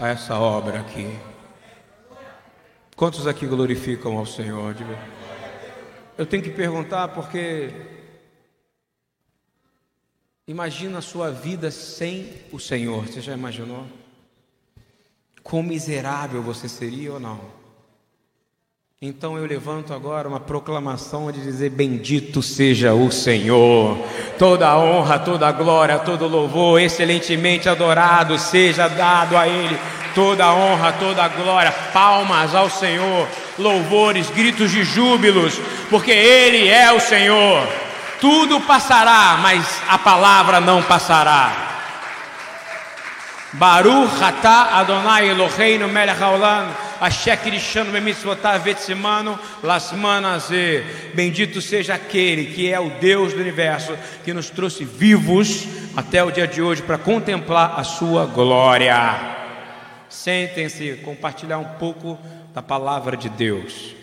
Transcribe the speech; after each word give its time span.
a 0.00 0.08
essa 0.08 0.38
obra 0.38 0.80
aqui. 0.80 1.18
Quantos 2.94 3.26
aqui 3.26 3.46
glorificam 3.46 4.16
ao 4.16 4.26
Senhor? 4.26 4.74
Eu 6.16 6.26
tenho 6.26 6.42
que 6.42 6.50
perguntar 6.50 7.08
porque 7.08 7.70
imagina 10.46 10.98
a 10.98 11.02
sua 11.02 11.30
vida 11.30 11.70
sem 11.70 12.32
o 12.52 12.58
Senhor. 12.58 13.06
Você 13.06 13.20
já 13.20 13.32
imaginou? 13.34 13.86
Quão 15.42 15.62
miserável 15.62 16.42
você 16.42 16.68
seria 16.68 17.12
ou 17.12 17.20
não? 17.20 17.55
Então 19.02 19.36
eu 19.36 19.44
levanto 19.44 19.92
agora 19.92 20.26
uma 20.26 20.40
proclamação 20.40 21.30
de 21.30 21.42
dizer: 21.42 21.68
Bendito 21.68 22.42
seja 22.42 22.94
o 22.94 23.12
Senhor, 23.12 23.98
toda 24.38 24.74
honra, 24.78 25.18
toda 25.18 25.52
glória, 25.52 25.98
todo 25.98 26.26
louvor, 26.26 26.80
excelentemente 26.80 27.68
adorado 27.68 28.38
seja 28.38 28.88
dado 28.88 29.36
a 29.36 29.46
Ele, 29.46 29.78
toda 30.14 30.50
honra, 30.50 30.92
toda 30.92 31.28
glória, 31.28 31.70
palmas 31.92 32.54
ao 32.54 32.70
Senhor, 32.70 33.28
louvores, 33.58 34.30
gritos 34.30 34.70
de 34.70 34.82
júbilos, 34.82 35.60
porque 35.90 36.12
Ele 36.12 36.66
é 36.66 36.90
o 36.90 36.98
Senhor. 36.98 37.68
Tudo 38.18 38.62
passará, 38.62 39.38
mas 39.42 39.78
a 39.90 39.98
palavra 39.98 40.58
não 40.58 40.82
passará. 40.82 41.52
Baruch 43.52 44.24
atah 44.24 44.78
Adonai 44.78 45.28
Eloheinu 45.28 45.86
melech 45.86 46.18
haolam 46.18 46.85
asher 47.00 47.36
kirishanu 47.36 47.92
bemitzvotav 47.92 48.62
vetzimanu 48.64 49.38
lasmanaze 49.62 50.84
Bendito 51.14 51.60
seja 51.60 51.94
aquele 51.94 52.46
que 52.46 52.72
é 52.72 52.78
o 52.78 52.90
Deus 52.98 53.32
do 53.32 53.40
universo 53.40 53.96
que 54.24 54.32
nos 54.32 54.50
trouxe 54.50 54.84
vivos 54.84 55.66
até 55.96 56.22
o 56.22 56.30
dia 56.30 56.46
de 56.46 56.60
hoje 56.60 56.82
para 56.82 56.98
contemplar 56.98 57.78
a 57.78 57.84
sua 57.84 58.26
glória. 58.26 59.36
Sentem-se 60.08 60.96
compartilhar 61.04 61.58
um 61.58 61.78
pouco 61.78 62.18
da 62.54 62.62
palavra 62.62 63.16
de 63.16 63.28
Deus. 63.28 63.94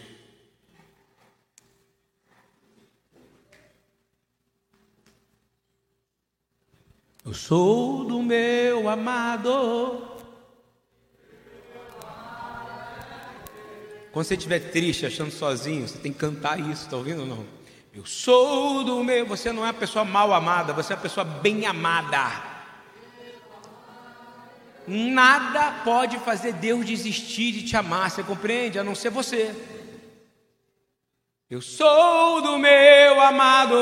Eu 7.25 7.33
sou 7.33 8.03
do 8.03 8.21
meu 8.21 8.89
amado. 8.89 10.12
Quando 14.13 14.27
você 14.27 14.35
estiver 14.35 14.59
triste, 14.59 15.07
achando 15.07 15.31
sozinho, 15.31 15.87
você 15.87 15.97
tem 15.97 16.13
que 16.13 16.19
cantar 16.19 16.59
isso, 16.59 16.83
está 16.83 16.95
ouvindo 16.95 17.21
ou 17.21 17.25
não? 17.25 17.43
Eu 17.91 18.05
sou 18.05 18.83
do 18.83 19.03
meu. 19.03 19.25
Você 19.25 19.51
não 19.51 19.63
é 19.63 19.69
uma 19.69 19.73
pessoa 19.73 20.05
mal 20.05 20.31
amada, 20.31 20.71
você 20.71 20.93
é 20.93 20.95
uma 20.95 21.01
pessoa 21.01 21.23
bem 21.23 21.65
amada. 21.65 22.31
Nada 24.87 25.81
pode 25.83 26.19
fazer 26.19 26.53
Deus 26.53 26.85
desistir 26.85 27.53
de 27.53 27.63
te 27.63 27.75
amar, 27.75 28.11
você 28.11 28.21
compreende? 28.21 28.77
A 28.77 28.83
não 28.83 28.93
ser 28.93 29.09
você. 29.09 29.55
Eu 31.49 31.59
sou 31.59 32.39
do 32.39 32.59
meu 32.59 33.19
amado. 33.19 33.75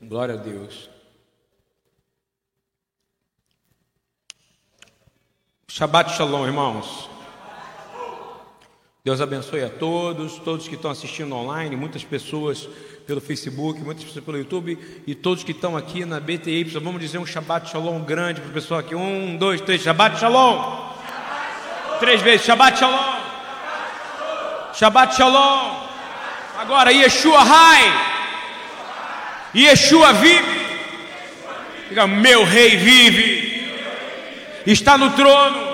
Glória 0.00 0.34
a 0.34 0.38
Deus. 0.38 0.99
Shabbat 5.80 6.14
Shalom, 6.14 6.44
irmãos. 6.44 7.08
Deus 9.02 9.18
abençoe 9.18 9.64
a 9.64 9.70
todos, 9.70 10.34
todos 10.34 10.68
que 10.68 10.74
estão 10.74 10.90
assistindo 10.90 11.34
online, 11.34 11.74
muitas 11.74 12.04
pessoas 12.04 12.68
pelo 13.06 13.18
Facebook, 13.18 13.80
muitas 13.80 14.04
pessoas 14.04 14.22
pelo 14.22 14.36
YouTube 14.36 14.78
e 15.06 15.14
todos 15.14 15.42
que 15.42 15.52
estão 15.52 15.78
aqui 15.78 16.04
na 16.04 16.20
BTY. 16.20 16.64
Vamos 16.64 17.00
dizer 17.00 17.16
um 17.16 17.24
Shabbat 17.24 17.70
Shalom 17.70 18.02
grande 18.02 18.42
para 18.42 18.50
o 18.50 18.52
pessoal 18.52 18.80
aqui. 18.80 18.94
Um, 18.94 19.38
dois, 19.38 19.62
três, 19.62 19.80
Shabbat 19.80 20.20
Shalom. 20.20 20.58
Shabbat 20.58 21.00
shalom. 21.00 21.98
Três 21.98 22.20
vezes, 22.20 22.44
Shabbat 22.44 22.78
Shalom. 22.78 23.20
Shabbat 24.74 25.16
Shalom. 25.16 25.86
Agora, 26.58 26.92
Yeshua 26.92 27.40
Hai. 27.40 27.82
Yeshua 29.54 30.12
vive. 30.12 30.60
Meu 32.20 32.44
rei 32.44 32.76
vive. 32.76 33.50
Está 34.66 34.98
no 34.98 35.12
trono. 35.12 35.69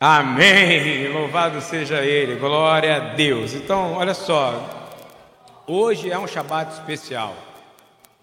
Amém. 0.00 1.08
Louvado 1.08 1.60
seja 1.60 2.04
Ele. 2.04 2.36
Glória 2.36 2.96
a 2.96 2.98
Deus. 3.14 3.52
Então, 3.52 3.94
olha 3.94 4.14
só. 4.14 4.94
Hoje 5.66 6.08
é 6.08 6.16
um 6.16 6.26
Shabat 6.28 6.72
especial. 6.72 7.34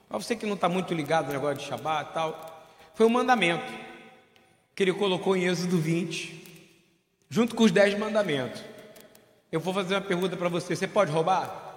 Para 0.08 0.18
você 0.18 0.38
que 0.38 0.46
não 0.46 0.54
está 0.54 0.70
muito 0.70 0.94
ligado 0.94 1.28
no 1.28 1.34
negócio 1.34 1.58
de 1.58 1.66
Shabat 1.66 2.14
tal, 2.14 2.66
foi 2.94 3.06
um 3.06 3.10
mandamento 3.10 3.74
que 4.74 4.84
ele 4.84 4.94
colocou 4.94 5.36
em 5.36 5.44
Êxodo 5.44 5.78
20, 5.78 6.80
junto 7.30 7.54
com 7.54 7.66
os 7.66 7.72
dez 7.74 7.98
mandamentos. 7.98 8.64
Eu 9.52 9.60
vou 9.60 9.74
fazer 9.74 9.96
uma 9.96 10.02
pergunta 10.02 10.38
para 10.38 10.48
você: 10.48 10.78
você 10.78 10.88
pode 10.88 11.12
roubar? 11.12 11.76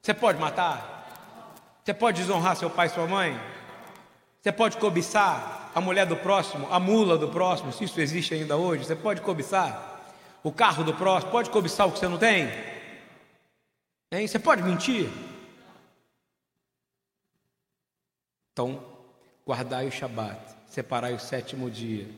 Você 0.00 0.14
pode 0.14 0.38
matar? 0.38 1.74
Você 1.82 1.92
pode 1.92 2.20
desonrar 2.20 2.54
seu 2.54 2.70
pai 2.70 2.86
e 2.86 2.90
sua 2.90 3.08
mãe? 3.08 3.40
Você 4.40 4.52
pode 4.52 4.76
cobiçar 4.76 5.63
a 5.74 5.80
mulher 5.80 6.06
do 6.06 6.16
próximo, 6.16 6.68
a 6.70 6.78
mula 6.78 7.18
do 7.18 7.28
próximo, 7.28 7.72
se 7.72 7.84
isso 7.84 8.00
existe 8.00 8.32
ainda 8.32 8.56
hoje? 8.56 8.84
Você 8.84 8.94
pode 8.94 9.20
cobiçar 9.20 10.14
o 10.42 10.52
carro 10.52 10.84
do 10.84 10.94
próximo? 10.94 11.32
Pode 11.32 11.50
cobiçar 11.50 11.88
o 11.88 11.92
que 11.92 11.98
você 11.98 12.06
não 12.06 12.16
tem? 12.16 12.48
Hein? 14.12 14.26
Você 14.26 14.38
pode 14.38 14.62
mentir? 14.62 15.10
Então, 18.52 18.80
guardai 19.44 19.88
o 19.88 19.90
Shabat, 19.90 20.40
separai 20.68 21.12
o 21.12 21.18
sétimo 21.18 21.68
dia. 21.68 22.08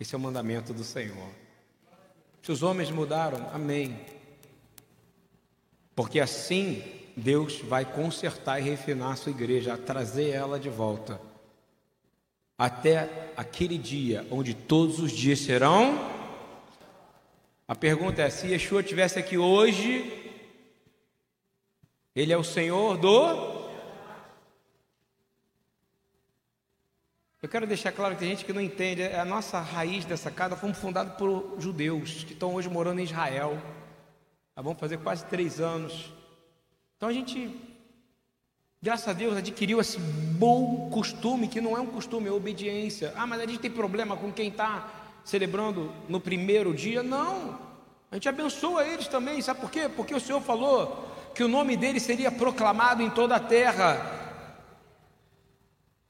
Esse 0.00 0.16
é 0.16 0.18
o 0.18 0.20
mandamento 0.20 0.74
do 0.74 0.82
Senhor. 0.82 1.28
Se 2.42 2.50
os 2.50 2.64
homens 2.64 2.90
mudaram, 2.90 3.48
amém. 3.54 4.04
Porque 5.94 6.18
assim 6.18 6.82
Deus 7.16 7.60
vai 7.60 7.84
consertar 7.84 8.58
e 8.58 8.64
refinar 8.64 9.12
a 9.12 9.16
sua 9.16 9.30
igreja, 9.30 9.78
trazer 9.78 10.30
ela 10.30 10.58
de 10.58 10.68
volta. 10.68 11.20
Até 12.56 13.32
aquele 13.36 13.76
dia 13.76 14.26
onde 14.30 14.54
todos 14.54 15.00
os 15.00 15.12
dias 15.12 15.40
serão. 15.40 15.98
A 17.66 17.74
pergunta 17.74 18.22
é: 18.22 18.30
se 18.30 18.46
Yeshua 18.46 18.80
estivesse 18.80 19.18
aqui 19.18 19.36
hoje, 19.36 20.32
Ele 22.14 22.32
é 22.32 22.36
o 22.36 22.44
Senhor 22.44 22.96
do. 22.96 23.64
Eu 27.42 27.48
quero 27.48 27.66
deixar 27.66 27.92
claro 27.92 28.14
que 28.14 28.20
tem 28.20 28.30
gente 28.30 28.44
que 28.44 28.54
não 28.54 28.60
entende, 28.60 29.02
a 29.02 29.22
nossa 29.22 29.60
raiz 29.60 30.06
dessa 30.06 30.30
casa 30.30 30.56
foi 30.56 30.72
fundada 30.72 31.10
por 31.10 31.56
judeus 31.58 32.24
que 32.24 32.32
estão 32.32 32.54
hoje 32.54 32.70
morando 32.70 33.00
em 33.00 33.04
Israel. 33.04 33.60
Vamos 34.56 34.78
fazer 34.78 34.96
quase 34.98 35.26
três 35.26 35.60
anos. 35.60 36.10
Então 36.96 37.08
a 37.08 37.12
gente, 37.12 37.54
graças 38.84 39.08
a 39.08 39.14
Deus, 39.14 39.34
adquiriu 39.34 39.80
esse 39.80 39.98
bom 39.98 40.90
costume, 40.90 41.48
que 41.48 41.58
não 41.58 41.74
é 41.74 41.80
um 41.80 41.86
costume, 41.86 42.28
é 42.28 42.30
obediência. 42.30 43.14
Ah, 43.16 43.26
mas 43.26 43.40
a 43.40 43.46
gente 43.46 43.58
tem 43.58 43.70
problema 43.70 44.14
com 44.14 44.30
quem 44.30 44.48
está 44.48 44.90
celebrando 45.24 45.90
no 46.06 46.20
primeiro 46.20 46.74
dia? 46.74 47.02
Não. 47.02 47.58
A 48.10 48.16
gente 48.16 48.28
abençoa 48.28 48.86
eles 48.86 49.08
também, 49.08 49.40
sabe 49.40 49.60
por 49.60 49.70
quê? 49.70 49.88
Porque 49.88 50.14
o 50.14 50.20
Senhor 50.20 50.42
falou 50.42 51.08
que 51.34 51.42
o 51.42 51.48
nome 51.48 51.78
dele 51.78 51.98
seria 51.98 52.30
proclamado 52.30 53.02
em 53.02 53.08
toda 53.08 53.36
a 53.36 53.40
terra. 53.40 54.44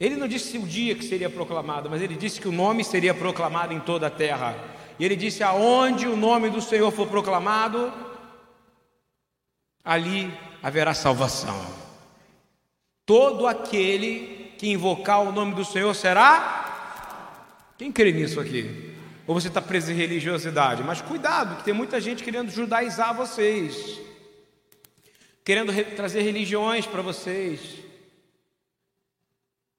Ele 0.00 0.16
não 0.16 0.26
disse 0.26 0.58
o 0.58 0.66
dia 0.66 0.96
que 0.96 1.04
seria 1.04 1.30
proclamado, 1.30 1.88
mas 1.88 2.02
ele 2.02 2.16
disse 2.16 2.40
que 2.40 2.48
o 2.48 2.52
nome 2.52 2.82
seria 2.82 3.14
proclamado 3.14 3.72
em 3.72 3.78
toda 3.78 4.08
a 4.08 4.10
terra. 4.10 4.58
E 4.98 5.04
ele 5.04 5.14
disse: 5.14 5.44
aonde 5.44 6.08
o 6.08 6.16
nome 6.16 6.50
do 6.50 6.60
Senhor 6.60 6.90
for 6.90 7.06
proclamado, 7.06 7.92
ali 9.84 10.36
haverá 10.60 10.92
salvação. 10.92 11.83
Todo 13.06 13.46
aquele 13.46 14.52
que 14.58 14.68
invocar 14.68 15.22
o 15.22 15.32
nome 15.32 15.54
do 15.54 15.64
Senhor 15.64 15.92
será. 15.94 17.72
Quem 17.76 17.92
crê 17.92 18.12
nisso 18.12 18.40
aqui? 18.40 18.94
Ou 19.26 19.34
você 19.38 19.48
está 19.48 19.60
preso 19.60 19.90
em 19.90 19.94
religiosidade? 19.94 20.82
Mas 20.82 21.00
cuidado, 21.00 21.56
que 21.56 21.64
tem 21.64 21.74
muita 21.74 22.00
gente 22.00 22.22
querendo 22.22 22.50
judaizar 22.50 23.14
vocês, 23.14 24.00
querendo 25.44 25.72
trazer 25.96 26.22
religiões 26.22 26.86
para 26.86 27.02
vocês, 27.02 27.60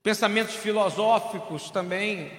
pensamentos 0.03 0.55
filosóficos 0.55 1.69
também, 1.69 2.31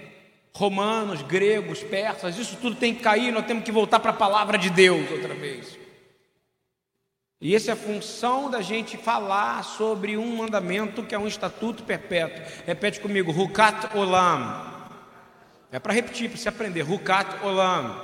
romanos, 0.55 1.23
gregos, 1.23 1.83
persas, 1.83 2.39
isso 2.39 2.57
tudo 2.61 2.77
tem 2.77 2.95
que 2.95 3.03
cair, 3.03 3.33
nós 3.33 3.47
temos 3.47 3.65
que 3.65 3.73
voltar 3.73 4.01
para 4.01 4.11
a 4.11 4.15
palavra 4.15 4.57
de 4.57 4.71
Deus 4.71 5.11
outra 5.11 5.35
vez. 5.35 5.86
E 7.39 7.55
essa 7.55 7.71
é 7.71 7.75
a 7.75 7.77
função 7.77 8.51
da 8.51 8.63
gente 8.63 8.97
falar 8.97 9.63
sobre 9.63 10.17
um 10.17 10.37
mandamento 10.37 11.03
que 11.03 11.15
é 11.15 11.19
um 11.19 11.27
estatuto 11.27 11.83
perpétuo. 11.83 12.43
Repete 12.65 12.99
comigo, 12.99 13.31
Rukat 13.31 13.95
Olam. 13.95 14.75
É 15.71 15.79
para 15.79 15.93
repetir, 15.93 16.31
para 16.31 16.39
se 16.39 16.49
aprender. 16.49 16.81
Rukat 16.81 17.45
Olam. 17.45 17.95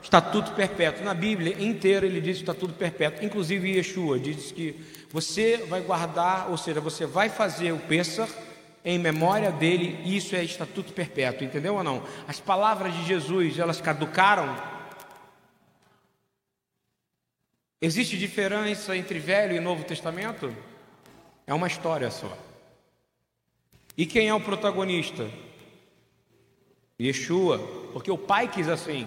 estatuto 0.00 0.52
perpétuo. 0.52 1.04
Na 1.04 1.12
Bíblia 1.12 1.60
inteira 1.60 2.06
ele 2.06 2.20
diz 2.20 2.36
estatuto 2.36 2.74
perpétuo. 2.74 3.24
Inclusive 3.24 3.78
Yeshua 3.78 4.16
diz 4.20 4.52
que 4.52 4.80
você 5.10 5.56
vai 5.68 5.80
guardar, 5.80 6.48
ou 6.48 6.56
seja, 6.56 6.80
você 6.80 7.04
vai 7.04 7.28
fazer 7.28 7.72
o 7.72 7.78
Pêssar 7.78 8.28
em 8.84 8.96
memória 8.96 9.50
dele, 9.50 10.00
isso 10.04 10.36
é 10.36 10.44
estatuto 10.44 10.92
perpétuo, 10.92 11.44
entendeu 11.44 11.74
ou 11.74 11.82
não? 11.82 12.04
As 12.28 12.38
palavras 12.38 12.94
de 12.94 13.04
Jesus, 13.04 13.58
elas 13.58 13.80
caducaram? 13.80 14.75
Existe 17.86 18.18
diferença 18.18 18.96
entre 18.96 19.20
Velho 19.20 19.54
e 19.54 19.60
Novo 19.60 19.84
Testamento? 19.84 20.52
É 21.46 21.54
uma 21.54 21.68
história 21.68 22.10
só. 22.10 22.36
E 23.96 24.04
quem 24.04 24.26
é 24.26 24.34
o 24.34 24.40
protagonista? 24.40 25.30
Yeshua, 27.00 27.60
porque 27.92 28.10
o 28.10 28.18
Pai 28.18 28.50
quis 28.50 28.68
assim. 28.68 29.06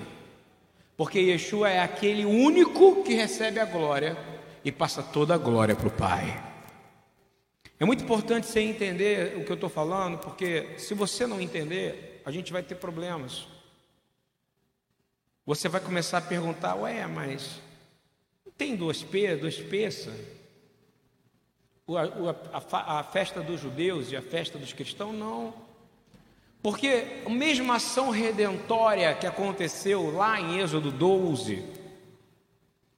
Porque 0.96 1.20
Yeshua 1.20 1.70
é 1.70 1.82
aquele 1.82 2.24
único 2.24 3.04
que 3.04 3.16
recebe 3.16 3.60
a 3.60 3.66
glória 3.66 4.18
e 4.64 4.72
passa 4.72 5.04
toda 5.04 5.36
a 5.36 5.38
glória 5.38 5.76
para 5.76 5.90
o 5.90 5.92
Pai. 5.92 6.42
É 7.78 7.84
muito 7.84 8.06
importante 8.06 8.48
você 8.48 8.62
entender 8.62 9.36
o 9.36 9.44
que 9.44 9.52
eu 9.52 9.56
estou 9.56 9.70
falando, 9.70 10.20
porque 10.20 10.76
se 10.78 10.94
você 10.94 11.28
não 11.28 11.42
entender, 11.42 12.22
a 12.24 12.32
gente 12.32 12.54
vai 12.54 12.64
ter 12.64 12.76
problemas. 12.76 13.46
Você 15.46 15.68
vai 15.68 15.82
começar 15.82 16.20
a 16.20 16.22
perguntar, 16.22 16.76
ué, 16.76 17.06
mas 17.08 17.60
tem 18.60 18.76
duas 18.76 19.02
peças? 19.02 20.14
A 22.72 23.04
festa 23.04 23.42
dos 23.42 23.62
judeus 23.62 24.12
e 24.12 24.18
a 24.18 24.22
festa 24.22 24.60
dos 24.60 24.74
cristãos, 24.74 25.16
não. 25.16 25.54
Porque 26.62 27.24
a 27.26 27.30
mesma 27.30 27.78
ação 27.78 28.10
redentória 28.10 29.16
que 29.16 29.26
aconteceu 29.26 30.12
lá 30.12 30.42
em 30.42 30.60
Êxodo 30.60 30.92
12, 30.92 31.64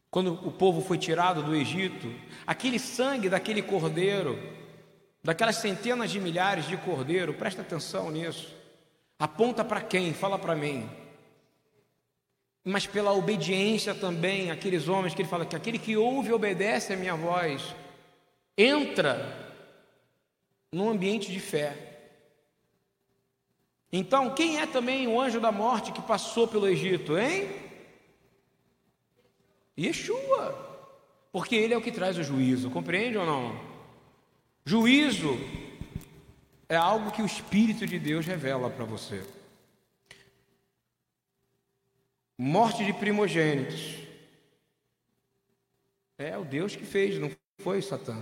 quando 0.10 0.34
o 0.34 0.52
povo 0.52 0.82
foi 0.82 0.98
tirado 0.98 1.44
do 1.44 1.56
Egito, 1.56 2.12
aquele 2.46 2.80
sangue 2.80 3.30
daquele 3.30 3.62
cordeiro, 3.62 4.38
daquelas 5.24 5.58
centenas 5.58 6.10
de 6.10 6.20
milhares 6.20 6.68
de 6.68 6.76
cordeiro, 6.76 7.36
presta 7.36 7.62
atenção 7.62 8.10
nisso. 8.10 8.52
Aponta 9.20 9.64
para 9.64 9.80
quem? 9.80 10.12
Fala 10.12 10.40
para 10.40 10.56
mim. 10.56 10.90
Mas 12.64 12.86
pela 12.86 13.12
obediência 13.12 13.96
também, 13.96 14.52
aqueles 14.52 14.88
homens 14.88 15.16
que 15.16 15.22
ele 15.22 15.30
fala 15.30 15.46
que 15.46 15.56
aquele 15.56 15.80
que 15.80 15.98
ouve 15.98 16.30
e 16.30 16.34
obedece 16.34 16.94
a 16.94 16.98
minha 16.98 17.16
voz, 17.16 17.76
entra 18.58 19.58
num 20.72 20.90
ambiente 20.90 21.32
de 21.32 21.40
fé. 21.40 21.92
Então, 23.92 24.34
quem 24.34 24.60
é 24.60 24.66
também 24.66 25.08
o 25.08 25.20
anjo 25.20 25.40
da 25.40 25.52
morte 25.52 25.92
que 25.92 26.02
passou 26.02 26.48
pelo 26.48 26.68
Egito, 26.68 27.18
hein? 27.18 27.50
Yeshua. 29.78 30.70
Porque 31.32 31.56
ele 31.56 31.74
é 31.74 31.78
o 31.78 31.82
que 31.82 31.92
traz 31.92 32.18
o 32.18 32.24
juízo, 32.24 32.70
compreende 32.70 33.18
ou 33.18 33.26
não? 33.26 33.60
Juízo 34.66 35.38
é 36.70 36.76
algo 36.76 37.12
que 37.12 37.22
o 37.22 37.26
Espírito 37.26 37.86
de 37.86 37.98
Deus 37.98 38.26
revela 38.26 38.70
para 38.70 38.86
você. 38.86 39.24
Morte 42.44 42.84
de 42.84 42.92
primogênitos. 42.92 43.98
É 46.18 46.36
o 46.36 46.44
Deus 46.44 46.76
que 46.76 46.84
fez, 46.84 47.20
não 47.20 47.30
foi 47.60 47.84
Satã 47.84 48.20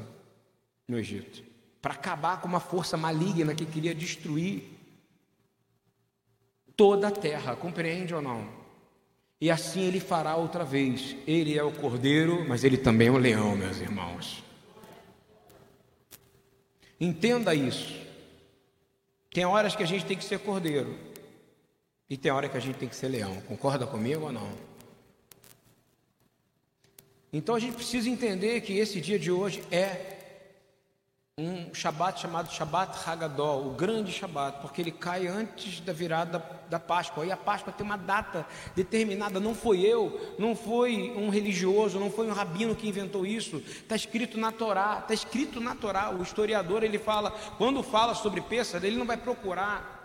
no 0.89 0.99
Egito. 0.99 1.41
Para 1.81 1.93
acabar 1.93 2.41
com 2.41 2.47
uma 2.49 2.59
força 2.59 2.97
maligna 2.97 3.55
que 3.55 3.65
queria 3.65 3.95
destruir 3.95 4.63
toda 6.75 7.07
a 7.07 7.11
terra, 7.11 7.55
compreende 7.55 8.13
ou 8.13 8.21
não? 8.21 8.45
E 9.39 9.49
assim 9.49 9.83
ele 9.83 10.01
fará 10.01 10.35
outra 10.35 10.65
vez. 10.65 11.15
Ele 11.25 11.57
é 11.57 11.63
o 11.63 11.71
cordeiro, 11.71 12.45
mas 12.45 12.65
ele 12.65 12.77
também 12.77 13.07
é 13.07 13.11
o 13.11 13.17
leão, 13.17 13.55
meus 13.55 13.79
irmãos. 13.79 14.43
Entenda 16.99 17.55
isso. 17.55 17.97
Tem 19.33 19.45
horas 19.45 19.77
que 19.77 19.83
a 19.83 19.87
gente 19.87 20.05
tem 20.05 20.17
que 20.17 20.25
ser 20.25 20.39
cordeiro. 20.39 21.07
E 22.09 22.17
tem 22.17 22.31
hora 22.31 22.49
que 22.49 22.57
a 22.57 22.59
gente 22.59 22.77
tem 22.77 22.89
que 22.89 22.95
ser 22.95 23.07
leão. 23.07 23.39
Concorda 23.41 23.85
comigo 23.85 24.25
ou 24.25 24.31
não? 24.31 24.49
Então 27.31 27.53
a 27.53 27.59
gente 27.59 27.75
precisa 27.75 28.09
entender 28.09 28.61
que 28.61 28.77
esse 28.77 28.99
dia 28.99 29.19
de 29.19 29.31
hoje 29.31 29.63
é 29.71 30.17
um 31.37 31.73
Shabat 31.73 32.19
chamado 32.19 32.51
Shabat 32.51 33.07
Hagadol, 33.07 33.67
o 33.67 33.73
grande 33.75 34.11
Shabat, 34.11 34.59
porque 34.59 34.81
ele 34.81 34.91
cai 34.91 35.27
antes 35.27 35.79
da 35.79 35.93
virada 35.93 36.43
da 36.67 36.79
Páscoa. 36.79 37.25
E 37.25 37.31
a 37.31 37.37
Páscoa 37.37 37.71
tem 37.71 37.85
uma 37.85 37.97
data 37.97 38.45
determinada. 38.75 39.39
Não 39.39 39.53
foi 39.53 39.81
eu, 39.81 40.35
não 40.39 40.55
foi 40.55 41.13
um 41.15 41.29
religioso, 41.29 41.99
não 41.99 42.11
foi 42.11 42.27
um 42.27 42.33
rabino 42.33 42.75
que 42.75 42.89
inventou 42.89 43.23
isso. 43.23 43.57
Está 43.57 43.95
escrito 43.95 44.35
na 44.37 44.51
Torá, 44.51 44.97
está 44.99 45.13
escrito 45.13 45.59
na 45.59 45.75
Torá. 45.75 46.09
O 46.09 46.23
historiador 46.23 46.83
ele 46.83 46.97
fala, 46.97 47.31
quando 47.59 47.83
fala 47.83 48.15
sobre 48.15 48.41
Pêssaro, 48.41 48.83
ele 48.83 48.97
não 48.97 49.05
vai 49.05 49.17
procurar 49.17 49.98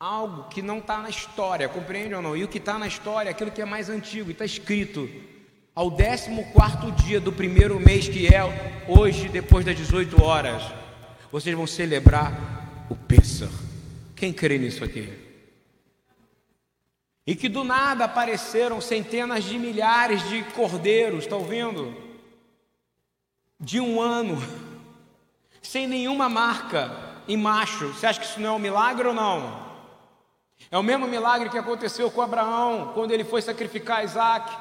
algo 0.00 0.44
que 0.48 0.62
não 0.62 0.78
está 0.78 0.98
na 0.98 1.10
história, 1.10 1.68
compreende 1.68 2.14
ou 2.14 2.22
não? 2.22 2.36
E 2.36 2.44
o 2.44 2.48
que 2.48 2.58
está 2.58 2.78
na 2.78 2.86
história 2.86 3.30
é 3.30 3.32
aquilo 3.32 3.50
que 3.50 3.60
é 3.60 3.64
mais 3.64 3.90
antigo, 3.90 4.30
e 4.30 4.32
está 4.32 4.44
escrito 4.44 5.10
ao 5.74 5.90
14 5.90 6.92
dia 7.04 7.20
do 7.20 7.32
primeiro 7.32 7.80
mês, 7.80 8.08
que 8.08 8.26
é 8.26 8.40
hoje, 8.86 9.28
depois 9.28 9.64
das 9.64 9.76
18 9.76 10.22
horas, 10.22 10.62
vocês 11.32 11.54
vão 11.54 11.66
celebrar 11.66 12.86
o 12.88 12.94
Pêssar. 12.94 13.50
Quem 14.14 14.32
crê 14.32 14.58
nisso 14.58 14.84
aqui? 14.84 15.12
E 17.26 17.34
que 17.36 17.48
do 17.48 17.62
nada 17.62 18.04
apareceram 18.04 18.80
centenas 18.80 19.44
de 19.44 19.58
milhares 19.58 20.26
de 20.28 20.42
cordeiros, 20.54 21.24
está 21.24 21.36
ouvindo? 21.36 21.94
De 23.60 23.80
um 23.80 24.00
ano, 24.00 24.40
sem 25.60 25.86
nenhuma 25.86 26.28
marca 26.28 26.90
em 27.26 27.36
macho. 27.36 27.88
Você 27.88 28.06
acha 28.06 28.20
que 28.20 28.26
isso 28.26 28.40
não 28.40 28.48
é 28.48 28.52
um 28.52 28.58
milagre 28.58 29.08
ou 29.08 29.12
não? 29.14 29.67
É 30.70 30.76
o 30.76 30.82
mesmo 30.82 31.06
milagre 31.06 31.48
que 31.48 31.58
aconteceu 31.58 32.10
com 32.10 32.20
Abraão, 32.20 32.92
quando 32.94 33.12
ele 33.12 33.24
foi 33.24 33.40
sacrificar 33.40 34.04
Isaac. 34.04 34.54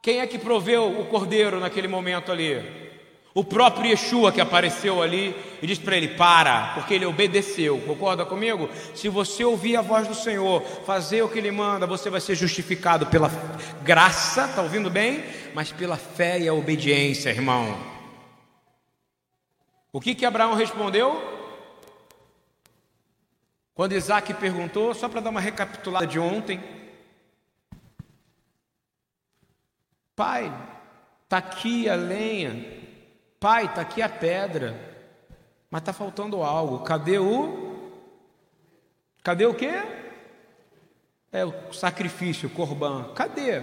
Quem 0.00 0.20
é 0.20 0.26
que 0.26 0.38
proveu 0.38 1.00
o 1.00 1.06
cordeiro 1.06 1.60
naquele 1.60 1.88
momento 1.88 2.32
ali? 2.32 2.88
O 3.34 3.44
próprio 3.44 3.90
Yeshua 3.90 4.32
que 4.32 4.40
apareceu 4.40 5.02
ali 5.02 5.36
e 5.60 5.66
disse 5.66 5.80
para 5.82 5.96
ele: 5.96 6.08
Para, 6.08 6.72
porque 6.74 6.94
ele 6.94 7.04
obedeceu. 7.04 7.78
Concorda 7.86 8.24
comigo? 8.24 8.68
Se 8.94 9.08
você 9.08 9.44
ouvir 9.44 9.76
a 9.76 9.82
voz 9.82 10.08
do 10.08 10.14
Senhor, 10.14 10.62
fazer 10.84 11.22
o 11.22 11.28
que 11.28 11.38
ele 11.38 11.50
manda, 11.50 11.86
você 11.86 12.08
vai 12.08 12.20
ser 12.20 12.34
justificado 12.34 13.06
pela 13.06 13.30
graça, 13.82 14.46
está 14.46 14.62
ouvindo 14.62 14.88
bem? 14.88 15.22
Mas 15.54 15.70
pela 15.70 15.96
fé 15.96 16.40
e 16.40 16.48
a 16.48 16.54
obediência, 16.54 17.30
irmão. 17.30 17.78
O 19.92 20.00
que 20.00 20.14
que 20.14 20.26
Abraão 20.26 20.54
respondeu? 20.54 21.37
Quando 23.78 23.92
Isaac 23.92 24.34
perguntou, 24.34 24.92
só 24.92 25.08
para 25.08 25.20
dar 25.20 25.30
uma 25.30 25.40
recapitulada 25.40 26.04
de 26.04 26.18
ontem, 26.18 26.60
Pai, 30.16 30.52
está 31.22 31.36
aqui 31.36 31.88
a 31.88 31.94
lenha. 31.94 32.82
Pai, 33.38 33.66
está 33.66 33.82
aqui 33.82 34.02
a 34.02 34.08
pedra. 34.08 34.76
Mas 35.70 35.82
está 35.82 35.92
faltando 35.92 36.42
algo. 36.42 36.80
Cadê 36.80 37.20
o. 37.20 37.94
Cadê 39.22 39.46
o 39.46 39.54
quê? 39.54 39.80
É 41.30 41.44
o 41.44 41.72
sacrifício, 41.72 42.48
o 42.48 42.52
corban. 42.52 43.12
Cadê? 43.14 43.62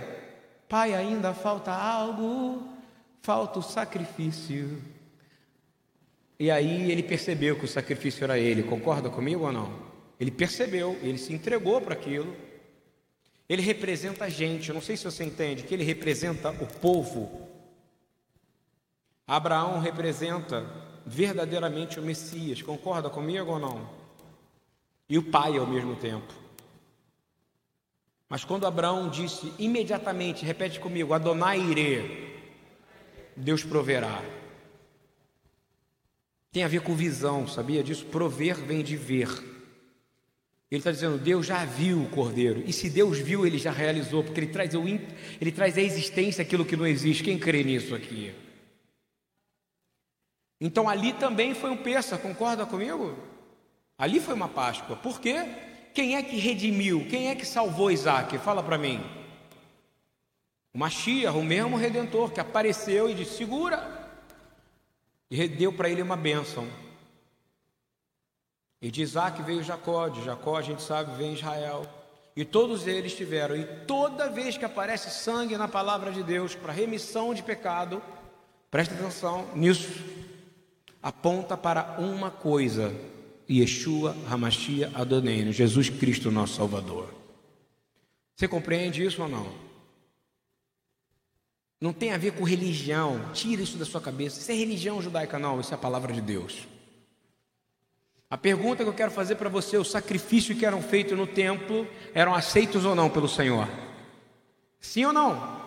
Pai, 0.69 0.93
ainda 0.93 1.33
falta 1.33 1.73
algo. 1.73 2.65
Falta 3.21 3.59
o 3.59 3.61
sacrifício. 3.61 4.81
E 6.39 6.49
aí 6.49 6.89
ele 6.89 7.03
percebeu 7.03 7.59
que 7.59 7.65
o 7.65 7.67
sacrifício 7.67 8.23
era 8.23 8.39
ele. 8.39 8.63
Concorda 8.63 9.09
comigo 9.09 9.43
ou 9.43 9.51
não? 9.51 9.84
Ele 10.19 10.31
percebeu, 10.31 10.97
ele 11.01 11.17
se 11.17 11.33
entregou 11.33 11.81
para 11.81 11.93
aquilo. 11.93 12.35
Ele 13.47 13.61
representa 13.61 14.25
a 14.25 14.29
gente, 14.29 14.69
eu 14.69 14.75
não 14.75 14.81
sei 14.81 14.97
se 14.97 15.03
você 15.03 15.23
entende, 15.23 15.63
que 15.63 15.73
ele 15.73 15.83
representa 15.83 16.49
o 16.51 16.65
povo. 16.65 17.47
Abraão 19.27 19.79
representa 19.79 20.65
verdadeiramente 21.05 21.99
o 21.99 22.03
Messias, 22.03 22.61
concorda 22.61 23.09
comigo 23.09 23.51
ou 23.51 23.59
não? 23.59 23.89
E 25.07 25.17
o 25.17 25.23
pai 25.23 25.57
ao 25.57 25.67
mesmo 25.67 25.95
tempo. 25.95 26.33
Mas 28.27 28.43
quando 28.43 28.65
Abraão 28.65 29.09
disse 29.09 29.53
imediatamente, 29.59 30.43
repete 30.43 30.79
comigo, 30.79 31.13
Adonai 31.13 31.59
irê, 31.59 32.31
Deus 33.35 33.63
proverá. 33.63 34.23
Tem 36.51 36.63
a 36.63 36.67
ver 36.67 36.81
com 36.81 36.95
visão, 36.95 37.47
sabia 37.47 37.83
disso? 37.83 38.05
Prover 38.05 38.55
vem 38.55 38.81
de 38.81 38.97
ver. 38.97 39.29
Ele 40.71 40.79
está 40.79 40.91
dizendo, 40.91 41.17
Deus 41.17 41.45
já 41.45 41.63
viu 41.63 42.01
o 42.01 42.09
cordeiro. 42.09 42.63
E 42.65 42.73
se 42.73 42.89
Deus 42.89 43.19
viu, 43.19 43.45
ele 43.45 43.57
já 43.57 43.71
realizou, 43.71 44.23
porque 44.23 44.39
ele 44.39 44.47
traz, 44.47 44.73
o, 44.73 44.83
ele 44.87 45.51
traz 45.51 45.77
a 45.77 45.81
existência 45.81 46.41
aquilo 46.41 46.65
que 46.65 46.75
não 46.75 46.87
existe. 46.87 47.23
Quem 47.23 47.37
crê 47.37 47.63
nisso 47.63 47.93
aqui? 47.93 48.33
Então 50.59 50.89
ali 50.89 51.13
também 51.13 51.53
foi 51.53 51.69
um 51.69 51.77
peça, 51.77 52.17
concorda 52.17 52.65
comigo? 52.65 53.15
Ali 53.97 54.19
foi 54.19 54.33
uma 54.33 54.49
Páscoa. 54.49 54.95
Por 54.95 55.21
quê? 55.21 55.45
quem 55.95 56.17
é 56.17 56.21
que 56.21 56.35
redimiu? 56.35 57.07
Quem 57.09 57.29
é 57.29 57.35
que 57.35 57.45
salvou 57.45 57.89
Isaac? 57.89 58.37
Fala 58.39 58.61
para 58.61 58.77
mim. 58.77 59.01
O 60.73 60.77
Mashiach, 60.77 61.37
o 61.37 61.41
mesmo 61.41 61.77
redentor 61.77 62.31
que 62.31 62.39
apareceu 62.41 63.09
e 63.09 63.13
disse: 63.13 63.37
segura. 63.37 64.09
E 65.31 65.47
deu 65.47 65.71
para 65.71 65.89
ele 65.89 66.01
uma 66.01 66.17
bênção. 66.17 66.67
E 68.81 68.91
de 68.91 69.01
Isaac 69.01 69.41
veio 69.41 69.63
Jacó, 69.63 70.07
de 70.09 70.23
Jacó 70.23 70.57
a 70.57 70.61
gente 70.61 70.81
sabe 70.81 71.15
vem 71.17 71.33
Israel. 71.33 71.85
E 72.35 72.43
todos 72.43 72.85
eles 72.85 73.15
tiveram, 73.15 73.55
e 73.55 73.63
toda 73.87 74.29
vez 74.29 74.57
que 74.57 74.65
aparece 74.65 75.09
sangue 75.09 75.57
na 75.57 75.67
palavra 75.67 76.11
de 76.11 76.21
Deus 76.21 76.53
para 76.53 76.73
remissão 76.73 77.33
de 77.33 77.41
pecado, 77.41 78.01
presta 78.69 78.93
atenção 78.93 79.47
nisso, 79.55 80.03
aponta 81.01 81.55
para 81.55 81.95
uma 81.97 82.29
coisa: 82.29 82.93
Yeshua 83.49 84.15
Hamashia 84.29 84.91
Adonai, 84.93 85.49
Jesus 85.53 85.89
Cristo, 85.89 86.29
nosso 86.29 86.55
Salvador. 86.55 87.13
Você 88.35 88.49
compreende 88.49 89.01
isso 89.01 89.21
ou 89.21 89.29
não? 89.29 89.47
Não 91.79 91.93
tem 91.93 92.11
a 92.11 92.17
ver 92.17 92.31
com 92.31 92.43
religião, 92.43 93.31
tira 93.33 93.61
isso 93.61 93.77
da 93.77 93.85
sua 93.85 94.01
cabeça. 94.01 94.39
Isso 94.39 94.51
é 94.51 94.55
religião 94.55 95.01
judaica, 95.01 95.39
não, 95.39 95.61
isso 95.61 95.71
é 95.71 95.75
a 95.75 95.77
palavra 95.77 96.11
de 96.11 96.19
Deus. 96.19 96.67
A 98.29 98.37
pergunta 98.37 98.83
que 98.83 98.89
eu 98.89 98.93
quero 98.93 99.11
fazer 99.11 99.35
para 99.35 99.49
você: 99.49 99.77
os 99.77 99.91
sacrifícios 99.91 100.57
que 100.57 100.65
eram 100.65 100.81
feitos 100.81 101.17
no 101.17 101.27
templo 101.27 101.87
eram 102.13 102.33
aceitos 102.33 102.83
ou 102.83 102.95
não 102.95 103.09
pelo 103.09 103.27
Senhor? 103.27 103.67
Sim 104.79 105.05
ou 105.05 105.13
não? 105.13 105.63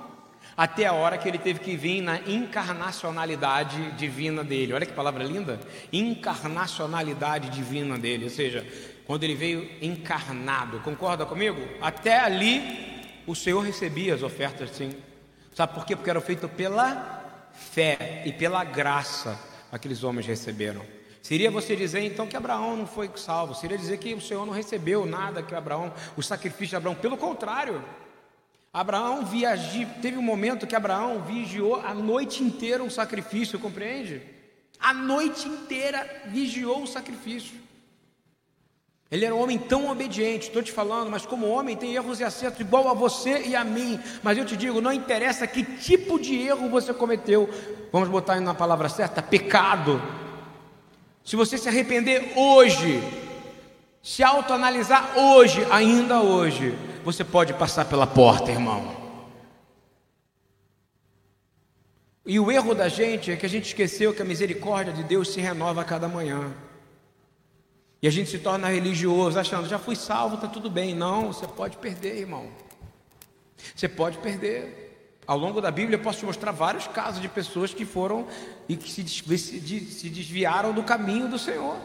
Até 0.56 0.86
a 0.86 0.92
hora 0.92 1.16
que 1.16 1.28
ele 1.28 1.38
teve 1.38 1.60
que 1.60 1.76
vir 1.76 2.02
na 2.02 2.18
encarnacionalidade 2.18 3.92
divina 3.92 4.42
dele. 4.42 4.72
Olha 4.72 4.84
que 4.84 4.92
palavra 4.92 5.22
linda! 5.22 5.60
Encarnacionalidade 5.92 7.48
divina 7.50 7.96
dele, 7.96 8.24
ou 8.24 8.30
seja, 8.30 8.66
quando 9.06 9.22
ele 9.22 9.36
veio 9.36 9.70
encarnado. 9.80 10.80
Concorda 10.80 11.24
comigo? 11.24 11.60
Até 11.80 12.18
ali 12.18 13.22
o 13.24 13.36
Senhor 13.36 13.60
recebia 13.60 14.14
as 14.16 14.22
ofertas, 14.24 14.70
sim. 14.70 14.92
Sabe 15.54 15.74
por 15.74 15.86
quê? 15.86 15.94
Porque 15.94 16.10
eram 16.10 16.20
feitas 16.20 16.50
pela 16.50 17.50
fé 17.52 18.24
e 18.26 18.32
pela 18.32 18.64
graça 18.64 19.38
aqueles 19.70 20.02
homens 20.02 20.26
receberam. 20.26 20.97
Seria 21.28 21.50
você 21.50 21.76
dizer 21.76 22.00
então 22.00 22.26
que 22.26 22.38
Abraão 22.38 22.74
não 22.74 22.86
foi 22.86 23.10
salvo, 23.16 23.54
seria 23.54 23.76
dizer 23.76 23.98
que 23.98 24.14
o 24.14 24.20
Senhor 24.20 24.46
não 24.46 24.52
recebeu 24.54 25.04
nada 25.04 25.42
que 25.42 25.54
Abraão, 25.54 25.92
o 26.16 26.22
sacrifício 26.22 26.68
de 26.68 26.76
Abraão, 26.76 26.94
pelo 26.94 27.18
contrário. 27.18 27.84
Abraão 28.72 29.26
viajou, 29.26 29.84
teve 30.00 30.16
um 30.16 30.22
momento 30.22 30.66
que 30.66 30.74
Abraão 30.74 31.20
vigiou 31.20 31.82
a 31.84 31.92
noite 31.92 32.42
inteira 32.42 32.82
um 32.82 32.88
sacrifício, 32.88 33.58
compreende? 33.58 34.22
A 34.80 34.94
noite 34.94 35.46
inteira 35.46 36.22
vigiou 36.28 36.84
o 36.84 36.86
sacrifício. 36.86 37.60
Ele 39.10 39.26
era 39.26 39.34
um 39.34 39.42
homem 39.42 39.58
tão 39.58 39.90
obediente, 39.90 40.46
estou 40.46 40.62
te 40.62 40.72
falando, 40.72 41.10
mas 41.10 41.26
como 41.26 41.46
homem 41.46 41.76
tem 41.76 41.94
erros 41.94 42.20
e 42.20 42.24
acertos 42.24 42.62
igual 42.62 42.88
a 42.88 42.94
você 42.94 43.42
e 43.48 43.54
a 43.54 43.64
mim. 43.64 44.00
Mas 44.22 44.38
eu 44.38 44.46
te 44.46 44.56
digo, 44.56 44.80
não 44.80 44.94
interessa 44.94 45.46
que 45.46 45.62
tipo 45.62 46.18
de 46.18 46.38
erro 46.38 46.70
você 46.70 46.94
cometeu, 46.94 47.50
vamos 47.92 48.08
botar 48.08 48.40
na 48.40 48.54
palavra 48.54 48.88
certa: 48.88 49.20
pecado. 49.20 50.00
Se 51.28 51.36
você 51.36 51.58
se 51.58 51.68
arrepender 51.68 52.32
hoje, 52.34 53.02
se 54.02 54.22
autoanalisar 54.22 55.18
hoje, 55.18 55.62
ainda 55.70 56.22
hoje, 56.22 56.74
você 57.04 57.22
pode 57.22 57.52
passar 57.52 57.84
pela 57.84 58.06
porta, 58.06 58.50
irmão. 58.50 58.96
E 62.24 62.40
o 62.40 62.50
erro 62.50 62.74
da 62.74 62.88
gente 62.88 63.30
é 63.30 63.36
que 63.36 63.44
a 63.44 63.48
gente 63.48 63.66
esqueceu 63.66 64.14
que 64.14 64.22
a 64.22 64.24
misericórdia 64.24 64.90
de 64.90 65.04
Deus 65.04 65.28
se 65.28 65.38
renova 65.38 65.82
a 65.82 65.84
cada 65.84 66.08
manhã. 66.08 66.50
E 68.00 68.08
a 68.08 68.10
gente 68.10 68.30
se 68.30 68.38
torna 68.38 68.68
religioso, 68.68 69.38
achando, 69.38 69.68
já 69.68 69.78
fui 69.78 69.96
salvo, 69.96 70.36
está 70.36 70.48
tudo 70.48 70.70
bem. 70.70 70.94
Não, 70.94 71.30
você 71.30 71.46
pode 71.46 71.76
perder, 71.76 72.20
irmão. 72.20 72.48
Você 73.76 73.86
pode 73.86 74.16
perder. 74.16 74.87
Ao 75.28 75.36
longo 75.36 75.60
da 75.60 75.70
Bíblia 75.70 75.98
eu 75.98 76.02
posso 76.02 76.20
te 76.20 76.24
mostrar 76.24 76.52
vários 76.52 76.86
casos 76.86 77.20
de 77.20 77.28
pessoas 77.28 77.74
que 77.74 77.84
foram 77.84 78.26
e 78.66 78.74
que 78.78 78.90
se, 78.90 79.02
desviaram 80.08 80.72
do 80.72 80.82
caminho 80.82 81.28
do 81.28 81.38
Senhor. 81.38 81.78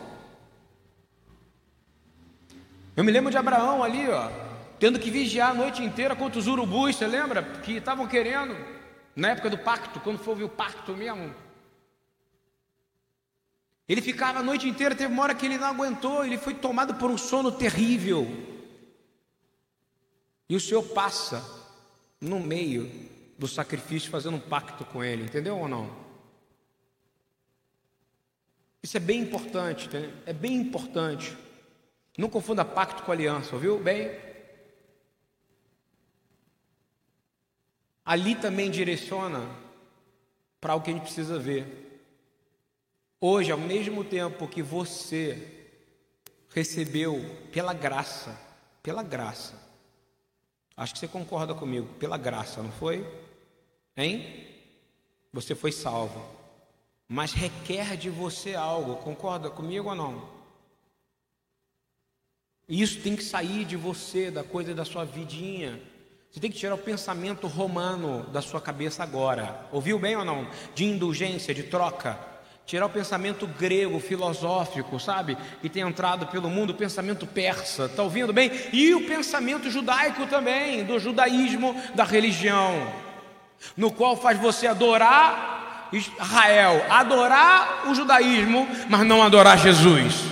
Eu 2.95 3.03
me 3.03 3.12
lembro 3.12 3.29
de 3.29 3.35
Abraão 3.35 3.83
ali, 3.83 4.09
ó, 4.09 4.29
tendo 4.79 4.97
que 4.97 5.12
vigiar 5.12 5.51
a 5.51 5.53
noite 5.53 5.83
inteira 5.83 6.15
contra 6.15 6.39
os 6.39 6.47
urubus, 6.47 6.95
você 6.95 7.05
lembra? 7.05 7.43
Que 7.43 7.73
estavam 7.73 8.07
querendo, 8.07 8.55
na 9.13 9.31
época 9.31 9.50
do 9.50 9.57
pacto, 9.57 10.00
quando 10.00 10.19
foi 10.19 10.41
o 10.41 10.47
pacto 10.47 10.93
mesmo. 10.95 11.35
Ele 13.89 14.01
ficava 14.01 14.39
a 14.39 14.43
noite 14.43 14.69
inteira, 14.69 14.95
teve 14.95 15.12
uma 15.12 15.21
hora 15.21 15.35
que 15.35 15.45
ele 15.45 15.57
não 15.57 15.67
aguentou, 15.67 16.25
ele 16.25 16.38
foi 16.38 16.53
tomado 16.53 16.95
por 16.95 17.12
um 17.12 17.17
sono 17.17 17.51
terrível. 17.51 18.25
E 20.47 20.55
o 20.55 20.62
Senhor 20.62 20.83
passa 20.83 21.43
no 22.21 22.39
meio 22.39 23.12
do 23.43 23.47
sacrifício 23.50 24.09
fazendo 24.09 24.38
um 24.38 24.39
pacto 24.39 24.85
com 24.85 25.03
Ele, 25.03 25.23
entendeu 25.23 25.59
ou 25.59 25.67
não? 25.67 25.93
Isso 28.81 28.95
é 28.95 29.01
bem 29.01 29.19
importante, 29.19 29.89
é 30.25 30.31
bem 30.31 30.55
importante. 30.55 31.38
Não 32.17 32.29
confunda 32.29 32.63
pacto 32.63 33.03
com 33.03 33.12
aliança, 33.12 33.53
ouviu? 33.53 33.77
Bem, 33.77 34.17
ali 38.05 38.33
também 38.33 38.71
direciona 38.71 39.45
para 40.62 40.75
o 40.75 40.81
que 40.81 40.91
a 40.91 40.93
gente 40.93 41.03
precisa 41.03 41.38
ver. 41.38 42.01
Hoje, 43.19 43.51
ao 43.51 43.57
mesmo 43.57 44.05
tempo 44.05 44.47
que 44.47 44.62
você 44.62 45.67
recebeu 46.47 47.19
pela 47.51 47.73
graça, 47.73 48.39
pela 48.81 49.03
graça, 49.03 49.62
acho 50.77 50.93
que 50.93 51.00
você 51.00 51.09
concorda 51.09 51.53
comigo, 51.53 51.93
pela 51.95 52.17
graça, 52.17 52.63
não 52.63 52.71
foi? 52.71 53.23
Hein? 53.95 54.47
Você 55.31 55.55
foi 55.55 55.71
salvo. 55.71 56.23
Mas 57.07 57.33
requer 57.33 57.95
de 57.95 58.09
você 58.09 58.55
algo, 58.55 58.95
concorda 58.97 59.50
comigo 59.50 59.89
ou 59.89 59.95
não? 59.95 60.33
Isso 62.67 63.01
tem 63.01 63.15
que 63.15 63.23
sair 63.23 63.65
de 63.65 63.75
você, 63.75 64.31
da 64.31 64.43
coisa 64.43 64.73
da 64.73 64.85
sua 64.85 65.03
vidinha. 65.03 65.79
Você 66.31 66.39
tem 66.39 66.50
que 66.50 66.57
tirar 66.57 66.73
o 66.73 66.79
pensamento 66.79 67.45
romano 67.45 68.23
da 68.31 68.41
sua 68.41 68.59
cabeça 68.59 69.03
agora. 69.03 69.67
Ouviu 69.71 70.00
bem 70.00 70.15
ou 70.15 70.25
não? 70.25 70.50
De 70.73 70.85
indulgência, 70.85 71.53
de 71.53 71.63
troca. 71.63 72.17
Tirar 72.65 72.85
o 72.85 72.89
pensamento 72.89 73.45
grego, 73.45 74.00
filosófico, 74.00 75.00
sabe? 75.00 75.38
Que 75.62 75.69
tem 75.69 75.83
entrado 75.83 76.25
pelo 76.27 76.50
mundo, 76.50 76.71
o 76.71 76.75
pensamento 76.75 77.27
persa. 77.27 77.85
Está 77.85 78.01
ouvindo 78.01 78.33
bem? 78.33 78.50
E 78.71 78.95
o 78.95 79.05
pensamento 79.05 79.69
judaico 79.69 80.25
também, 80.25 80.83
do 80.83 80.97
judaísmo, 80.97 81.75
da 81.93 82.05
religião 82.05 83.12
no 83.75 83.91
qual 83.91 84.15
faz 84.15 84.39
você 84.39 84.67
adorar 84.67 85.89
Israel, 85.93 86.86
adorar 86.89 87.84
o 87.88 87.93
judaísmo, 87.96 88.67
mas 88.89 89.05
não 89.05 89.22
adorar 89.22 89.58
Jesus. 89.58 90.24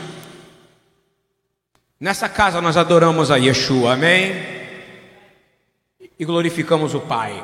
Nessa 2.00 2.28
casa 2.28 2.60
nós 2.60 2.78
adoramos 2.78 3.30
a 3.30 3.36
Yeshua, 3.36 3.94
amém? 3.94 4.34
E 6.18 6.26
glorificamos 6.26 6.96
o 6.96 7.00
Pai. 7.00 7.44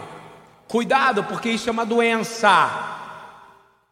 Cuidado, 0.68 1.24
porque 1.24 1.50
isso 1.50 1.70
é 1.70 1.72
uma 1.72 1.86
doença. 1.86 2.96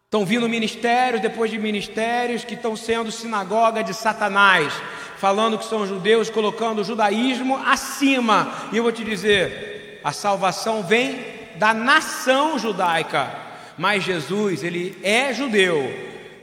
Estão 0.06 0.26
vindo 0.26 0.50
ministérios 0.50 1.22
depois 1.22 1.52
de 1.52 1.60
ministérios 1.60 2.44
que 2.44 2.56
estão 2.56 2.76
sendo 2.76 3.12
sinagoga 3.12 3.84
de 3.84 3.94
Satanás, 3.94 4.74
falando 5.18 5.58
que 5.58 5.66
são 5.66 5.86
judeus, 5.86 6.30
colocando 6.30 6.80
o 6.80 6.84
judaísmo 6.84 7.58
acima. 7.58 8.52
E 8.72 8.78
eu 8.78 8.84
vou 8.84 8.92
te 8.92 9.04
dizer: 9.04 10.02
a 10.04 10.12
salvação 10.12 10.82
vem 10.82 11.35
da 11.58 11.74
nação 11.74 12.58
judaica. 12.60 13.32
Mas 13.78 14.04
Jesus, 14.04 14.64
ele 14.64 14.98
é 15.04 15.34
judeu, 15.34 15.94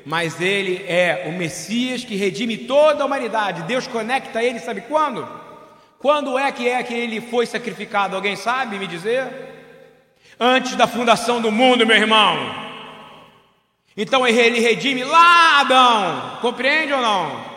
mas 0.04 0.40
ele 0.40 0.84
é 0.86 1.24
o 1.28 1.32
Messias 1.32 2.04
que 2.04 2.16
redime 2.16 2.58
toda 2.58 3.02
a 3.02 3.06
humanidade. 3.06 3.62
Deus 3.62 3.86
conecta 3.86 4.42
ele, 4.42 4.58
sabe 4.58 4.82
quando? 4.82 5.26
Quando 5.98 6.38
é 6.38 6.50
que 6.50 6.68
é 6.68 6.82
que 6.82 6.94
ele 6.94 7.20
foi 7.20 7.46
sacrificado? 7.46 8.16
Alguém 8.16 8.36
sabe 8.36 8.78
me 8.78 8.86
dizer? 8.86 9.24
Antes 10.38 10.74
da 10.74 10.86
fundação 10.86 11.40
do 11.40 11.50
mundo, 11.52 11.86
meu 11.86 11.96
irmão. 11.96 12.36
Então 13.96 14.26
ele 14.26 14.58
redime 14.58 15.04
lá 15.04 15.60
Adão, 15.60 16.38
compreende 16.40 16.92
ou 16.92 17.00
não? 17.00 17.52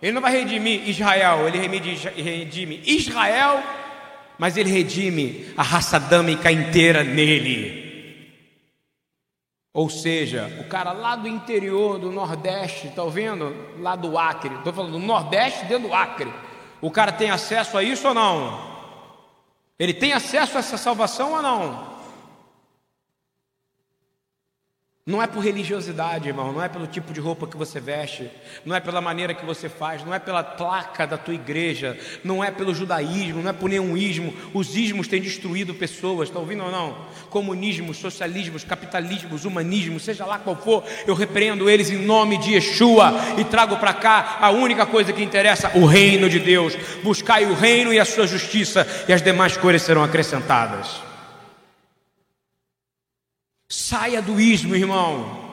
Ele 0.00 0.12
não 0.12 0.22
vai 0.22 0.32
redimir 0.32 0.88
Israel, 0.88 1.46
ele 1.46 1.58
redime 1.58 2.82
Israel 2.86 3.62
mas 4.40 4.56
ele 4.56 4.70
redime 4.70 5.52
a 5.54 5.62
raça 5.62 5.96
adâmica 5.96 6.50
inteira 6.50 7.04
nele. 7.04 8.32
Ou 9.70 9.90
seja, 9.90 10.50
o 10.58 10.64
cara 10.64 10.92
lá 10.92 11.14
do 11.14 11.28
interior 11.28 11.98
do 11.98 12.10
Nordeste, 12.10 12.86
está 12.86 13.02
ouvindo? 13.02 13.54
Lá 13.78 13.94
do 13.94 14.16
Acre, 14.16 14.54
estou 14.54 14.72
falando 14.72 14.92
do 14.92 14.98
Nordeste 14.98 15.66
dentro 15.66 15.88
do 15.88 15.94
Acre. 15.94 16.32
O 16.80 16.90
cara 16.90 17.12
tem 17.12 17.30
acesso 17.30 17.76
a 17.76 17.82
isso 17.82 18.08
ou 18.08 18.14
não? 18.14 18.58
Ele 19.78 19.92
tem 19.92 20.14
acesso 20.14 20.56
a 20.56 20.60
essa 20.60 20.78
salvação 20.78 21.34
ou 21.34 21.42
não? 21.42 21.89
Não 25.06 25.22
é 25.22 25.26
por 25.26 25.42
religiosidade, 25.42 26.28
irmão, 26.28 26.52
não 26.52 26.62
é 26.62 26.68
pelo 26.68 26.86
tipo 26.86 27.10
de 27.10 27.20
roupa 27.20 27.46
que 27.46 27.56
você 27.56 27.80
veste, 27.80 28.30
não 28.66 28.76
é 28.76 28.80
pela 28.80 29.00
maneira 29.00 29.32
que 29.32 29.46
você 29.46 29.66
faz, 29.66 30.04
não 30.04 30.14
é 30.14 30.18
pela 30.18 30.44
placa 30.44 31.06
da 31.06 31.16
tua 31.16 31.32
igreja, 31.32 31.98
não 32.22 32.44
é 32.44 32.50
pelo 32.50 32.74
judaísmo, 32.74 33.42
não 33.42 33.48
é 33.48 33.52
por 33.54 33.70
nenhum 33.70 33.96
ismo. 33.96 34.34
Os 34.52 34.76
ismos 34.76 35.08
têm 35.08 35.22
destruído 35.22 35.74
pessoas, 35.74 36.28
está 36.28 36.38
ouvindo 36.38 36.64
ou 36.64 36.70
não? 36.70 36.98
Comunismos, 37.30 37.96
socialismos, 37.96 38.62
capitalismos, 38.62 39.46
humanismos, 39.46 40.04
seja 40.04 40.26
lá 40.26 40.38
qual 40.38 40.54
for, 40.54 40.84
eu 41.06 41.14
repreendo 41.14 41.70
eles 41.70 41.90
em 41.90 42.04
nome 42.04 42.36
de 42.36 42.52
Yeshua 42.52 43.14
e 43.38 43.44
trago 43.44 43.78
para 43.78 43.94
cá 43.94 44.36
a 44.38 44.50
única 44.50 44.84
coisa 44.84 45.14
que 45.14 45.24
interessa: 45.24 45.72
o 45.76 45.86
reino 45.86 46.28
de 46.28 46.38
Deus. 46.38 46.76
Buscai 47.02 47.46
o 47.46 47.54
reino 47.54 47.90
e 47.90 47.98
a 47.98 48.04
sua 48.04 48.26
justiça, 48.26 48.86
e 49.08 49.14
as 49.14 49.22
demais 49.22 49.56
coisas 49.56 49.80
serão 49.80 50.04
acrescentadas. 50.04 51.09
Saia 53.72 54.20
do 54.20 54.40
ismo, 54.40 54.74
irmão. 54.74 55.48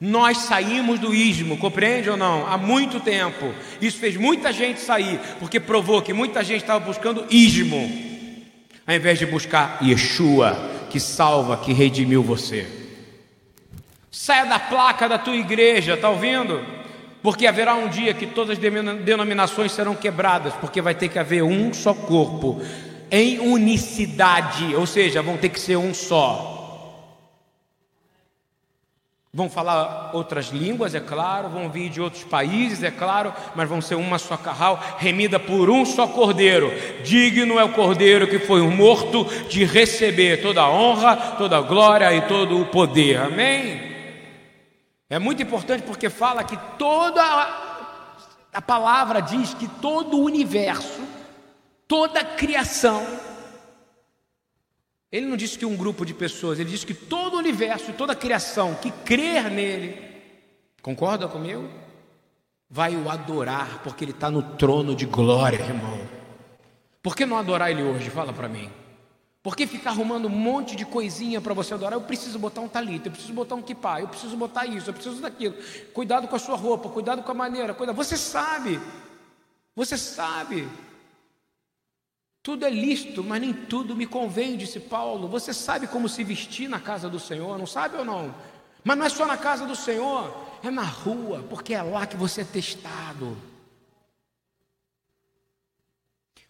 Nós 0.00 0.38
saímos 0.38 0.98
do 0.98 1.14
ismo, 1.14 1.58
compreende 1.58 2.08
ou 2.08 2.16
não? 2.16 2.46
Há 2.46 2.56
muito 2.56 3.00
tempo. 3.00 3.52
Isso 3.82 3.98
fez 3.98 4.16
muita 4.16 4.50
gente 4.50 4.80
sair, 4.80 5.20
porque 5.38 5.60
provou 5.60 6.00
que 6.00 6.14
muita 6.14 6.42
gente 6.42 6.62
estava 6.62 6.82
buscando 6.82 7.26
ismo, 7.28 7.76
ao 8.86 8.94
invés 8.94 9.18
de 9.18 9.26
buscar 9.26 9.78
Yeshua, 9.82 10.56
que 10.88 10.98
salva, 10.98 11.58
que 11.58 11.74
redimiu 11.74 12.22
você. 12.22 12.66
Saia 14.10 14.46
da 14.46 14.58
placa 14.58 15.06
da 15.06 15.18
tua 15.18 15.36
igreja, 15.36 15.94
está 15.94 16.08
ouvindo? 16.08 16.64
Porque 17.22 17.46
haverá 17.46 17.74
um 17.74 17.88
dia 17.88 18.14
que 18.14 18.26
todas 18.26 18.56
as 18.56 19.04
denominações 19.04 19.72
serão 19.72 19.94
quebradas, 19.94 20.54
porque 20.54 20.80
vai 20.80 20.94
ter 20.94 21.10
que 21.10 21.18
haver 21.18 21.42
um 21.42 21.74
só 21.74 21.92
corpo, 21.92 22.62
em 23.10 23.38
unicidade, 23.38 24.74
ou 24.74 24.86
seja, 24.86 25.20
vão 25.20 25.36
ter 25.36 25.50
que 25.50 25.60
ser 25.60 25.76
um 25.76 25.92
só. 25.92 26.57
Vão 29.32 29.50
falar 29.50 30.10
outras 30.14 30.46
línguas, 30.48 30.94
é 30.94 31.00
claro, 31.00 31.50
vão 31.50 31.68
vir 31.68 31.90
de 31.90 32.00
outros 32.00 32.24
países, 32.24 32.82
é 32.82 32.90
claro, 32.90 33.32
mas 33.54 33.68
vão 33.68 33.80
ser 33.80 33.94
uma 33.94 34.18
só 34.18 34.38
carral, 34.38 34.82
remida 34.96 35.38
por 35.38 35.68
um 35.68 35.84
só 35.84 36.06
cordeiro. 36.06 36.72
Digno 37.04 37.58
é 37.58 37.64
o 37.64 37.72
cordeiro 37.72 38.26
que 38.26 38.38
foi 38.38 38.62
morto 38.62 39.24
de 39.48 39.64
receber 39.64 40.40
toda 40.40 40.62
a 40.62 40.70
honra, 40.70 41.16
toda 41.36 41.58
a 41.58 41.60
glória 41.60 42.12
e 42.14 42.22
todo 42.22 42.58
o 42.58 42.66
poder. 42.66 43.18
Amém? 43.18 43.88
É 45.10 45.18
muito 45.18 45.42
importante 45.42 45.82
porque 45.82 46.08
fala 46.08 46.42
que 46.42 46.56
toda 46.78 47.22
a 48.52 48.62
palavra 48.62 49.20
diz 49.20 49.52
que 49.52 49.68
todo 49.68 50.16
o 50.18 50.24
universo, 50.24 51.02
toda 51.86 52.20
a 52.20 52.24
criação 52.24 53.06
ele 55.10 55.26
não 55.26 55.36
disse 55.36 55.58
que 55.58 55.64
um 55.64 55.76
grupo 55.76 56.04
de 56.04 56.12
pessoas, 56.12 56.58
ele 56.58 56.70
disse 56.70 56.84
que 56.84 56.94
todo 56.94 57.34
o 57.34 57.38
universo, 57.38 57.92
toda 57.94 58.12
a 58.12 58.16
criação 58.16 58.74
que 58.74 58.90
crer 58.90 59.50
nele, 59.50 60.02
concorda 60.82 61.26
comigo? 61.26 61.68
Vai 62.70 62.94
o 62.94 63.08
adorar, 63.08 63.82
porque 63.82 64.04
ele 64.04 64.12
está 64.12 64.30
no 64.30 64.42
trono 64.42 64.94
de 64.94 65.06
glória, 65.06 65.56
irmão. 65.56 66.00
Por 67.02 67.16
que 67.16 67.24
não 67.24 67.38
adorar 67.38 67.70
ele 67.70 67.82
hoje? 67.82 68.10
Fala 68.10 68.32
para 68.32 68.48
mim. 68.48 68.70
Por 69.42 69.56
que 69.56 69.66
ficar 69.66 69.90
arrumando 69.90 70.26
um 70.26 70.30
monte 70.30 70.76
de 70.76 70.84
coisinha 70.84 71.40
para 71.40 71.54
você 71.54 71.72
adorar? 71.72 71.94
Eu 71.94 72.02
preciso 72.02 72.38
botar 72.38 72.60
um 72.60 72.68
talito, 72.68 73.08
eu 73.08 73.12
preciso 73.12 73.32
botar 73.32 73.54
um 73.54 73.62
kipá, 73.62 74.00
eu 74.00 74.08
preciso 74.08 74.36
botar 74.36 74.66
isso, 74.66 74.90
eu 74.90 74.94
preciso 74.94 75.22
daquilo. 75.22 75.54
Cuidado 75.94 76.28
com 76.28 76.36
a 76.36 76.38
sua 76.38 76.56
roupa, 76.56 76.90
cuidado 76.90 77.22
com 77.22 77.30
a 77.30 77.34
maneira, 77.34 77.72
cuidado. 77.72 77.96
Você 77.96 78.18
sabe, 78.18 78.78
você 79.74 79.96
sabe. 79.96 80.68
Tudo 82.48 82.64
é 82.64 82.70
lícito, 82.70 83.22
mas 83.22 83.42
nem 83.42 83.52
tudo 83.52 83.94
me 83.94 84.06
convém, 84.06 84.56
disse 84.56 84.80
Paulo. 84.80 85.28
Você 85.28 85.52
sabe 85.52 85.86
como 85.86 86.08
se 86.08 86.24
vestir 86.24 86.66
na 86.66 86.80
casa 86.80 87.06
do 87.06 87.20
Senhor, 87.20 87.58
não 87.58 87.66
sabe 87.66 87.98
ou 87.98 88.06
não? 88.06 88.34
Mas 88.82 88.96
não 88.96 89.04
é 89.04 89.08
só 89.10 89.26
na 89.26 89.36
casa 89.36 89.66
do 89.66 89.76
Senhor, 89.76 90.34
é 90.64 90.70
na 90.70 90.82
rua, 90.82 91.44
porque 91.50 91.74
é 91.74 91.82
lá 91.82 92.06
que 92.06 92.16
você 92.16 92.40
é 92.40 92.44
testado. 92.44 93.36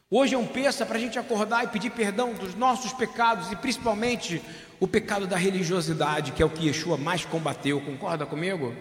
Hoje 0.09 0.37
é 0.37 0.39
um 0.39 0.47
peça 0.47 0.87
para 0.87 0.99
a 0.99 1.01
gente 1.01 1.19
acordar 1.19 1.65
e 1.65 1.67
pedir 1.67 1.91
perdão 1.91 2.33
dos 2.33 2.55
nossos 2.55 2.93
pecados 2.93 3.51
e 3.51 3.57
principalmente 3.57 4.41
o 4.79 4.87
pecado 4.87 5.27
da 5.27 5.37
religiosidade, 5.37 6.31
que 6.31 6.41
é 6.41 6.47
o 6.47 6.51
que 6.51 6.69
Yeshua 6.69 6.97
mais 6.97 7.25
combateu. 7.25 7.81
Concorda 7.81 8.25
comigo? 8.25 8.73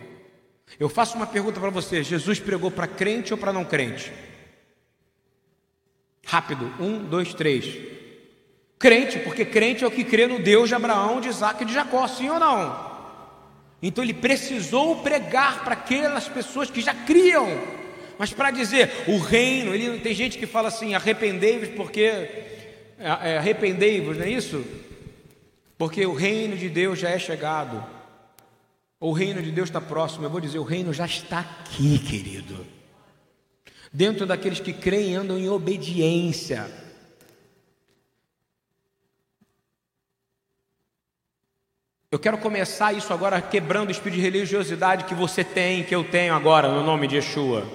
Eu 0.79 0.87
faço 0.87 1.17
uma 1.17 1.25
pergunta 1.25 1.59
para 1.59 1.71
você: 1.71 2.03
Jesus 2.03 2.39
pregou 2.39 2.69
para 2.69 2.85
crente 2.85 3.33
ou 3.33 3.39
para 3.39 3.51
não 3.51 3.65
crente? 3.65 4.13
Rápido, 6.27 6.69
um, 6.77 6.99
dois, 6.99 7.33
três. 7.33 7.73
Crente, 8.77 9.17
porque 9.19 9.45
crente 9.45 9.85
é 9.85 9.87
o 9.87 9.91
que 9.91 10.03
crê 10.03 10.27
no 10.27 10.39
Deus 10.39 10.67
de 10.67 10.75
Abraão, 10.75 11.21
de 11.21 11.29
Isaac 11.29 11.63
e 11.63 11.65
de 11.65 11.73
Jacó, 11.73 12.05
sim 12.05 12.29
ou 12.29 12.37
não? 12.37 12.85
Então 13.81 14.03
ele 14.03 14.13
precisou 14.13 14.97
pregar 14.97 15.63
para 15.63 15.73
aquelas 15.73 16.27
pessoas 16.27 16.69
que 16.69 16.81
já 16.81 16.93
criam, 16.93 17.47
mas 18.19 18.33
para 18.33 18.51
dizer 18.51 19.05
o 19.07 19.17
reino, 19.17 19.73
ele, 19.73 19.99
tem 19.99 20.13
gente 20.13 20.37
que 20.37 20.45
fala 20.45 20.67
assim: 20.67 20.93
arrependei-vos, 20.93 21.69
porque 21.69 22.01
é, 22.01 22.49
é, 22.99 23.37
arrependei-vos, 23.37 24.17
não 24.17 24.25
é 24.25 24.29
isso? 24.29 24.65
Porque 25.77 26.05
o 26.05 26.13
reino 26.13 26.57
de 26.57 26.67
Deus 26.67 26.99
já 26.99 27.09
é 27.09 27.17
chegado, 27.17 27.81
o 28.99 29.13
reino 29.13 29.41
de 29.41 29.51
Deus 29.51 29.69
está 29.69 29.79
próximo. 29.79 30.25
Eu 30.25 30.29
vou 30.29 30.41
dizer: 30.41 30.59
o 30.59 30.63
reino 30.63 30.91
já 30.91 31.05
está 31.05 31.39
aqui, 31.39 31.97
querido 31.99 32.76
dentro 33.91 34.25
daqueles 34.25 34.59
que 34.59 34.73
creem 34.73 35.13
e 35.13 35.15
andam 35.15 35.37
em 35.37 35.49
obediência. 35.49 36.69
Eu 42.09 42.19
quero 42.19 42.37
começar 42.37 42.93
isso 42.93 43.13
agora 43.13 43.41
quebrando 43.41 43.89
o 43.89 43.91
espírito 43.91 44.15
de 44.15 44.23
religiosidade 44.23 45.03
que 45.03 45.13
você 45.13 45.43
tem, 45.43 45.83
que 45.83 45.93
eu 45.93 46.05
tenho 46.05 46.33
agora, 46.33 46.71
no 46.71 46.81
nome 46.81 47.05
de 47.05 47.17
Yeshua. 47.17 47.67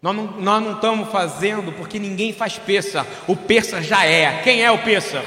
Nós 0.00 0.14
não, 0.14 0.40
nós 0.40 0.62
não 0.62 0.72
estamos 0.74 1.08
fazendo 1.10 1.72
porque 1.72 1.98
ninguém 1.98 2.32
faz 2.32 2.56
peça, 2.56 3.04
o 3.26 3.34
peça 3.34 3.82
já 3.82 4.04
é. 4.04 4.42
Quem 4.42 4.62
é 4.62 4.70
o 4.70 4.78
peça? 4.84 5.24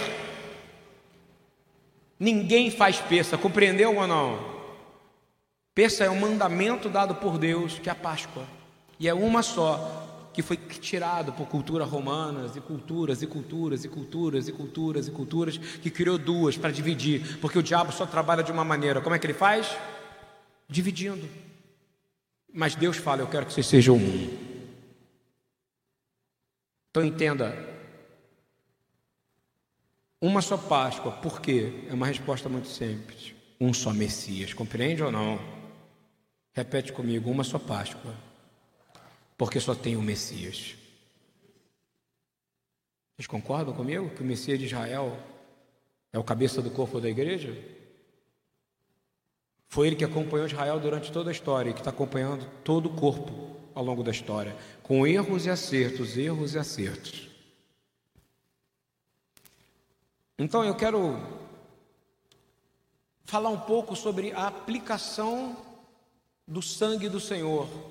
Ninguém 2.17 2.71
faz 2.71 3.01
peça, 3.01 3.37
compreendeu 3.37 3.97
ou 3.97 4.07
não? 4.07 4.39
Peça 5.75 6.05
é 6.05 6.09
um 6.09 6.19
mandamento 6.19 6.87
dado 6.87 7.15
por 7.15 7.37
Deus, 7.37 7.79
que 7.79 7.89
é 7.89 7.91
a 7.91 7.95
Páscoa. 7.95 8.45
E 9.01 9.07
é 9.07 9.13
uma 9.15 9.41
só, 9.41 10.29
que 10.31 10.43
foi 10.43 10.55
tirado 10.55 11.33
por 11.33 11.47
culturas 11.47 11.89
romanas 11.89 12.55
e 12.55 12.61
culturas 12.61 13.23
e 13.23 13.25
culturas 13.25 13.83
e 13.83 13.87
culturas 13.87 14.47
e 14.47 14.51
culturas 14.51 15.07
e 15.07 15.11
culturas, 15.11 15.57
que 15.57 15.89
criou 15.89 16.19
duas 16.19 16.55
para 16.55 16.69
dividir, 16.69 17.39
porque 17.39 17.57
o 17.57 17.63
diabo 17.63 17.91
só 17.91 18.05
trabalha 18.05 18.43
de 18.43 18.51
uma 18.51 18.63
maneira. 18.63 19.01
Como 19.01 19.15
é 19.15 19.17
que 19.17 19.25
ele 19.25 19.33
faz? 19.33 19.75
Dividindo. 20.69 21.27
Mas 22.53 22.75
Deus 22.75 22.95
fala: 22.95 23.21
Eu 23.23 23.27
quero 23.27 23.47
que 23.47 23.53
vocês 23.53 23.65
sejam 23.65 23.95
um. 23.95 24.37
Então 26.91 27.03
entenda. 27.03 27.57
Uma 30.21 30.43
só 30.43 30.57
Páscoa, 30.57 31.11
por 31.13 31.41
quê? 31.41 31.85
É 31.89 31.93
uma 31.95 32.05
resposta 32.05 32.47
muito 32.47 32.67
simples. 32.67 33.33
Um 33.59 33.73
só 33.73 33.91
Messias, 33.91 34.53
compreende 34.53 35.01
ou 35.01 35.11
não? 35.11 35.39
Repete 36.53 36.93
comigo: 36.93 37.31
uma 37.31 37.43
só 37.43 37.57
Páscoa 37.57 38.29
porque 39.41 39.59
só 39.59 39.73
tem 39.73 39.95
o 39.95 40.03
Messias. 40.03 40.75
Vocês 43.15 43.25
concordam 43.25 43.73
comigo 43.73 44.11
que 44.11 44.21
o 44.21 44.23
Messias 44.23 44.59
de 44.59 44.65
Israel 44.65 45.17
é 46.13 46.19
o 46.19 46.23
cabeça 46.23 46.61
do 46.61 46.69
corpo 46.69 47.01
da 47.01 47.09
igreja? 47.09 47.57
Foi 49.67 49.87
ele 49.87 49.95
que 49.95 50.05
acompanhou 50.05 50.45
Israel 50.45 50.79
durante 50.79 51.11
toda 51.11 51.31
a 51.31 51.33
história 51.33 51.71
e 51.71 51.73
que 51.73 51.79
está 51.79 51.89
acompanhando 51.89 52.47
todo 52.63 52.85
o 52.85 52.93
corpo 52.93 53.57
ao 53.73 53.83
longo 53.83 54.03
da 54.03 54.11
história, 54.11 54.55
com 54.83 55.07
erros 55.07 55.47
e 55.47 55.49
acertos, 55.49 56.15
erros 56.15 56.53
e 56.53 56.59
acertos. 56.59 57.27
Então 60.37 60.63
eu 60.63 60.75
quero 60.75 61.19
falar 63.23 63.49
um 63.49 63.61
pouco 63.61 63.95
sobre 63.95 64.33
a 64.33 64.45
aplicação 64.45 65.57
do 66.47 66.61
sangue 66.61 67.09
do 67.09 67.19
Senhor 67.19 67.90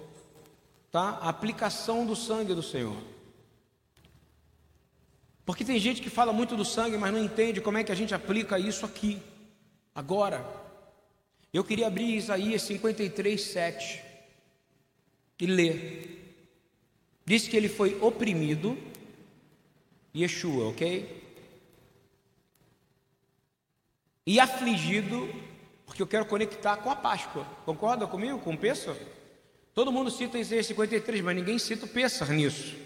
tá? 0.90 1.18
A 1.20 1.28
aplicação 1.28 2.04
do 2.04 2.16
sangue 2.16 2.54
do 2.54 2.62
Senhor. 2.62 2.96
Porque 5.44 5.64
tem 5.64 5.78
gente 5.78 6.00
que 6.00 6.10
fala 6.10 6.32
muito 6.32 6.56
do 6.56 6.64
sangue, 6.64 6.96
mas 6.96 7.12
não 7.12 7.22
entende 7.22 7.60
como 7.60 7.78
é 7.78 7.84
que 7.84 7.92
a 7.92 7.94
gente 7.94 8.14
aplica 8.14 8.58
isso 8.58 8.86
aqui, 8.86 9.20
agora. 9.94 10.44
Eu 11.52 11.64
queria 11.64 11.88
abrir 11.88 12.14
Isaías 12.14 12.62
53, 12.62 13.40
7 13.40 14.02
e 15.40 15.46
ler. 15.46 16.36
Diz 17.24 17.48
que 17.48 17.56
ele 17.56 17.68
foi 17.68 17.98
oprimido, 18.00 18.78
Yeshua, 20.14 20.68
ok? 20.68 21.20
E 24.26 24.38
afligido, 24.38 25.28
porque 25.86 26.02
eu 26.02 26.06
quero 26.06 26.26
conectar 26.26 26.76
com 26.76 26.90
a 26.90 26.96
Páscoa. 26.96 27.44
Concorda 27.64 28.06
comigo, 28.06 28.38
com 28.38 28.54
o 28.54 28.58
Pêssaro? 28.58 28.98
Todo 29.74 29.92
mundo 29.92 30.10
cita 30.10 30.38
Isaías 30.38 30.66
53, 30.66 31.22
mas 31.22 31.36
ninguém 31.36 31.58
cita 31.58 31.86
o 31.86 31.88
Pêssar 31.88 32.30
nisso. 32.30 32.76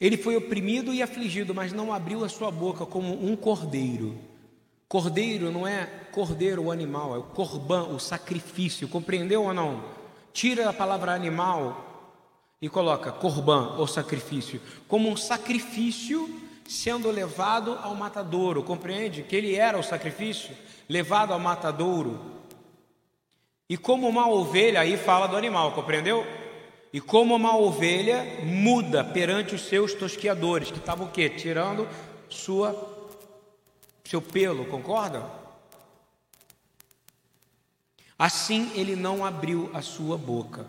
Ele 0.00 0.16
foi 0.16 0.34
oprimido 0.36 0.94
e 0.94 1.02
afligido, 1.02 1.54
mas 1.54 1.72
não 1.72 1.92
abriu 1.92 2.24
a 2.24 2.28
sua 2.28 2.50
boca 2.50 2.86
como 2.86 3.24
um 3.24 3.36
cordeiro. 3.36 4.18
Cordeiro 4.88 5.52
não 5.52 5.66
é 5.66 5.86
cordeiro 6.10 6.64
o 6.64 6.72
animal, 6.72 7.14
é 7.14 7.18
o 7.18 7.22
corban, 7.22 7.84
o 7.88 8.00
sacrifício. 8.00 8.88
Compreendeu 8.88 9.44
ou 9.44 9.54
não? 9.54 9.84
Tira 10.32 10.68
a 10.68 10.72
palavra 10.72 11.12
animal 11.12 12.16
e 12.62 12.68
coloca 12.68 13.12
corban 13.12 13.76
ou 13.76 13.86
sacrifício, 13.86 14.60
como 14.88 15.08
um 15.08 15.16
sacrifício 15.16 16.28
sendo 16.66 17.10
levado 17.10 17.78
ao 17.82 17.94
matadouro. 17.94 18.62
Compreende 18.62 19.22
que 19.22 19.36
ele 19.36 19.54
era 19.54 19.78
o 19.78 19.82
sacrifício 19.82 20.56
levado 20.88 21.32
ao 21.32 21.38
matadouro. 21.38 22.39
E 23.70 23.76
como 23.76 24.08
uma 24.08 24.28
ovelha, 24.28 24.80
aí 24.80 24.96
fala 24.96 25.28
do 25.28 25.36
animal, 25.36 25.70
compreendeu? 25.70 26.26
E 26.92 27.00
como 27.00 27.36
uma 27.36 27.56
ovelha 27.56 28.40
muda 28.42 29.04
perante 29.04 29.54
os 29.54 29.60
seus 29.60 29.94
tosquiadores, 29.94 30.72
que 30.72 30.78
estavam 30.78 31.06
o 31.06 31.10
quê? 31.10 31.28
Tirando 31.30 31.88
sua 32.28 32.74
seu 34.04 34.20
pelo, 34.20 34.64
concorda? 34.64 35.24
Assim 38.18 38.72
ele 38.74 38.96
não 38.96 39.24
abriu 39.24 39.70
a 39.72 39.80
sua 39.80 40.18
boca. 40.18 40.66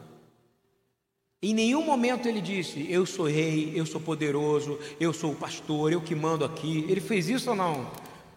Em 1.41 1.55
nenhum 1.55 1.83
momento 1.83 2.27
ele 2.27 2.39
disse: 2.39 2.85
Eu 2.87 3.07
sou 3.07 3.25
rei, 3.25 3.73
eu 3.73 3.83
sou 3.87 3.99
poderoso, 3.99 4.77
eu 4.99 5.11
sou 5.11 5.31
o 5.31 5.35
pastor, 5.35 5.91
eu 5.91 6.01
que 6.01 6.13
mando 6.13 6.45
aqui. 6.45 6.85
Ele 6.87 7.01
fez 7.01 7.29
isso 7.29 7.49
ou 7.49 7.55
não? 7.55 7.89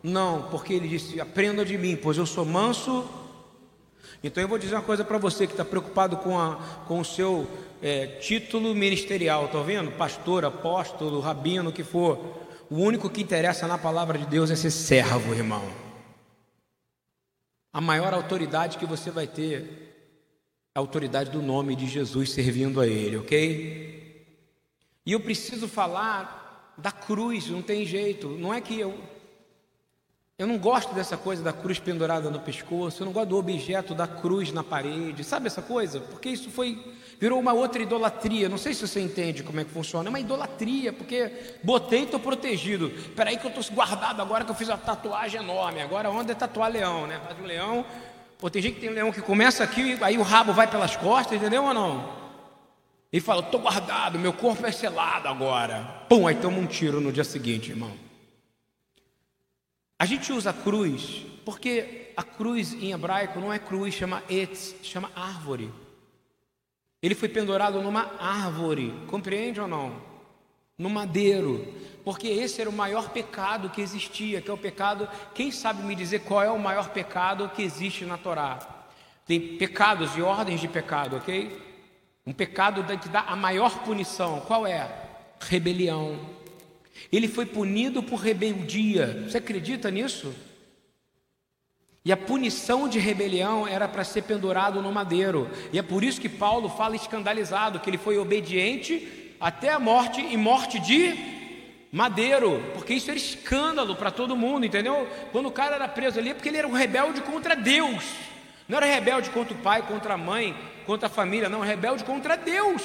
Não, 0.03 0.48
porque 0.48 0.72
ele 0.72 0.88
disse: 0.88 1.20
Aprenda 1.20 1.66
de 1.66 1.77
mim, 1.77 1.96
pois 1.96 2.16
eu 2.16 2.24
sou 2.24 2.46
manso. 2.46 3.07
Então 4.24 4.42
eu 4.42 4.48
vou 4.48 4.56
dizer 4.56 4.74
uma 4.74 4.82
coisa 4.82 5.04
para 5.04 5.18
você 5.18 5.46
que 5.46 5.52
está 5.52 5.66
preocupado 5.66 6.16
com, 6.16 6.40
a, 6.40 6.56
com 6.88 6.98
o 6.98 7.04
seu 7.04 7.46
é, 7.82 8.06
título 8.06 8.74
ministerial, 8.74 9.44
está 9.44 9.60
vendo? 9.60 9.90
Pastor, 9.92 10.46
apóstolo, 10.46 11.20
rabino, 11.20 11.68
o 11.68 11.72
que 11.72 11.84
for. 11.84 12.18
O 12.70 12.76
único 12.76 13.10
que 13.10 13.20
interessa 13.20 13.68
na 13.68 13.76
palavra 13.76 14.18
de 14.18 14.24
Deus 14.24 14.50
é 14.50 14.56
ser 14.56 14.70
servo, 14.70 15.34
irmão. 15.34 15.62
A 17.70 17.82
maior 17.82 18.14
autoridade 18.14 18.78
que 18.78 18.87
você 18.87 19.10
vai 19.10 19.26
ter 19.26 19.92
a 20.74 20.80
autoridade 20.80 21.30
do 21.30 21.42
nome 21.42 21.76
de 21.76 21.87
Jesus 21.87 22.32
servindo 22.32 22.80
a 22.80 22.87
Ele, 22.87 23.18
ok? 23.18 24.26
E 25.04 25.12
eu 25.12 25.20
preciso 25.20 25.68
falar 25.68 26.72
da 26.78 26.90
cruz, 26.90 27.50
não 27.50 27.60
tem 27.60 27.84
jeito. 27.84 28.28
Não 28.28 28.54
é 28.54 28.60
que 28.62 28.80
eu. 28.80 28.98
Eu 30.37 30.47
não 30.47 30.59
gosto 30.59 30.92
dessa 30.94 31.16
coisa 31.16 31.42
da 31.42 31.53
cruz 31.53 31.79
pendurada 31.79 32.29
no 32.29 32.40
pescoço, 32.40 33.03
eu 33.03 33.07
não 33.07 33.12
gosto 33.12 33.29
do 33.29 33.38
objeto 33.38 33.94
da 33.94 34.07
cruz 34.07 34.53
na 34.53 34.64
parede, 34.64 35.23
sabe 35.23 35.47
essa 35.47 35.62
coisa? 35.62 36.01
Porque 36.01 36.29
isso 36.29 36.51
foi. 36.51 36.77
virou 37.20 37.38
uma 37.38 37.53
outra 37.53 37.81
idolatria. 37.81 38.49
Não 38.49 38.59
sei 38.59 38.75
se 38.75 38.87
você 38.87 39.01
entende 39.01 39.44
como 39.44 39.61
é 39.61 39.64
que 39.64 39.70
funciona. 39.70 40.09
É 40.09 40.11
uma 40.11 40.18
idolatria, 40.18 40.92
porque 40.92 41.31
botei 41.62 42.01
e 42.01 42.05
estou 42.05 42.18
protegido. 42.18 42.88
Espera 42.88 43.31
aí 43.31 43.38
que 43.38 43.47
eu 43.47 43.51
estou 43.51 43.77
guardado 43.77 44.20
agora 44.20 44.44
que 44.44 44.51
eu 44.51 44.57
fiz 44.57 44.68
a 44.68 44.77
tatuagem 44.77 45.40
enorme. 45.40 45.81
Agora 45.81 46.11
onde 46.11 46.33
é 46.33 46.35
tatuar 46.35 46.70
leão, 46.70 47.07
né? 47.07 47.20
Faz 47.25 47.38
um 47.38 47.44
leão 47.44 47.87
ou 48.44 48.51
tem 48.51 48.61
gente 48.61 48.75
que 48.75 48.83
tem 48.83 48.90
leão 48.90 49.11
que 49.11 49.23
começa 49.23 49.64
aqui, 49.64 49.97
aí 50.03 50.18
o 50.18 50.23
rabo 50.23 50.53
vai 50.53 50.66
pelas 50.66 50.94
costas, 50.94 51.38
entendeu 51.38 51.64
ou 51.64 51.73
não? 51.73 52.11
E 53.11 53.18
fala, 53.18 53.40
estou 53.40 53.59
guardado, 53.59 54.18
meu 54.18 54.35
corpo 54.35 54.66
é 54.66 54.70
selado 54.70 55.29
agora. 55.29 56.05
Pum, 56.11 56.27
aí 56.27 56.35
toma 56.35 56.59
um 56.59 56.66
tiro 56.66 57.01
no 57.01 57.11
dia 57.11 57.25
seguinte, 57.25 57.70
irmão. 57.70 58.03
A 59.98 60.07
gente 60.07 60.33
usa 60.33 60.52
cruz 60.52 61.24
porque 61.44 62.12
a 62.16 62.22
cruz 62.22 62.72
em 62.74 62.92
hebraico 62.92 63.40
não 63.40 63.52
é 63.52 63.59
cruz, 63.59 63.94
chama 63.94 64.22
etz, 64.28 64.74
chama 64.83 65.11
árvore. 65.14 65.70
Ele 67.02 67.14
foi 67.14 67.28
pendurado 67.28 67.83
numa 67.83 68.12
árvore, 68.18 68.94
compreende 69.09 69.61
ou 69.61 69.68
não? 69.68 70.00
No 70.78 70.88
madeiro 70.88 71.74
porque 72.04 72.28
esse 72.28 72.61
era 72.61 72.68
o 72.68 72.72
maior 72.72 73.09
pecado 73.09 73.70
que 73.70 73.80
existia, 73.80 74.42
que 74.42 74.50
é 74.50 74.52
o 74.52 74.59
pecado. 74.59 75.09
Quem 75.35 75.50
sabe 75.50 75.83
me 75.83 75.94
dizer 75.94 76.20
qual 76.20 76.42
é 76.42 76.50
o 76.50 76.59
maior 76.59 76.90
pecado 76.90 77.48
que 77.48 77.62
existe 77.62 78.04
na 78.04 78.18
Torá? 78.18 78.59
Tem 79.26 79.57
pecados 79.57 80.14
e 80.14 80.20
ordens 80.20 80.61
de 80.61 80.68
pecado, 80.68 81.16
ok? 81.16 81.62
Um 82.26 82.33
pecado 82.33 82.85
que 82.98 83.09
dá 83.09 83.20
a 83.20 83.35
maior 83.35 83.78
punição, 83.80 84.40
qual 84.40 84.66
é? 84.66 84.87
Rebelião. 85.40 86.34
Ele 87.16 87.29
foi 87.29 87.46
punido 87.46 88.03
por 88.03 88.16
rebeldia. 88.16 89.24
Você 89.29 89.38
acredita 89.38 89.90
nisso? 89.90 90.35
E 92.05 92.12
a 92.12 92.16
punição 92.16 92.88
de 92.88 92.98
rebelião 92.98 93.66
era 93.66 93.88
para 93.88 94.05
ser 94.05 94.22
pendurado 94.22 94.83
no 94.83 94.92
madeiro. 94.92 95.50
E 95.72 95.79
é 95.79 95.83
por 95.83 96.05
isso 96.05 96.20
que 96.20 96.29
Paulo 96.29 96.68
fala 96.68 96.96
escandalizado 96.96 97.81
que 97.81 97.88
ele 97.88 97.96
foi 97.96 98.18
obediente 98.18 99.35
até 99.40 99.70
a 99.72 99.79
morte 99.79 100.20
e 100.20 100.37
morte 100.37 100.79
de 100.79 101.14
madeiro, 101.90 102.61
porque 102.74 102.94
isso 102.94 103.09
era 103.09 103.16
escândalo 103.16 103.94
para 103.94 104.11
todo 104.11 104.37
mundo, 104.37 104.66
entendeu? 104.66 105.09
Quando 105.31 105.46
o 105.46 105.53
cara 105.53 105.77
era 105.77 105.87
preso 105.87 106.18
ali 106.18 106.31
é 106.31 106.35
porque 106.35 106.48
ele 106.48 106.59
era 106.59 106.66
um 106.66 106.72
rebelde 106.72 107.20
contra 107.20 107.55
Deus, 107.55 108.05
não 108.68 108.79
era 108.79 108.87
rebelde 108.87 109.31
contra 109.31 109.55
o 109.55 109.59
pai, 109.59 109.83
contra 109.87 110.14
a 110.14 110.18
mãe, 110.18 110.57
contra 110.87 111.07
a 111.07 111.11
família, 111.11 111.48
não, 111.48 111.61
rebelde 111.61 112.03
contra 112.03 112.37
Deus, 112.37 112.83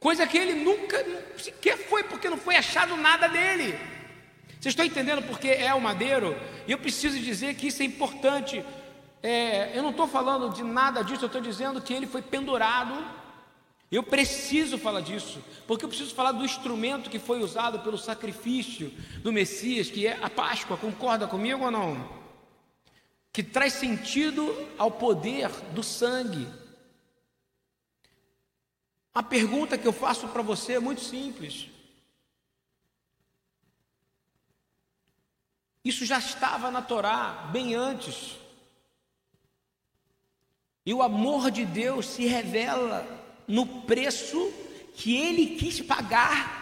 coisa 0.00 0.26
que 0.26 0.36
ele 0.36 0.64
nunca 0.64 0.96
sequer 1.36 1.78
foi, 1.78 2.02
porque 2.02 2.28
não 2.28 2.36
foi 2.36 2.56
achado 2.56 2.96
nada 2.96 3.28
dele. 3.28 3.78
Vocês 4.58 4.72
estão 4.72 4.84
entendendo 4.84 5.22
porque 5.22 5.48
é 5.48 5.72
o 5.72 5.80
madeiro? 5.80 6.36
E 6.66 6.72
eu 6.72 6.78
preciso 6.78 7.16
dizer 7.20 7.54
que 7.54 7.68
isso 7.68 7.82
é 7.82 7.86
importante. 7.86 8.64
É, 9.22 9.70
eu 9.76 9.82
não 9.84 9.90
estou 9.90 10.08
falando 10.08 10.52
de 10.52 10.64
nada 10.64 11.02
disso, 11.02 11.24
eu 11.24 11.26
estou 11.28 11.40
dizendo 11.40 11.80
que 11.80 11.92
ele 11.92 12.06
foi 12.08 12.22
pendurado 12.22 13.20
eu 13.90 14.04
preciso 14.04 14.78
falar 14.78 15.00
disso, 15.00 15.42
porque 15.66 15.84
eu 15.84 15.88
preciso 15.88 16.14
falar 16.14 16.30
do 16.30 16.44
instrumento 16.44 17.10
que 17.10 17.18
foi 17.18 17.42
usado 17.42 17.80
pelo 17.80 17.98
sacrifício 17.98 18.92
do 19.20 19.32
Messias, 19.32 19.90
que 19.90 20.06
é 20.06 20.16
a 20.22 20.30
Páscoa. 20.30 20.76
Concorda 20.76 21.26
comigo 21.26 21.64
ou 21.64 21.72
não? 21.72 22.08
Que 23.32 23.42
traz 23.42 23.72
sentido 23.72 24.68
ao 24.78 24.92
poder 24.92 25.48
do 25.74 25.82
sangue. 25.82 26.46
A 29.12 29.22
pergunta 29.22 29.76
que 29.76 29.86
eu 29.86 29.92
faço 29.92 30.28
para 30.28 30.42
você 30.42 30.74
é 30.74 30.80
muito 30.80 31.00
simples. 31.00 31.68
Isso 35.84 36.04
já 36.04 36.18
estava 36.18 36.70
na 36.70 36.82
Torá 36.82 37.48
bem 37.50 37.74
antes. 37.74 38.36
E 40.86 40.94
o 40.94 41.02
amor 41.02 41.50
de 41.50 41.64
Deus 41.64 42.06
se 42.06 42.26
revela 42.26 43.06
no 43.48 43.66
preço 43.82 44.52
que 44.94 45.16
ele 45.16 45.56
quis 45.56 45.80
pagar 45.80 46.60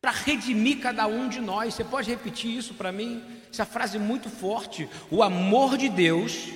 para 0.00 0.10
redimir 0.10 0.80
cada 0.80 1.06
um 1.06 1.28
de 1.28 1.40
nós. 1.40 1.74
Você 1.74 1.84
pode 1.84 2.10
repetir 2.10 2.56
isso 2.56 2.74
para 2.74 2.90
mim? 2.90 3.22
Essa 3.50 3.66
frase 3.66 3.96
é 3.96 4.00
muito 4.00 4.30
forte. 4.30 4.88
O 5.10 5.22
amor 5.22 5.76
de 5.76 5.88
Deus 5.88 6.48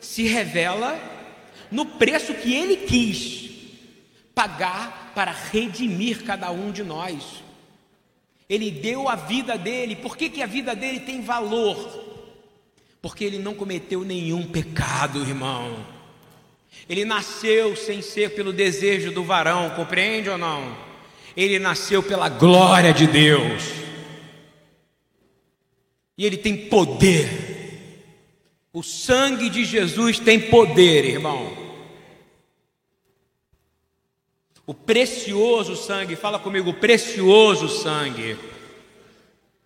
se 0.00 0.22
revela 0.22 0.98
no 1.70 1.84
preço 1.84 2.32
que 2.34 2.54
ele 2.54 2.86
quis 2.86 3.49
pagar 4.40 5.12
para 5.14 5.32
redimir 5.32 6.24
cada 6.24 6.50
um 6.50 6.72
de 6.72 6.82
nós. 6.82 7.44
Ele 8.48 8.70
deu 8.70 9.06
a 9.06 9.14
vida 9.14 9.58
dele. 9.58 9.94
Por 9.94 10.16
que, 10.16 10.30
que 10.30 10.42
a 10.42 10.46
vida 10.46 10.74
dele 10.74 11.00
tem 11.00 11.20
valor? 11.20 11.76
Porque 13.02 13.22
ele 13.22 13.38
não 13.38 13.52
cometeu 13.52 14.02
nenhum 14.02 14.46
pecado, 14.46 15.20
irmão. 15.20 15.84
Ele 16.88 17.04
nasceu 17.04 17.76
sem 17.76 18.00
ser 18.00 18.34
pelo 18.34 18.50
desejo 18.50 19.12
do 19.12 19.22
varão, 19.22 19.68
compreende 19.70 20.30
ou 20.30 20.38
não? 20.38 20.74
Ele 21.36 21.58
nasceu 21.58 22.02
pela 22.02 22.30
glória 22.30 22.94
de 22.94 23.06
Deus. 23.06 23.64
E 26.16 26.24
ele 26.24 26.38
tem 26.38 26.56
poder. 26.56 27.28
O 28.72 28.82
sangue 28.82 29.50
de 29.50 29.66
Jesus 29.66 30.18
tem 30.18 30.40
poder, 30.40 31.04
irmão. 31.04 31.59
O 34.70 34.74
precioso 34.74 35.74
sangue, 35.74 36.14
fala 36.14 36.38
comigo, 36.38 36.72
precioso 36.74 37.68
sangue. 37.68 38.38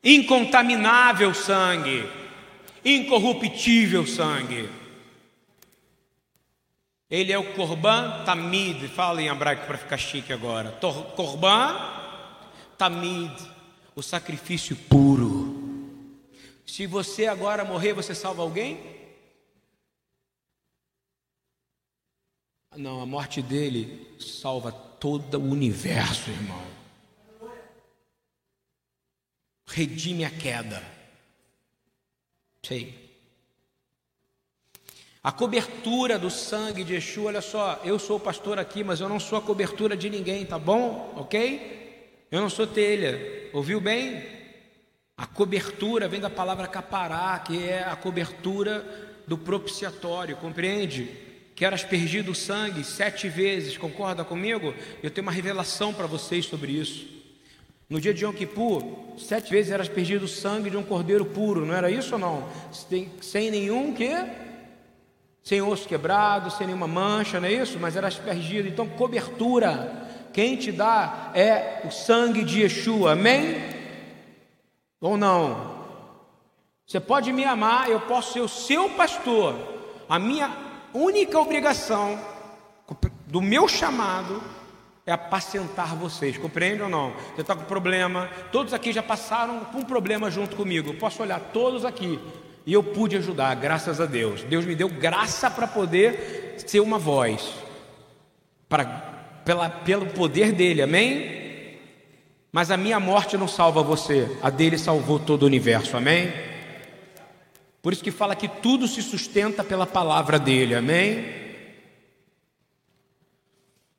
Incontaminável 0.02 1.34
sangue. 1.34 2.08
Incorruptível 2.84 4.06
sangue 4.06 4.68
ele 7.14 7.32
é 7.32 7.38
o 7.38 7.54
Corban 7.54 8.24
Tamid, 8.24 8.88
fala 8.88 9.22
em 9.22 9.28
hebraico 9.28 9.66
para 9.66 9.78
ficar 9.78 9.96
chique 9.96 10.32
agora. 10.32 10.72
Corban 11.14 11.76
Tamid, 12.76 13.32
o 13.94 14.02
sacrifício 14.02 14.74
puro. 14.74 15.62
Se 16.66 16.86
você 16.86 17.26
agora 17.26 17.64
morrer, 17.64 17.92
você 17.92 18.16
salva 18.16 18.42
alguém? 18.42 18.80
Não, 22.76 23.00
a 23.00 23.06
morte 23.06 23.40
dele 23.40 24.16
salva 24.18 24.72
todo 25.04 25.38
o 25.38 25.50
universo, 25.50 26.30
irmão. 26.30 26.62
Redime 29.66 30.24
a 30.24 30.30
queda. 30.30 30.82
Sei. 32.62 33.12
A 35.22 35.30
cobertura 35.30 36.18
do 36.18 36.30
sangue 36.30 36.82
de 36.82 36.94
Yeshua, 36.94 37.26
olha 37.26 37.42
só, 37.42 37.82
eu 37.84 37.98
sou 37.98 38.18
pastor 38.18 38.58
aqui, 38.58 38.82
mas 38.82 38.98
eu 38.98 39.06
não 39.10 39.20
sou 39.20 39.36
a 39.36 39.42
cobertura 39.42 39.94
de 39.94 40.08
ninguém, 40.08 40.46
tá 40.46 40.58
bom? 40.58 41.12
Ok? 41.16 42.24
Eu 42.30 42.40
não 42.40 42.48
sou 42.48 42.66
telha, 42.66 43.50
ouviu 43.52 43.82
bem? 43.82 44.24
A 45.18 45.26
cobertura 45.26 46.08
vem 46.08 46.20
da 46.22 46.30
palavra 46.30 46.66
capará, 46.66 47.38
que 47.40 47.68
é 47.68 47.82
a 47.84 47.94
cobertura 47.94 49.22
do 49.26 49.36
propiciatório, 49.36 50.38
compreende? 50.38 51.33
Que 51.54 51.64
era 51.64 51.74
aspergido 51.74 52.32
o 52.32 52.34
sangue 52.34 52.82
sete 52.82 53.28
vezes, 53.28 53.78
concorda 53.78 54.24
comigo? 54.24 54.74
Eu 55.02 55.10
tenho 55.10 55.24
uma 55.24 55.32
revelação 55.32 55.94
para 55.94 56.06
vocês 56.06 56.46
sobre 56.46 56.72
isso. 56.72 57.06
No 57.88 58.00
dia 58.00 58.12
de 58.12 58.24
Yom 58.24 58.32
Kippur, 58.32 58.82
sete 59.18 59.50
vezes 59.50 59.70
era 59.70 59.82
aspergido 59.82 60.24
o 60.24 60.28
sangue 60.28 60.70
de 60.70 60.76
um 60.76 60.82
cordeiro 60.82 61.24
puro, 61.24 61.64
não 61.64 61.74
era 61.74 61.90
isso 61.90 62.14
ou 62.14 62.18
não? 62.18 62.48
Sem, 63.20 63.50
nenhum 63.50 63.94
que? 63.94 64.10
Sem 65.42 65.60
osso 65.60 65.86
quebrado, 65.86 66.50
sem 66.50 66.66
nenhuma 66.66 66.88
mancha, 66.88 67.38
não 67.38 67.46
é 67.46 67.52
isso? 67.52 67.78
Mas 67.78 67.94
era 67.94 68.08
aspergido. 68.08 68.66
Então, 68.66 68.88
cobertura. 68.88 70.02
Quem 70.32 70.56
te 70.56 70.72
dá 70.72 71.30
é 71.34 71.82
o 71.84 71.90
sangue 71.92 72.42
de 72.42 72.62
Yeshua, 72.62 73.12
amém? 73.12 73.62
Ou 75.00 75.16
não? 75.16 75.84
Você 76.86 76.98
pode 76.98 77.32
me 77.32 77.44
amar, 77.44 77.88
eu 77.88 78.00
posso 78.00 78.32
ser 78.32 78.40
o 78.40 78.48
seu 78.48 78.90
pastor. 78.90 79.54
A 80.08 80.18
minha 80.18 80.63
única 80.94 81.38
obrigação 81.38 82.18
do 83.26 83.42
meu 83.42 83.66
chamado 83.66 84.42
é 85.06 85.12
apacentar 85.12 85.94
vocês, 85.94 86.38
compreende 86.38 86.82
ou 86.82 86.88
não? 86.88 87.12
Você 87.34 87.42
está 87.42 87.54
com 87.54 87.64
problema, 87.64 88.30
todos 88.50 88.72
aqui 88.72 88.92
já 88.92 89.02
passaram 89.02 89.60
com 89.60 89.78
um 89.78 89.84
problema 89.84 90.30
junto 90.30 90.56
comigo. 90.56 90.90
Eu 90.90 90.94
posso 90.94 91.22
olhar 91.22 91.40
todos 91.40 91.84
aqui 91.84 92.18
e 92.64 92.72
eu 92.72 92.82
pude 92.82 93.16
ajudar, 93.16 93.54
graças 93.56 94.00
a 94.00 94.06
Deus. 94.06 94.42
Deus 94.44 94.64
me 94.64 94.74
deu 94.74 94.88
graça 94.88 95.50
para 95.50 95.66
poder 95.66 96.54
ser 96.66 96.80
uma 96.80 96.98
voz, 96.98 97.52
pela, 99.44 99.68
pelo 99.68 100.06
poder 100.06 100.52
dele, 100.52 100.80
amém? 100.80 101.78
Mas 102.50 102.70
a 102.70 102.76
minha 102.76 103.00
morte 103.00 103.36
não 103.36 103.48
salva 103.48 103.82
você, 103.82 104.30
a 104.40 104.48
dele 104.48 104.78
salvou 104.78 105.18
todo 105.18 105.42
o 105.42 105.46
universo, 105.46 105.96
amém? 105.96 106.32
Por 107.84 107.92
isso 107.92 108.02
que 108.02 108.10
fala 108.10 108.34
que 108.34 108.48
tudo 108.48 108.88
se 108.88 109.02
sustenta 109.02 109.62
pela 109.62 109.86
palavra 109.86 110.38
dele, 110.38 110.74
amém? 110.74 111.22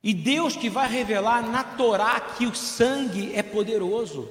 E 0.02 0.12
Deus 0.12 0.56
que 0.56 0.68
vai 0.68 0.90
revelar 0.90 1.48
na 1.48 1.62
Torá 1.62 2.18
que 2.18 2.46
o 2.46 2.54
sangue 2.54 3.30
é 3.32 3.44
poderoso. 3.44 4.28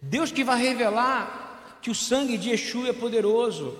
Deus 0.00 0.32
que 0.32 0.42
vai 0.42 0.60
revelar 0.60 1.78
que 1.80 1.92
o 1.92 1.94
sangue 1.94 2.36
de 2.36 2.50
Yeshua 2.50 2.88
é 2.88 2.92
poderoso. 2.92 3.72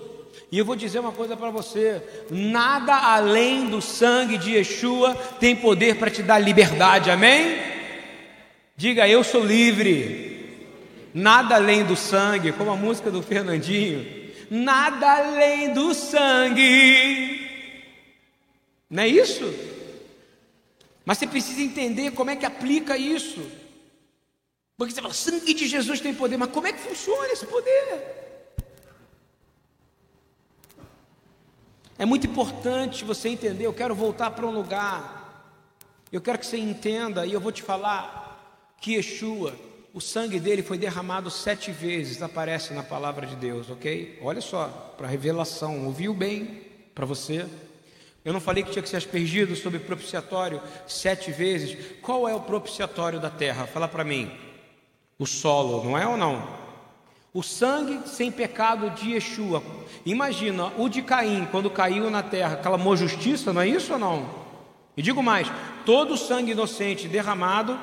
E 0.49 0.57
eu 0.57 0.63
vou 0.63 0.73
dizer 0.77 0.99
uma 0.99 1.11
coisa 1.11 1.35
para 1.35 1.49
você: 1.49 2.01
nada 2.31 2.95
além 2.95 3.67
do 3.67 3.81
sangue 3.81 4.37
de 4.37 4.51
Yeshua 4.51 5.15
tem 5.37 5.53
poder 5.53 5.97
para 5.97 6.09
te 6.09 6.23
dar 6.23 6.39
liberdade, 6.39 7.11
amém? 7.11 7.57
Diga, 8.77 9.05
eu 9.05 9.21
sou 9.21 9.43
livre. 9.43 10.31
Nada 11.13 11.55
além 11.55 11.83
do 11.83 11.97
sangue, 11.97 12.53
como 12.53 12.71
a 12.71 12.77
música 12.77 13.11
do 13.11 13.21
Fernandinho. 13.21 14.22
Nada 14.53 15.11
além 15.17 15.73
do 15.73 15.95
sangue. 15.95 17.41
Não 18.87 19.01
é 19.01 19.07
isso? 19.07 19.51
Mas 21.03 21.17
você 21.17 21.25
precisa 21.25 21.59
entender 21.59 22.11
como 22.11 22.29
é 22.29 22.35
que 22.35 22.45
aplica 22.45 22.95
isso. 22.95 23.41
Porque 24.77 24.93
você 24.93 25.01
fala, 25.01 25.11
sangue 25.11 25.55
de 25.55 25.67
Jesus 25.67 25.99
tem 25.99 26.13
poder, 26.13 26.37
mas 26.37 26.51
como 26.51 26.67
é 26.67 26.71
que 26.71 26.77
funciona 26.77 27.33
esse 27.33 27.47
poder? 27.47 28.53
É 31.97 32.05
muito 32.05 32.27
importante 32.27 33.03
você 33.03 33.29
entender. 33.29 33.65
Eu 33.65 33.73
quero 33.73 33.95
voltar 33.95 34.29
para 34.29 34.45
um 34.45 34.51
lugar. 34.51 35.65
Eu 36.11 36.21
quero 36.21 36.37
que 36.37 36.45
você 36.45 36.57
entenda, 36.57 37.25
e 37.25 37.33
eu 37.33 37.41
vou 37.41 37.51
te 37.51 37.63
falar 37.63 38.75
que 38.79 38.93
Yeshua, 38.93 39.55
o 39.93 40.01
sangue 40.01 40.39
dele 40.39 40.63
foi 40.63 40.75
derramado 40.75 41.29
sete 41.29 41.71
vezes, 41.71 42.23
aparece 42.23 42.73
na 42.73 42.81
palavra 42.81 43.27
de 43.27 43.35
Deus, 43.35 43.69
ok? 43.69 44.17
Olha 44.23 44.41
só, 44.41 44.67
para 44.97 45.07
revelação, 45.07 45.85
ouviu 45.85 46.15
bem 46.15 46.61
para 46.95 47.05
você? 47.05 47.45
Eu 48.25 48.33
não 48.33 48.41
falei 48.41 48.63
que 48.63 48.71
tinha 48.71 48.81
que 48.81 48.89
ser 48.89 48.97
aspergido 48.97 49.55
sobre 49.55 49.77
propiciatório 49.77 50.59
sete 50.87 51.31
vezes. 51.31 51.77
Qual 52.01 52.27
é 52.27 52.33
o 52.33 52.39
propiciatório 52.39 53.19
da 53.19 53.29
terra? 53.29 53.67
Fala 53.67 53.87
para 53.87 54.03
mim. 54.03 54.31
O 55.19 55.27
solo, 55.27 55.83
não 55.83 55.95
é 55.95 56.07
ou 56.07 56.17
não? 56.17 56.47
O 57.31 57.43
sangue 57.43 58.07
sem 58.07 58.31
pecado 58.31 58.89
de 58.91 59.11
Yeshua. 59.11 59.61
Imagina 60.05 60.71
o 60.77 60.89
de 60.89 61.03
Caim, 61.03 61.47
quando 61.51 61.69
caiu 61.69 62.09
na 62.09 62.23
terra, 62.23 62.55
clamou 62.55 62.97
justiça, 62.97 63.53
não 63.53 63.61
é 63.61 63.67
isso 63.67 63.93
ou 63.93 63.99
não? 63.99 64.43
E 64.95 65.01
digo 65.01 65.21
mais: 65.21 65.47
todo 65.85 66.17
sangue 66.17 66.51
inocente 66.51 67.07
derramado 67.07 67.79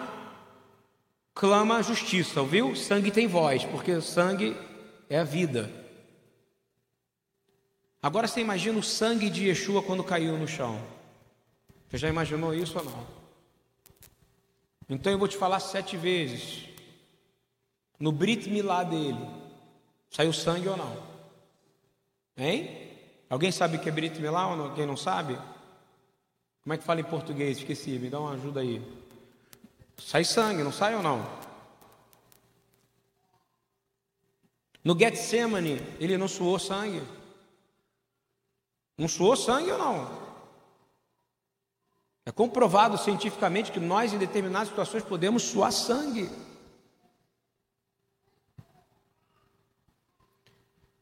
clama 1.40 1.83
justiça, 1.83 2.42
ouviu? 2.42 2.76
Sangue 2.76 3.11
tem 3.11 3.26
voz, 3.26 3.64
porque 3.64 3.92
o 3.92 4.03
sangue 4.03 4.55
é 5.09 5.18
a 5.18 5.24
vida. 5.24 5.72
Agora 8.03 8.29
você 8.29 8.42
imagina 8.42 8.79
o 8.79 8.83
sangue 8.83 9.31
de 9.31 9.48
Yeshua 9.48 9.83
quando 9.83 10.05
caiu 10.05 10.37
no 10.37 10.46
chão. 10.46 10.79
Você 11.88 11.96
já 11.96 12.11
imaginou 12.11 12.55
isso 12.55 12.79
ou 12.79 12.85
não? 12.85 13.07
Então 14.87 15.11
eu 15.11 15.18
vou 15.18 15.26
te 15.26 15.38
falar 15.38 15.61
sete 15.61 15.96
vezes. 15.96 16.66
No 17.98 18.12
Brit 18.12 18.50
Milá 18.50 18.85
dele, 18.85 19.26
saiu 20.11 20.35
sangue 20.35 20.68
ou 20.68 20.76
não? 20.76 20.94
Hein? 22.37 22.90
Alguém 23.31 23.50
sabe 23.50 23.79
o 23.79 23.81
que 23.81 23.88
é 23.88 23.92
Brit 23.92 24.20
Milá 24.20 24.46
ou 24.48 24.57
não? 24.59 24.74
Quem 24.74 24.85
não 24.85 24.96
sabe? 24.96 25.38
Como 26.62 26.74
é 26.74 26.76
que 26.76 26.85
fala 26.85 27.00
em 27.00 27.05
português? 27.05 27.57
Esqueci, 27.57 27.92
me 27.92 28.11
dá 28.11 28.20
uma 28.20 28.33
ajuda 28.33 28.61
aí. 28.61 28.99
Sai 30.00 30.24
sangue, 30.24 30.62
não 30.62 30.72
sai 30.72 30.94
ou 30.94 31.02
não? 31.02 31.24
No 34.82 34.98
Getsemane, 34.98 35.76
ele 36.00 36.16
não 36.16 36.26
suou 36.26 36.58
sangue. 36.58 37.02
Não 38.96 39.08
suou 39.08 39.36
sangue 39.36 39.70
ou 39.70 39.78
não? 39.78 40.20
É 42.24 42.32
comprovado 42.32 42.96
cientificamente 42.96 43.72
que 43.72 43.80
nós, 43.80 44.12
em 44.12 44.18
determinadas 44.18 44.68
situações, 44.68 45.04
podemos 45.04 45.42
suar 45.42 45.72
sangue. 45.72 46.30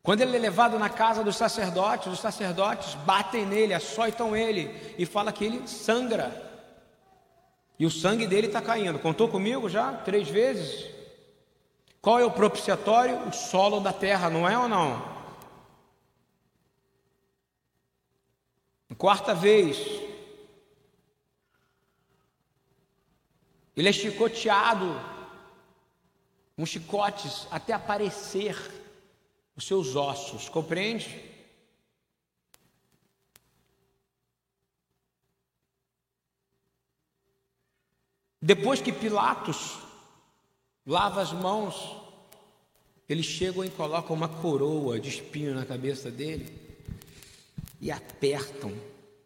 Quando 0.03 0.23
ele 0.23 0.37
é 0.37 0.41
levado 0.41 0.79
na 0.79 0.89
casa 0.89 1.23
dos 1.23 1.37
sacerdotes, 1.37 2.11
os 2.11 2.21
sacerdotes 2.21 2.95
batem 2.95 3.45
nele, 3.45 3.75
açoitam 3.75 4.35
ele 4.35 4.95
e 4.97 5.05
fala 5.05 5.33
que 5.33 5.45
ele 5.45 5.69
sangra. 5.69 6.48
E 7.79 7.87
o 7.87 7.91
sangue 7.91 8.27
dele 8.27 8.49
está 8.49 8.61
caindo. 8.61 8.99
Contou 8.99 9.29
comigo 9.29 9.69
já 9.69 9.93
três 9.93 10.29
vezes? 10.29 10.91
Qual 12.01 12.19
é 12.19 12.25
o 12.25 12.31
propiciatório? 12.31 13.29
O 13.29 13.33
solo 13.33 13.81
da 13.81 13.93
terra, 13.93 14.29
não 14.29 14.49
é 14.49 14.59
ou 14.59 14.69
não? 14.69 15.19
Quarta 18.99 19.33
vez, 19.33 19.79
ele 23.77 23.89
é 23.89 23.93
chicoteado 23.93 25.01
com 26.57 26.67
chicotes 26.67 27.47
até 27.49 27.73
aparecer 27.73 28.57
os 29.55 29.65
seus 29.65 29.95
ossos, 29.95 30.49
compreende? 30.49 31.38
Depois 38.41 38.81
que 38.81 38.93
Pilatos 38.93 39.79
lava 40.87 41.21
as 41.21 41.33
mãos, 41.33 41.97
eles 43.09 43.27
chegam 43.27 43.65
e 43.65 43.71
colocam 43.71 44.15
uma 44.15 44.29
coroa 44.29 45.01
de 45.01 45.09
espinho 45.09 45.55
na 45.55 45.65
cabeça 45.65 46.11
dele 46.11 46.53
e 47.81 47.91
apertam, 47.91 48.73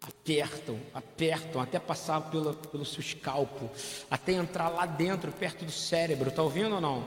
apertam, 0.01 0.79
apertam, 0.95 1.61
até 1.61 1.79
passar 1.79 2.21
pelo, 2.31 2.55
pelo 2.55 2.85
seu 2.85 3.01
escalpo, 3.01 3.71
até 4.11 4.33
entrar 4.33 4.69
lá 4.69 4.87
dentro, 4.87 5.33
perto 5.33 5.65
do 5.65 5.73
cérebro, 5.73 6.29
está 6.29 6.43
ouvindo 6.43 6.75
ou 6.75 6.81
não? 6.81 7.05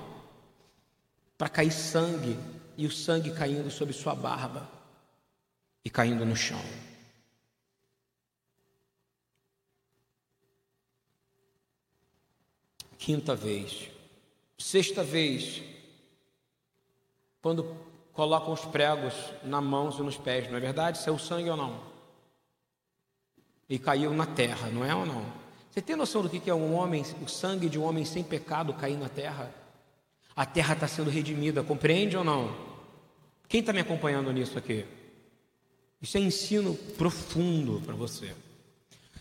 Para 1.38 1.50
cair 1.50 1.72
sangue, 1.72 2.38
e 2.78 2.86
o 2.86 2.92
sangue 2.92 3.32
caindo 3.32 3.72
sobre 3.72 3.94
sua 3.94 4.14
barba 4.14 4.70
e 5.84 5.90
caindo 5.90 6.26
no 6.26 6.36
chão. 6.36 6.62
Quinta 13.06 13.36
vez, 13.36 13.92
sexta 14.58 15.04
vez, 15.04 15.62
quando 17.40 17.78
colocam 18.12 18.52
os 18.52 18.66
pregos 18.66 19.14
na 19.44 19.62
mãos 19.62 20.00
e 20.00 20.02
nos 20.02 20.18
pés, 20.18 20.50
não 20.50 20.58
é 20.58 20.60
verdade? 20.60 20.98
Saiu 20.98 21.20
sangue 21.20 21.52
ou 21.52 21.56
não? 21.56 21.84
E 23.70 23.78
caiu 23.78 24.12
na 24.12 24.26
terra, 24.26 24.72
não 24.72 24.84
é 24.84 24.96
ou 24.96 25.06
não? 25.06 25.24
Você 25.70 25.84
tem 25.84 25.96
noção 25.96 26.24
do 26.24 26.30
que 26.32 26.50
é 26.50 26.56
um 26.56 26.74
homem, 26.74 27.04
o 27.24 27.28
sangue 27.28 27.70
de 27.70 27.78
um 27.78 27.84
homem 27.84 28.04
sem 28.06 28.24
pecado 28.24 28.74
cair 28.74 28.98
na 28.98 29.08
terra? 29.08 29.54
A 30.36 30.44
terra 30.44 30.74
está 30.74 30.88
sendo 30.88 31.12
redimida, 31.12 31.62
compreende 31.62 32.18
ou 32.18 32.24
não? 32.24 32.58
Quem 33.48 33.60
está 33.60 33.72
me 33.72 33.82
acompanhando 33.82 34.34
nisso 34.34 34.58
aqui? 34.58 34.84
Isso 36.02 36.18
é 36.18 36.22
ensino 36.22 36.74
profundo 36.98 37.80
para 37.86 37.94
você. 37.94 38.34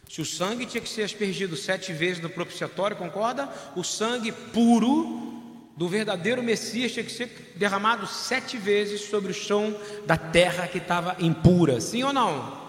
Se 0.09 0.21
o 0.21 0.25
sangue 0.25 0.67
tinha 0.67 0.81
que 0.81 0.88
ser 0.88 1.03
aspergido 1.03 1.57
sete 1.57 1.93
vezes 1.93 2.23
no 2.23 2.31
propiciatório, 2.31 2.97
concorda? 2.97 3.49
O 3.75 3.83
sangue 3.83 4.31
puro 4.31 5.33
do 5.77 5.88
verdadeiro 5.88 6.43
Messias 6.43 6.93
tinha 6.93 7.05
que 7.05 7.11
ser 7.11 7.53
derramado 7.57 8.07
sete 8.07 8.57
vezes 8.57 9.03
sobre 9.03 9.33
o 9.33 9.35
chão 9.35 9.77
da 10.07 10.17
terra 10.17 10.69
que 10.69 10.79
estava 10.79 11.17
impura, 11.19 11.81
sim 11.81 12.03
ou 12.03 12.12
não? 12.12 12.64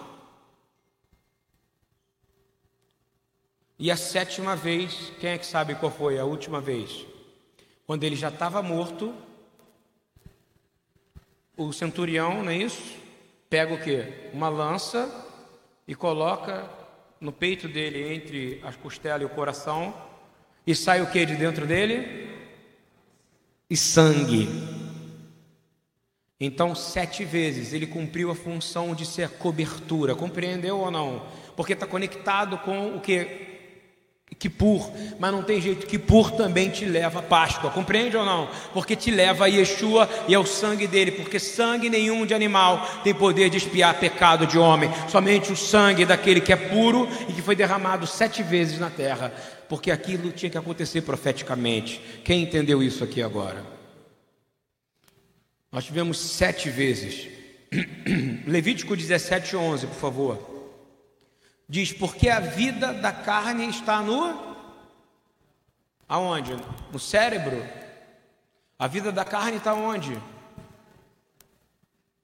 E 3.78 3.90
a 3.90 3.96
sétima 3.96 4.56
vez, 4.56 5.12
quem 5.20 5.30
é 5.30 5.38
que 5.38 5.46
sabe 5.46 5.74
qual 5.74 5.92
foi 5.92 6.18
a 6.18 6.24
última 6.24 6.60
vez? 6.60 7.04
Quando 7.86 8.02
ele 8.04 8.16
já 8.16 8.28
estava 8.28 8.62
morto, 8.62 9.14
o 11.56 11.72
centurião, 11.72 12.42
não 12.42 12.50
é 12.50 12.56
isso? 12.56 12.96
Pega 13.48 13.74
o 13.74 13.80
que? 13.80 14.30
Uma 14.32 14.48
lança 14.48 15.08
e 15.86 15.94
coloca 15.94 16.68
no 17.20 17.32
peito 17.32 17.68
dele, 17.68 18.14
entre 18.14 18.60
as 18.62 18.76
costelas 18.76 19.22
e 19.22 19.24
o 19.24 19.28
coração, 19.28 19.94
e 20.66 20.74
sai 20.74 21.00
o 21.00 21.10
que 21.10 21.24
de 21.24 21.36
dentro 21.36 21.66
dele? 21.66 22.28
E 23.68 23.76
sangue. 23.76 24.48
Então, 26.38 26.74
sete 26.74 27.24
vezes 27.24 27.72
ele 27.72 27.86
cumpriu 27.86 28.30
a 28.30 28.34
função 28.34 28.94
de 28.94 29.06
ser 29.06 29.30
cobertura, 29.30 30.14
compreendeu 30.14 30.78
ou 30.78 30.90
não? 30.90 31.26
Porque 31.56 31.72
está 31.72 31.86
conectado 31.86 32.58
com 32.58 32.94
o 32.94 33.00
que? 33.00 33.55
Kippur, 34.38 34.90
mas 35.18 35.32
não 35.32 35.42
tem 35.42 35.60
jeito, 35.60 35.86
Kippur 35.86 36.30
também 36.32 36.68
te 36.68 36.84
leva 36.84 37.20
a 37.20 37.22
Páscoa, 37.22 37.70
compreende 37.70 38.16
ou 38.16 38.24
não? 38.24 38.48
Porque 38.74 38.94
te 38.94 39.10
leva 39.10 39.46
a 39.46 39.48
Yeshua 39.48 40.08
e 40.28 40.34
ao 40.34 40.44
sangue 40.44 40.86
dele, 40.86 41.12
porque 41.12 41.38
sangue 41.38 41.88
nenhum 41.88 42.26
de 42.26 42.34
animal 42.34 42.86
tem 43.02 43.14
poder 43.14 43.48
de 43.48 43.56
espiar 43.56 43.98
pecado 43.98 44.46
de 44.46 44.58
homem, 44.58 44.90
somente 45.08 45.50
o 45.50 45.56
sangue 45.56 46.04
daquele 46.04 46.42
que 46.42 46.52
é 46.52 46.56
puro 46.56 47.08
e 47.28 47.32
que 47.32 47.40
foi 47.40 47.56
derramado 47.56 48.06
sete 48.06 48.42
vezes 48.42 48.78
na 48.78 48.90
terra, 48.90 49.32
porque 49.70 49.90
aquilo 49.90 50.30
tinha 50.30 50.50
que 50.50 50.58
acontecer 50.58 51.00
profeticamente. 51.00 52.00
Quem 52.22 52.42
entendeu 52.42 52.82
isso 52.82 53.02
aqui 53.02 53.22
agora? 53.22 53.64
Nós 55.72 55.84
tivemos 55.84 56.18
sete 56.18 56.68
vezes, 56.68 57.28
Levítico 58.46 58.94
17, 58.94 59.56
11, 59.56 59.86
por 59.86 59.96
favor. 59.96 60.55
Diz, 61.68 61.92
porque 61.92 62.28
a 62.28 62.40
vida 62.40 62.92
da 62.92 63.12
carne 63.12 63.68
está 63.68 64.00
no. 64.00 64.56
Aonde? 66.08 66.56
No 66.92 66.98
cérebro. 66.98 67.62
A 68.78 68.86
vida 68.86 69.10
da 69.10 69.24
carne 69.24 69.56
está 69.56 69.74
onde? 69.74 70.20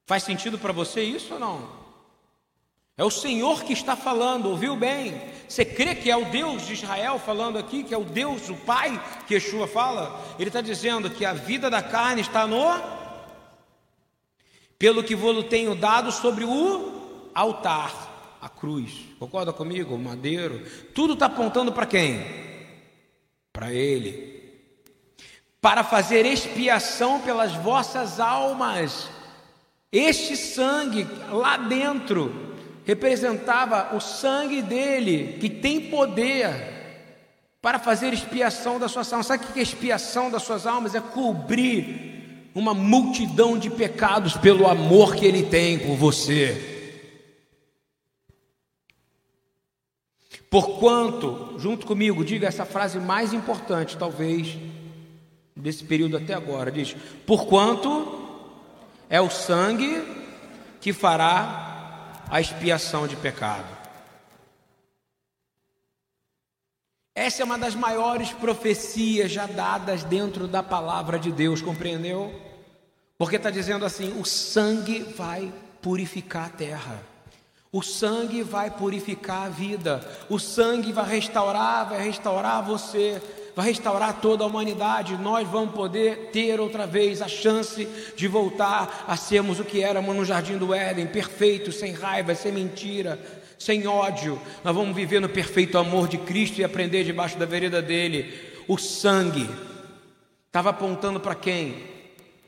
Faz 0.05 0.23
sentido 0.23 0.57
para 0.57 0.71
você 0.71 1.01
isso 1.03 1.33
ou 1.33 1.39
não? 1.39 1.83
É 2.95 3.03
o 3.03 3.09
Senhor 3.09 3.63
que 3.63 3.73
está 3.73 3.95
falando, 3.95 4.49
ouviu 4.49 4.75
bem? 4.75 5.19
Você 5.49 5.65
crê 5.65 5.95
que 5.95 6.11
é 6.11 6.15
o 6.15 6.25
Deus 6.25 6.67
de 6.67 6.73
Israel 6.73 7.17
falando 7.17 7.57
aqui, 7.57 7.83
que 7.83 7.93
é 7.93 7.97
o 7.97 8.03
Deus, 8.03 8.49
o 8.49 8.55
Pai 8.55 9.01
que 9.25 9.33
Yeshua 9.33 9.67
fala? 9.67 10.19
Ele 10.37 10.49
está 10.49 10.61
dizendo 10.61 11.09
que 11.09 11.25
a 11.25 11.33
vida 11.33 11.69
da 11.69 11.81
carne 11.81 12.21
está 12.21 12.45
no. 12.45 12.63
Pelo 14.77 15.03
que 15.03 15.15
vou 15.15 15.43
tenho 15.43 15.73
dado 15.73 16.11
sobre 16.11 16.45
o 16.45 17.31
altar 17.33 18.37
a 18.39 18.47
cruz. 18.49 18.91
Concorda 19.23 19.53
comigo? 19.53 19.97
Madeiro. 19.97 20.61
Tudo 20.93 21.13
está 21.13 21.27
apontando 21.27 21.71
para 21.71 21.85
quem? 21.85 22.25
Para 23.53 23.71
Ele. 23.71 24.51
Para 25.61 25.81
fazer 25.81 26.25
expiação 26.25 27.21
pelas 27.21 27.53
vossas 27.53 28.19
almas. 28.19 29.07
Este 29.89 30.35
sangue 30.35 31.07
lá 31.31 31.55
dentro 31.55 32.53
representava 32.83 33.95
o 33.95 34.01
sangue 34.01 34.61
dele, 34.61 35.37
que 35.39 35.49
tem 35.49 35.89
poder 35.89 36.51
para 37.61 37.79
fazer 37.79 38.11
expiação 38.13 38.77
das 38.77 38.91
suas 38.91 39.13
almas. 39.13 39.27
Sabe 39.27 39.45
o 39.45 39.53
que 39.53 39.59
é 39.59 39.63
expiação 39.63 40.29
das 40.29 40.43
suas 40.43 40.67
almas? 40.67 40.95
É 40.95 40.99
cobrir 40.99 42.49
uma 42.53 42.73
multidão 42.73 43.57
de 43.57 43.69
pecados 43.69 44.35
pelo 44.35 44.67
amor 44.67 45.15
que 45.15 45.25
ele 45.25 45.43
tem 45.43 45.79
por 45.79 45.95
você. 45.95 46.72
Porquanto, 50.53 51.55
junto 51.57 51.83
comigo, 51.83 52.23
diga 52.23 52.47
essa 52.47 52.63
frase 52.63 52.99
mais 52.99 53.33
importante, 53.33 53.97
talvez, 53.97 54.55
desse 55.55 55.83
período 55.83 56.15
até 56.15 56.35
agora: 56.35 56.71
diz, 56.71 56.95
porquanto 57.25 58.21
é 59.09 59.19
o 59.19 59.31
sangue 59.31 59.99
que 60.79 60.93
fará 60.93 62.21
a 62.29 62.39
expiação 62.39 63.07
de 63.07 63.15
pecado. 63.15 63.65
Essa 67.15 67.41
é 67.41 67.45
uma 67.45 67.57
das 67.57 67.73
maiores 67.73 68.29
profecias 68.29 69.31
já 69.31 69.47
dadas 69.47 70.03
dentro 70.03 70.47
da 70.47 70.61
palavra 70.61 71.17
de 71.17 71.31
Deus, 71.31 71.63
compreendeu? 71.63 72.31
Porque 73.17 73.37
está 73.37 73.49
dizendo 73.49 73.85
assim: 73.85 74.19
o 74.19 74.23
sangue 74.23 74.99
vai 74.99 75.51
purificar 75.81 76.45
a 76.45 76.49
terra. 76.49 77.12
O 77.73 77.81
sangue 77.81 78.43
vai 78.43 78.69
purificar 78.69 79.47
a 79.47 79.49
vida, 79.49 80.07
o 80.29 80.37
sangue 80.37 80.91
vai 80.91 81.09
restaurar, 81.09 81.89
vai 81.89 82.05
restaurar 82.05 82.63
você, 82.63 83.19
vai 83.55 83.65
restaurar 83.65 84.21
toda 84.21 84.43
a 84.43 84.47
humanidade. 84.47 85.17
Nós 85.17 85.47
vamos 85.47 85.73
poder 85.73 86.29
ter 86.31 86.59
outra 86.59 86.85
vez 86.85 87.19
a 87.19 87.27
chance 87.27 87.87
de 88.15 88.27
voltar 88.27 89.03
a 89.07 89.17
sermos 89.17 89.59
o 89.59 89.65
que 89.65 89.81
éramos 89.81 90.15
no 90.15 90.23
jardim 90.23 90.55
do 90.55 90.71
Éden, 90.71 91.07
perfeitos, 91.07 91.79
sem 91.79 91.93
raiva, 91.93 92.35
sem 92.35 92.51
mentira, 92.51 93.19
sem 93.57 93.87
ódio. 93.87 94.39
Nós 94.63 94.75
vamos 94.75 94.95
viver 94.95 95.19
no 95.19 95.27
perfeito 95.27 95.75
amor 95.79 96.07
de 96.07 96.19
Cristo 96.19 96.61
e 96.61 96.63
aprender 96.63 97.03
debaixo 97.03 97.39
da 97.39 97.45
vereda 97.47 97.81
dele. 97.81 98.53
O 98.67 98.77
sangue 98.77 99.49
estava 100.45 100.69
apontando 100.69 101.19
para 101.19 101.33
quem? 101.33 101.83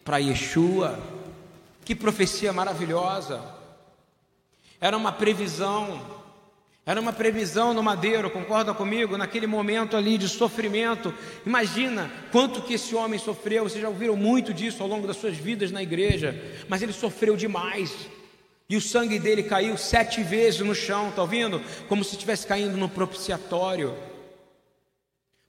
Para 0.04 0.20
Yeshua. 0.20 1.00
Que 1.84 1.96
profecia 1.96 2.54
maravilhosa! 2.54 3.55
Era 4.80 4.98
uma 4.98 5.12
previsão, 5.12 6.02
era 6.86 7.02
uma 7.02 7.12
previsão 7.12 7.74
no 7.74 7.82
madeiro, 7.82 8.30
concorda 8.30 8.72
comigo? 8.72 9.18
Naquele 9.18 9.48
momento 9.48 9.98
ali 9.98 10.20
de 10.20 10.30
sofrimento. 10.30 11.12
Imagina 11.44 12.12
quanto 12.32 12.62
que 12.62 12.76
esse 12.76 12.94
homem 12.94 13.20
sofreu. 13.20 13.64
Vocês 13.64 13.82
já 13.82 13.90
ouviram 13.90 14.16
muito 14.16 14.54
disso 14.54 14.84
ao 14.84 14.90
longo 14.90 15.08
das 15.08 15.18
suas 15.18 15.36
vidas 15.36 15.72
na 15.72 15.82
igreja, 15.82 16.40
mas 16.70 16.84
ele 16.84 16.94
sofreu 16.94 17.36
demais. 17.36 17.92
E 18.70 18.78
o 18.78 18.82
sangue 18.82 19.18
dele 19.18 19.42
caiu 19.42 19.78
sete 19.78 20.22
vezes 20.22 20.60
no 20.60 20.76
chão, 20.76 21.10
está 21.10 21.24
ouvindo? 21.24 21.60
Como 21.88 22.04
se 22.04 22.14
estivesse 22.14 22.46
caindo 22.46 22.78
no 22.78 22.90
propiciatório. 22.90 23.96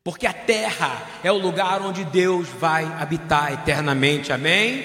Porque 0.03 0.27
a 0.27 0.33
terra 0.33 1.07
é 1.23 1.31
o 1.31 1.39
lugar 1.39 1.83
onde 1.83 2.05
Deus 2.05 2.49
vai 2.49 2.85
habitar 2.85 3.53
eternamente, 3.53 4.33
amém? 4.33 4.85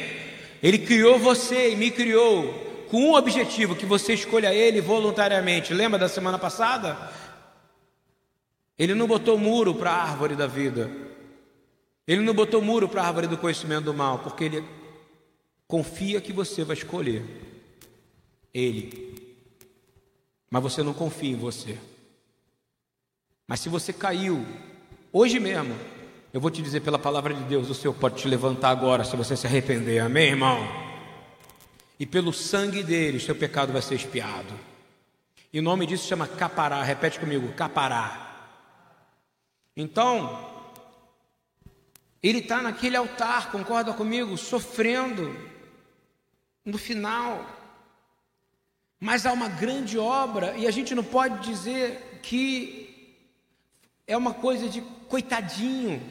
Ele 0.62 0.80
criou 0.80 1.17
você 1.17 1.71
e 1.71 1.75
me 1.75 1.91
criou 1.91 2.70
com 2.91 3.06
um 3.06 3.13
objetivo, 3.13 3.73
que 3.73 3.86
você 3.86 4.13
escolha 4.13 4.54
ele 4.54 4.82
voluntariamente. 4.82 5.73
Lembra 5.73 5.97
da 5.97 6.10
semana 6.10 6.38
passada? 6.38 7.10
Ele 8.77 8.93
não 8.93 9.08
botou 9.08 9.38
muro 9.38 9.73
para 9.73 9.91
a 9.91 10.04
árvore 10.04 10.36
da 10.36 10.45
vida. 10.45 10.91
Ele 12.06 12.19
não 12.19 12.34
botou 12.34 12.62
muro 12.62 12.89
para 12.89 13.01
a 13.01 13.08
árvore 13.08 13.27
do 13.27 13.38
conhecimento 13.38 13.86
do 13.86 13.93
mal, 13.93 14.19
porque 14.19 14.43
ele 14.43 14.65
confia 15.69 16.19
que 16.19 16.34
você 16.34 16.65
vai 16.65 16.75
escolher 16.75 17.23
ele. 18.54 19.15
Mas 20.49 20.62
você 20.62 20.84
não 20.84 20.93
confia 20.93 21.32
em 21.32 21.38
você. 21.38 21.77
Mas 23.47 23.62
se 23.62 23.69
você 23.69 23.93
caiu 23.93 24.45
hoje 25.13 25.39
mesmo, 25.39 25.73
eu 26.34 26.41
vou 26.41 26.51
te 26.51 26.62
dizer 26.62 26.82
pela 26.82 26.99
palavra 26.99 27.34
de 27.34 27.43
Deus, 27.43 27.69
o 27.69 27.73
Senhor 27.73 27.93
pode 27.93 28.21
te 28.21 28.27
levantar 28.27 28.71
agora 28.71 29.06
se 29.06 29.15
você 29.15 29.38
se 29.38 29.47
arrepender. 29.47 29.99
Amém, 29.99 30.32
irmão? 30.32 30.90
E 32.02 32.06
pelo 32.08 32.34
sangue 32.34 32.82
dele 32.82 33.20
seu 33.20 33.36
pecado 33.36 33.72
vai 33.72 33.80
ser 33.80 33.94
expiado. 33.94 34.60
E 35.54 35.60
o 35.60 35.62
nome 35.62 35.86
disso 35.86 36.08
chama 36.08 36.28
capará, 36.28 36.82
repete 36.82 37.20
comigo, 37.20 37.54
capará. 37.54 38.50
Então, 39.78 40.66
ele 42.24 42.40
está 42.40 42.60
naquele 42.60 42.98
altar, 42.98 43.52
concorda 43.52 43.94
comigo, 43.94 44.36
sofrendo, 44.36 45.32
no 46.66 46.80
final. 46.80 47.46
Mas 49.00 49.28
há 49.28 49.32
uma 49.32 49.48
grande 49.48 50.00
obra, 50.00 50.58
e 50.58 50.66
a 50.66 50.72
gente 50.72 50.96
não 50.96 51.04
pode 51.04 51.48
dizer 51.48 52.20
que 52.24 53.16
é 54.08 54.18
uma 54.18 54.34
coisa 54.34 54.68
de 54.68 54.82
coitadinho, 55.08 56.02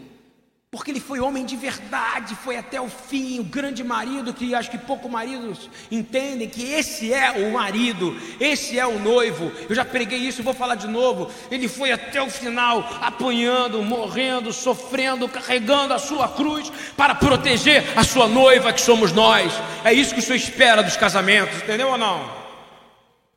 porque 0.70 0.92
ele 0.92 1.00
foi 1.00 1.18
homem 1.18 1.44
de 1.44 1.56
verdade, 1.56 2.36
foi 2.36 2.56
até 2.56 2.80
o 2.80 2.88
fim, 2.88 3.40
o 3.40 3.44
grande 3.44 3.82
marido 3.82 4.32
que 4.32 4.54
acho 4.54 4.70
que 4.70 4.78
poucos 4.78 5.10
maridos 5.10 5.68
entendem 5.90 6.48
que 6.48 6.62
esse 6.62 7.12
é 7.12 7.32
o 7.32 7.52
marido, 7.52 8.16
esse 8.38 8.78
é 8.78 8.86
o 8.86 8.96
noivo. 9.00 9.50
Eu 9.68 9.74
já 9.74 9.84
preguei 9.84 10.20
isso, 10.20 10.44
vou 10.44 10.54
falar 10.54 10.76
de 10.76 10.86
novo. 10.86 11.28
Ele 11.50 11.66
foi 11.66 11.90
até 11.90 12.22
o 12.22 12.30
final, 12.30 12.88
apanhando, 13.00 13.82
morrendo, 13.82 14.52
sofrendo, 14.52 15.28
carregando 15.28 15.92
a 15.92 15.98
sua 15.98 16.28
cruz 16.28 16.70
para 16.96 17.16
proteger 17.16 17.84
a 17.96 18.04
sua 18.04 18.28
noiva, 18.28 18.72
que 18.72 18.80
somos 18.80 19.10
nós. 19.10 19.52
É 19.82 19.92
isso 19.92 20.14
que 20.14 20.20
o 20.20 20.22
Senhor 20.22 20.36
espera 20.36 20.84
dos 20.84 20.96
casamentos, 20.96 21.56
entendeu 21.56 21.88
ou 21.88 21.98
não? 21.98 22.30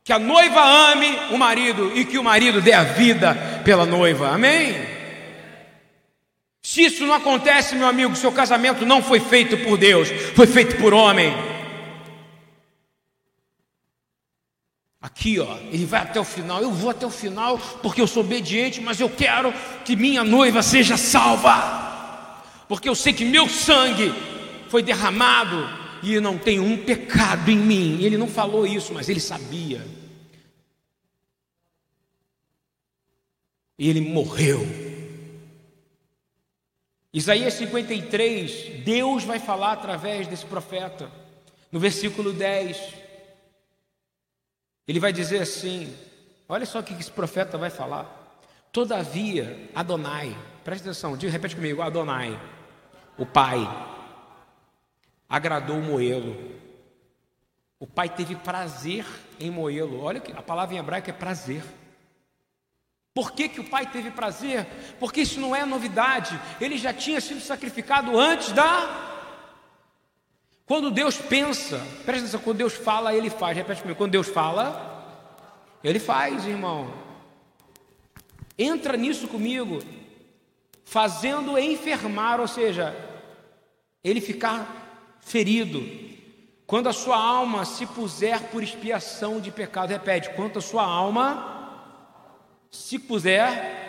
Que 0.04 0.12
a 0.12 0.20
noiva 0.20 0.62
ame 0.62 1.18
o 1.32 1.36
marido 1.36 1.90
e 1.96 2.04
que 2.04 2.16
o 2.16 2.22
marido 2.22 2.60
dê 2.60 2.72
a 2.72 2.84
vida 2.84 3.34
pela 3.64 3.84
noiva. 3.84 4.28
Amém? 4.28 4.93
Se 6.64 6.80
isso 6.80 7.04
não 7.06 7.12
acontece, 7.12 7.74
meu 7.74 7.86
amigo, 7.86 8.16
seu 8.16 8.32
casamento 8.32 8.86
não 8.86 9.02
foi 9.02 9.20
feito 9.20 9.54
por 9.58 9.76
Deus, 9.76 10.08
foi 10.34 10.46
feito 10.46 10.78
por 10.78 10.94
homem. 10.94 11.30
Aqui, 14.98 15.38
ó, 15.38 15.58
ele 15.70 15.84
vai 15.84 16.00
até 16.00 16.18
o 16.18 16.24
final. 16.24 16.62
Eu 16.62 16.72
vou 16.72 16.88
até 16.88 17.04
o 17.04 17.10
final 17.10 17.58
porque 17.82 18.00
eu 18.00 18.06
sou 18.06 18.22
obediente, 18.24 18.80
mas 18.80 18.98
eu 18.98 19.10
quero 19.10 19.52
que 19.84 19.94
minha 19.94 20.24
noiva 20.24 20.62
seja 20.62 20.96
salva. 20.96 22.42
Porque 22.66 22.88
eu 22.88 22.94
sei 22.94 23.12
que 23.12 23.26
meu 23.26 23.46
sangue 23.46 24.14
foi 24.70 24.82
derramado 24.82 25.68
e 26.02 26.18
não 26.18 26.38
tem 26.38 26.60
um 26.60 26.78
pecado 26.78 27.50
em 27.50 27.58
mim. 27.58 28.02
Ele 28.02 28.16
não 28.16 28.26
falou 28.26 28.66
isso, 28.66 28.94
mas 28.94 29.10
ele 29.10 29.20
sabia. 29.20 29.86
E 33.78 33.90
ele 33.90 34.00
morreu. 34.00 34.83
Isaías 37.14 37.54
53, 37.54 38.82
Deus 38.84 39.22
vai 39.22 39.38
falar 39.38 39.70
através 39.70 40.26
desse 40.26 40.44
profeta. 40.44 41.08
No 41.70 41.78
versículo 41.78 42.32
10, 42.32 42.92
ele 44.88 44.98
vai 44.98 45.12
dizer 45.12 45.40
assim: 45.40 45.96
olha 46.48 46.66
só 46.66 46.80
o 46.80 46.82
que 46.82 46.92
esse 46.92 47.12
profeta 47.12 47.56
vai 47.56 47.70
falar. 47.70 48.42
Todavia, 48.72 49.70
Adonai, 49.72 50.36
presta 50.64 50.88
atenção, 50.88 51.16
diga, 51.16 51.30
repete 51.30 51.54
comigo: 51.54 51.82
Adonai, 51.82 52.36
o 53.16 53.24
Pai, 53.24 53.60
agradou 55.28 55.80
moê-lo. 55.80 56.36
O 57.78 57.86
Pai 57.86 58.08
teve 58.08 58.34
prazer 58.34 59.06
em 59.38 59.52
moê-lo. 59.52 60.02
Olha 60.02 60.18
que 60.18 60.32
a 60.32 60.42
palavra 60.42 60.74
em 60.74 60.78
hebraico 60.78 61.10
é 61.10 61.12
prazer. 61.12 61.62
Por 63.14 63.30
que, 63.30 63.48
que 63.48 63.60
o 63.60 63.64
pai 63.70 63.86
teve 63.86 64.10
prazer? 64.10 64.66
Porque 64.98 65.20
isso 65.20 65.40
não 65.40 65.54
é 65.54 65.64
novidade. 65.64 66.38
Ele 66.60 66.76
já 66.76 66.92
tinha 66.92 67.20
sido 67.20 67.40
sacrificado 67.40 68.18
antes 68.18 68.50
da 68.52 69.12
quando 70.66 70.90
Deus 70.90 71.16
pensa, 71.18 71.76
presta 72.06 72.22
atenção, 72.22 72.40
quando 72.40 72.56
Deus 72.56 72.72
fala, 72.72 73.14
Ele 73.14 73.28
faz. 73.28 73.56
Repete 73.56 73.82
comigo, 73.82 73.98
quando 73.98 74.12
Deus 74.12 74.28
fala, 74.28 75.38
Ele 75.84 75.98
faz, 75.98 76.46
irmão. 76.46 76.90
Entra 78.58 78.96
nisso 78.96 79.28
comigo, 79.28 79.80
fazendo 80.84 81.58
enfermar, 81.58 82.40
ou 82.40 82.48
seja, 82.48 82.96
ele 84.02 84.20
ficar 84.20 85.16
ferido. 85.20 85.82
Quando 86.66 86.88
a 86.88 86.92
sua 86.92 87.16
alma 87.16 87.64
se 87.64 87.84
puser 87.84 88.40
por 88.50 88.62
expiação 88.62 89.40
de 89.40 89.50
pecado, 89.50 89.90
repete, 89.90 90.30
quando 90.30 90.58
a 90.58 90.62
sua 90.62 90.84
alma 90.84 91.53
se 92.74 92.98
puser 92.98 93.82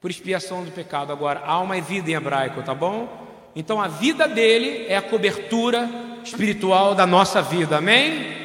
por 0.00 0.10
expiação 0.10 0.64
do 0.64 0.70
pecado. 0.70 1.12
Agora, 1.12 1.40
alma 1.40 1.76
é 1.76 1.80
vida 1.80 2.10
em 2.10 2.14
hebraico, 2.14 2.62
tá 2.62 2.74
bom? 2.74 3.26
Então 3.56 3.80
a 3.80 3.88
vida 3.88 4.28
dele 4.28 4.86
é 4.88 4.96
a 4.96 5.02
cobertura 5.02 5.90
espiritual 6.22 6.94
da 6.94 7.04
nossa 7.04 7.42
vida, 7.42 7.78
amém? 7.78 8.36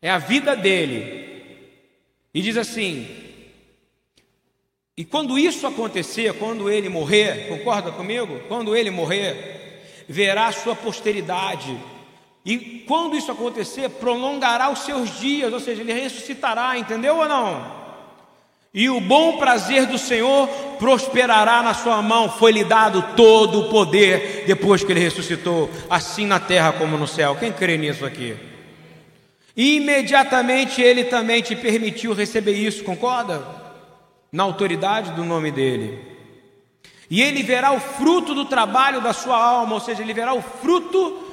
É 0.00 0.10
a 0.10 0.18
vida 0.18 0.56
dele. 0.56 1.28
E 2.32 2.40
diz 2.40 2.56
assim: 2.56 3.06
e 4.96 5.04
quando 5.04 5.38
isso 5.38 5.66
acontecer, 5.66 6.32
quando 6.34 6.70
ele 6.70 6.88
morrer, 6.88 7.48
concorda 7.48 7.90
comigo? 7.92 8.40
Quando 8.48 8.74
ele 8.74 8.90
morrer, 8.90 10.04
verá 10.08 10.50
sua 10.52 10.74
posteridade. 10.74 11.78
E 12.44 12.84
quando 12.86 13.16
isso 13.16 13.30
acontecer, 13.30 13.90
prolongará 13.90 14.70
os 14.70 14.80
seus 14.80 15.18
dias, 15.18 15.52
ou 15.52 15.60
seja, 15.60 15.82
ele 15.82 15.92
ressuscitará, 15.92 16.78
entendeu 16.78 17.16
ou 17.16 17.28
não? 17.28 17.79
E 18.72 18.88
o 18.88 19.00
bom 19.00 19.36
prazer 19.36 19.86
do 19.86 19.98
Senhor 19.98 20.46
prosperará 20.78 21.60
na 21.60 21.74
sua 21.74 22.00
mão. 22.00 22.30
Foi-lhe 22.30 22.62
dado 22.62 23.02
todo 23.16 23.62
o 23.62 23.68
poder 23.68 24.44
depois 24.46 24.84
que 24.84 24.92
ele 24.92 25.00
ressuscitou, 25.00 25.68
assim 25.88 26.24
na 26.24 26.38
terra 26.38 26.72
como 26.72 26.96
no 26.96 27.06
céu. 27.06 27.34
Quem 27.34 27.52
crê 27.52 27.76
nisso 27.76 28.06
aqui? 28.06 28.36
E 29.56 29.76
imediatamente 29.76 30.80
ele 30.80 31.04
também 31.04 31.42
te 31.42 31.56
permitiu 31.56 32.14
receber 32.14 32.52
isso, 32.52 32.84
concorda? 32.84 33.44
Na 34.30 34.44
autoridade 34.44 35.10
do 35.12 35.24
nome 35.24 35.50
dele. 35.50 35.98
E 37.10 37.20
ele 37.20 37.42
verá 37.42 37.72
o 37.72 37.80
fruto 37.80 38.36
do 38.36 38.44
trabalho 38.44 39.00
da 39.00 39.12
sua 39.12 39.36
alma, 39.36 39.74
ou 39.74 39.80
seja, 39.80 40.00
ele 40.00 40.14
verá 40.14 40.32
o 40.32 40.40
fruto 40.40 41.26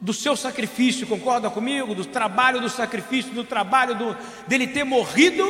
do 0.00 0.12
seu 0.12 0.34
sacrifício, 0.34 1.06
concorda 1.06 1.48
comigo? 1.48 1.94
Do 1.94 2.04
trabalho 2.04 2.60
do 2.60 2.68
sacrifício, 2.68 3.32
do 3.32 3.44
trabalho 3.44 3.94
do, 3.94 4.16
dele 4.48 4.66
ter 4.66 4.82
morrido 4.82 5.44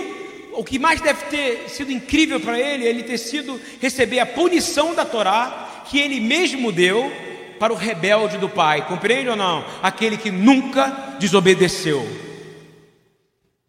o 0.52 0.64
que 0.64 0.78
mais 0.78 1.00
deve 1.00 1.24
ter 1.26 1.68
sido 1.68 1.90
incrível 1.90 2.40
para 2.40 2.58
ele, 2.58 2.84
ele 2.84 3.02
ter 3.02 3.18
sido 3.18 3.60
receber 3.80 4.20
a 4.20 4.26
punição 4.26 4.94
da 4.94 5.04
Torá 5.04 5.84
que 5.88 5.98
ele 5.98 6.20
mesmo 6.20 6.70
deu 6.70 7.12
para 7.58 7.72
o 7.72 7.76
rebelde 7.76 8.38
do 8.38 8.48
pai. 8.48 8.86
Compreende 8.86 9.28
ou 9.28 9.36
não? 9.36 9.64
Aquele 9.82 10.16
que 10.16 10.30
nunca 10.30 11.16
desobedeceu. 11.18 12.06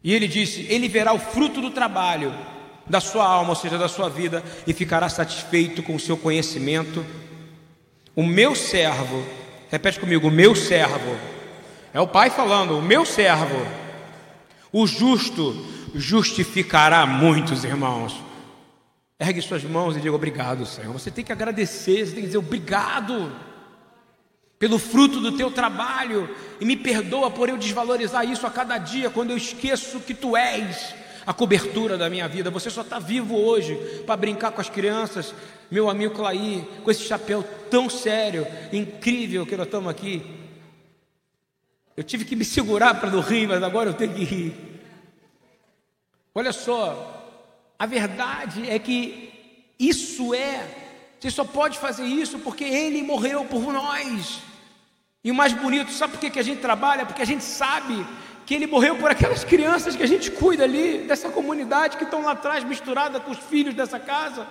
E 0.02 0.12
ele 0.12 0.28
disse: 0.28 0.66
Ele 0.68 0.88
verá 0.88 1.12
o 1.12 1.18
fruto 1.18 1.60
do 1.60 1.70
trabalho 1.70 2.34
da 2.86 3.00
sua 3.00 3.24
alma, 3.24 3.50
ou 3.50 3.56
seja, 3.56 3.78
da 3.78 3.88
sua 3.88 4.08
vida, 4.10 4.42
e 4.66 4.72
ficará 4.72 5.08
satisfeito 5.08 5.82
com 5.82 5.94
o 5.94 6.00
seu 6.00 6.16
conhecimento. 6.16 7.04
O 8.14 8.22
meu 8.22 8.54
servo, 8.54 9.24
repete 9.70 9.98
comigo: 9.98 10.28
o 10.28 10.30
meu 10.30 10.54
servo, 10.54 11.16
é 11.92 12.00
o 12.00 12.06
pai 12.06 12.30
falando, 12.30 12.76
o 12.76 12.82
meu 12.82 13.04
servo, 13.04 13.66
o 14.72 14.86
justo 14.86 15.64
justificará 15.94 17.06
muitos 17.06 17.64
irmãos. 17.64 18.20
Ergue 19.18 19.40
suas 19.40 19.62
mãos 19.62 19.96
e 19.96 20.00
diga 20.00 20.14
obrigado, 20.14 20.66
Senhor. 20.66 20.92
Você 20.92 21.10
tem 21.10 21.24
que 21.24 21.32
agradecer, 21.32 22.04
você 22.04 22.12
tem 22.12 22.20
que 22.22 22.26
dizer 22.26 22.38
obrigado 22.38 23.32
pelo 24.58 24.78
fruto 24.78 25.20
do 25.20 25.36
teu 25.36 25.50
trabalho 25.50 26.28
e 26.60 26.64
me 26.64 26.76
perdoa 26.76 27.30
por 27.30 27.48
eu 27.48 27.56
desvalorizar 27.56 28.28
isso 28.28 28.46
a 28.46 28.50
cada 28.50 28.78
dia 28.78 29.10
quando 29.10 29.30
eu 29.30 29.36
esqueço 29.36 30.00
que 30.00 30.14
tu 30.14 30.36
és 30.36 30.94
a 31.26 31.32
cobertura 31.32 31.96
da 31.96 32.10
minha 32.10 32.28
vida. 32.28 32.50
Você 32.50 32.70
só 32.70 32.82
está 32.82 32.98
vivo 32.98 33.36
hoje 33.36 33.76
para 34.04 34.16
brincar 34.16 34.52
com 34.52 34.60
as 34.60 34.68
crianças, 34.68 35.34
meu 35.70 35.88
amigo 35.88 36.14
Clay, 36.14 36.66
com 36.82 36.90
esse 36.90 37.04
chapéu 37.04 37.42
tão 37.70 37.88
sério, 37.88 38.46
incrível 38.72 39.46
que 39.46 39.56
nós 39.56 39.66
estamos 39.66 39.90
aqui. 39.90 40.22
Eu 41.96 42.02
tive 42.02 42.24
que 42.24 42.34
me 42.34 42.44
segurar 42.44 42.94
para 42.94 43.10
não 43.10 43.20
rir, 43.20 43.46
mas 43.46 43.62
agora 43.62 43.90
eu 43.90 43.94
tenho 43.94 44.12
que 44.12 44.24
rir. 44.24 44.73
Olha 46.34 46.52
só, 46.52 47.32
a 47.78 47.86
verdade 47.86 48.68
é 48.68 48.76
que 48.76 49.32
isso 49.78 50.34
é, 50.34 50.66
você 51.20 51.30
só 51.30 51.44
pode 51.44 51.78
fazer 51.78 52.04
isso 52.04 52.40
porque 52.40 52.64
Ele 52.64 53.02
morreu 53.02 53.44
por 53.44 53.72
nós. 53.72 54.42
E 55.22 55.30
o 55.30 55.34
mais 55.34 55.52
bonito, 55.52 55.92
sabe 55.92 56.14
por 56.14 56.20
que, 56.20 56.30
que 56.30 56.40
a 56.40 56.42
gente 56.42 56.60
trabalha? 56.60 57.06
Porque 57.06 57.22
a 57.22 57.26
gente 57.26 57.44
sabe 57.44 58.04
que 58.44 58.52
Ele 58.52 58.66
morreu 58.66 58.96
por 58.96 59.10
aquelas 59.12 59.44
crianças 59.44 59.94
que 59.94 60.02
a 60.02 60.08
gente 60.08 60.30
cuida 60.30 60.64
ali, 60.64 60.98
dessa 61.06 61.28
comunidade 61.28 61.96
que 61.96 62.04
estão 62.04 62.22
lá 62.22 62.32
atrás, 62.32 62.64
misturada 62.64 63.20
com 63.20 63.30
os 63.30 63.38
filhos 63.38 63.72
dessa 63.72 64.00
casa. 64.00 64.46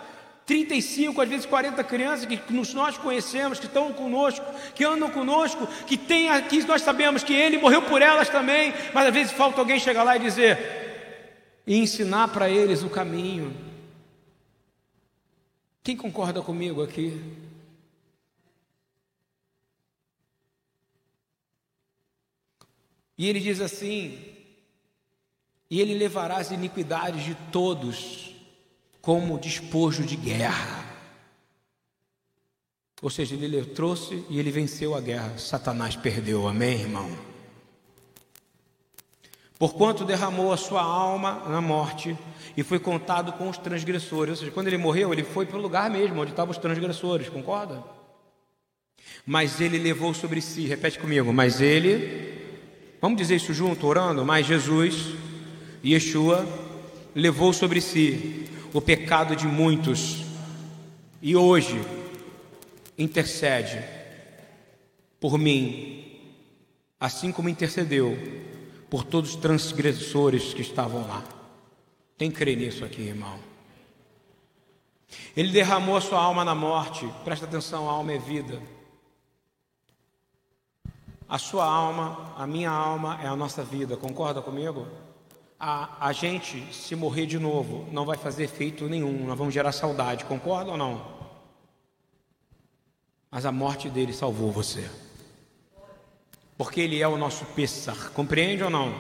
35, 0.46 1.22
às 1.22 1.30
vezes 1.30 1.46
40 1.46 1.84
crianças 1.84 2.26
que 2.26 2.54
nós 2.74 2.98
conhecemos, 2.98 3.60
que 3.60 3.66
estão 3.66 3.94
conosco, 3.94 4.46
que 4.74 4.84
andam 4.84 5.10
conosco, 5.10 5.68
que 5.86 5.96
tem 5.96 6.30
aqui, 6.30 6.66
nós 6.66 6.82
sabemos 6.82 7.24
que 7.24 7.34
Ele 7.34 7.58
morreu 7.58 7.82
por 7.82 8.02
elas 8.02 8.30
também, 8.30 8.74
mas 8.94 9.08
às 9.08 9.14
vezes 9.14 9.32
falta 9.32 9.60
alguém 9.60 9.80
chegar 9.80 10.04
lá 10.04 10.16
e 10.16 10.20
dizer: 10.20 10.83
e 11.66 11.78
ensinar 11.78 12.30
para 12.30 12.50
eles 12.50 12.84
o 12.84 12.90
caminho. 12.90 13.56
Quem 15.84 15.98
concorda 15.98 16.42
comigo 16.42 16.82
aqui? 16.82 17.22
E 23.18 23.28
ele 23.28 23.40
diz 23.40 23.62
assim: 23.62 24.18
E 25.70 25.80
ele 25.80 25.94
levará 25.94 26.38
as 26.38 26.52
iniquidades 26.52 27.24
de 27.24 27.36
todos 27.52 28.34
como 29.02 29.40
despojo 29.40 30.04
de 30.04 30.16
guerra. 30.16 30.84
Ou 33.02 33.10
seja, 33.10 33.36
ele 33.36 33.66
trouxe 33.66 34.26
e 34.30 34.40
ele 34.40 34.50
venceu 34.50 34.96
a 34.96 35.02
guerra. 35.02 35.38
Satanás 35.38 35.96
perdeu, 35.96 36.48
amém, 36.48 36.80
irmão? 36.80 37.33
Porquanto 39.64 40.04
derramou 40.04 40.52
a 40.52 40.58
sua 40.58 40.82
alma 40.82 41.42
na 41.48 41.62
morte 41.62 42.18
e 42.58 42.62
foi 42.64 42.80
contado 42.80 43.32
com 43.32 43.48
os 43.48 43.58
transgressores. 43.58 44.32
Ou 44.32 44.36
seja, 44.36 44.52
quando 44.52 44.68
ele 44.68 44.78
morreu, 44.78 45.14
ele 45.14 45.24
foi 45.24 45.46
para 45.46 45.58
o 45.58 45.62
lugar 45.62 45.90
mesmo 45.90 46.20
onde 46.20 46.32
estavam 46.32 46.52
os 46.52 46.58
transgressores, 46.58 47.30
concorda? 47.30 47.82
Mas 49.26 49.62
ele 49.62 49.78
levou 49.78 50.14
sobre 50.14 50.42
si, 50.42 50.66
repete 50.68 51.00
comigo, 51.00 51.32
mas 51.32 51.62
ele, 51.62 52.44
vamos 53.02 53.18
dizer 53.18 53.38
isso 53.38 53.54
junto, 53.54 53.88
orando, 53.88 54.26
mas 54.26 54.46
Jesus, 54.46 55.14
Yeshua, 55.82 56.46
levou 57.16 57.54
sobre 57.54 57.80
si 57.80 58.50
o 58.74 58.82
pecado 58.82 59.34
de 59.34 59.48
muitos 59.48 60.26
e 61.22 61.38
hoje 61.38 61.82
intercede 62.98 63.82
por 65.22 65.38
mim, 65.38 66.20
assim 67.00 67.32
como 67.32 67.48
intercedeu 67.48 68.52
por 68.94 69.04
todos 69.04 69.32
os 69.32 69.36
transgressores 69.36 70.54
que 70.54 70.62
estavam 70.62 71.08
lá. 71.08 71.24
Quem 72.16 72.30
crê 72.30 72.56
nisso 72.56 72.86
aqui, 72.86 73.02
irmão? 73.02 73.40
Ele 75.36 75.52
derramou 75.52 75.98
a 75.98 76.02
sua 76.02 76.22
alma 76.22 76.46
na 76.46 76.54
morte. 76.54 77.12
Presta 77.26 77.48
atenção, 77.48 77.90
a 77.90 77.94
alma 77.94 78.12
é 78.12 78.20
vida. 78.20 78.62
A 81.28 81.40
sua 81.40 81.66
alma, 81.66 82.36
a 82.38 82.46
minha 82.46 82.70
alma 82.70 83.20
é 83.20 83.26
a 83.26 83.36
nossa 83.36 83.64
vida. 83.64 83.98
Concorda 83.98 84.44
comigo? 84.44 84.88
A, 85.60 86.08
a 86.08 86.14
gente, 86.14 86.64
se 86.72 86.96
morrer 86.96 87.26
de 87.26 87.40
novo, 87.40 87.92
não 87.92 88.06
vai 88.06 88.16
fazer 88.16 88.44
efeito 88.44 88.88
nenhum. 88.88 89.26
Nós 89.26 89.36
vamos 89.36 89.56
gerar 89.56 89.72
saudade. 89.72 90.24
Concorda 90.26 90.70
ou 90.70 90.78
não? 90.78 91.04
Mas 93.32 93.44
a 93.44 93.52
morte 93.52 93.90
dele 93.90 94.14
salvou 94.14 94.52
você. 94.52 94.88
Porque 96.64 96.80
ele 96.80 97.02
é 97.02 97.08
o 97.08 97.18
nosso 97.18 97.44
Pessar. 97.48 98.12
Compreende 98.12 98.64
ou 98.64 98.70
não? 98.70 98.96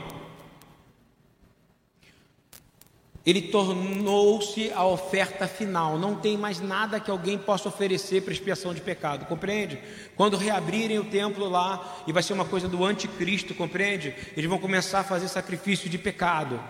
Ele 3.26 3.42
tornou-se 3.44 4.70
a 4.74 4.86
oferta 4.86 5.48
final. 5.48 5.98
Não 5.98 6.14
tem 6.14 6.38
mais 6.38 6.60
nada 6.60 7.00
que 7.00 7.10
alguém 7.10 7.38
possa 7.38 7.70
oferecer 7.70 8.22
para 8.22 8.34
expiação 8.34 8.74
de 8.74 8.82
pecado. 8.82 9.26
Compreende? 9.28 9.80
Quando 10.18 10.36
reabrirem 10.36 11.00
o 11.00 11.06
templo 11.06 11.48
lá, 11.48 12.04
e 12.06 12.12
vai 12.12 12.22
ser 12.22 12.34
uma 12.34 12.44
coisa 12.44 12.68
do 12.68 12.84
anticristo, 12.84 13.56
compreende? 13.56 14.14
Eles 14.36 14.50
vão 14.50 14.60
começar 14.60 15.00
a 15.00 15.06
fazer 15.06 15.30
sacrifício 15.30 15.90
de 15.90 15.98
pecado. 15.98 16.62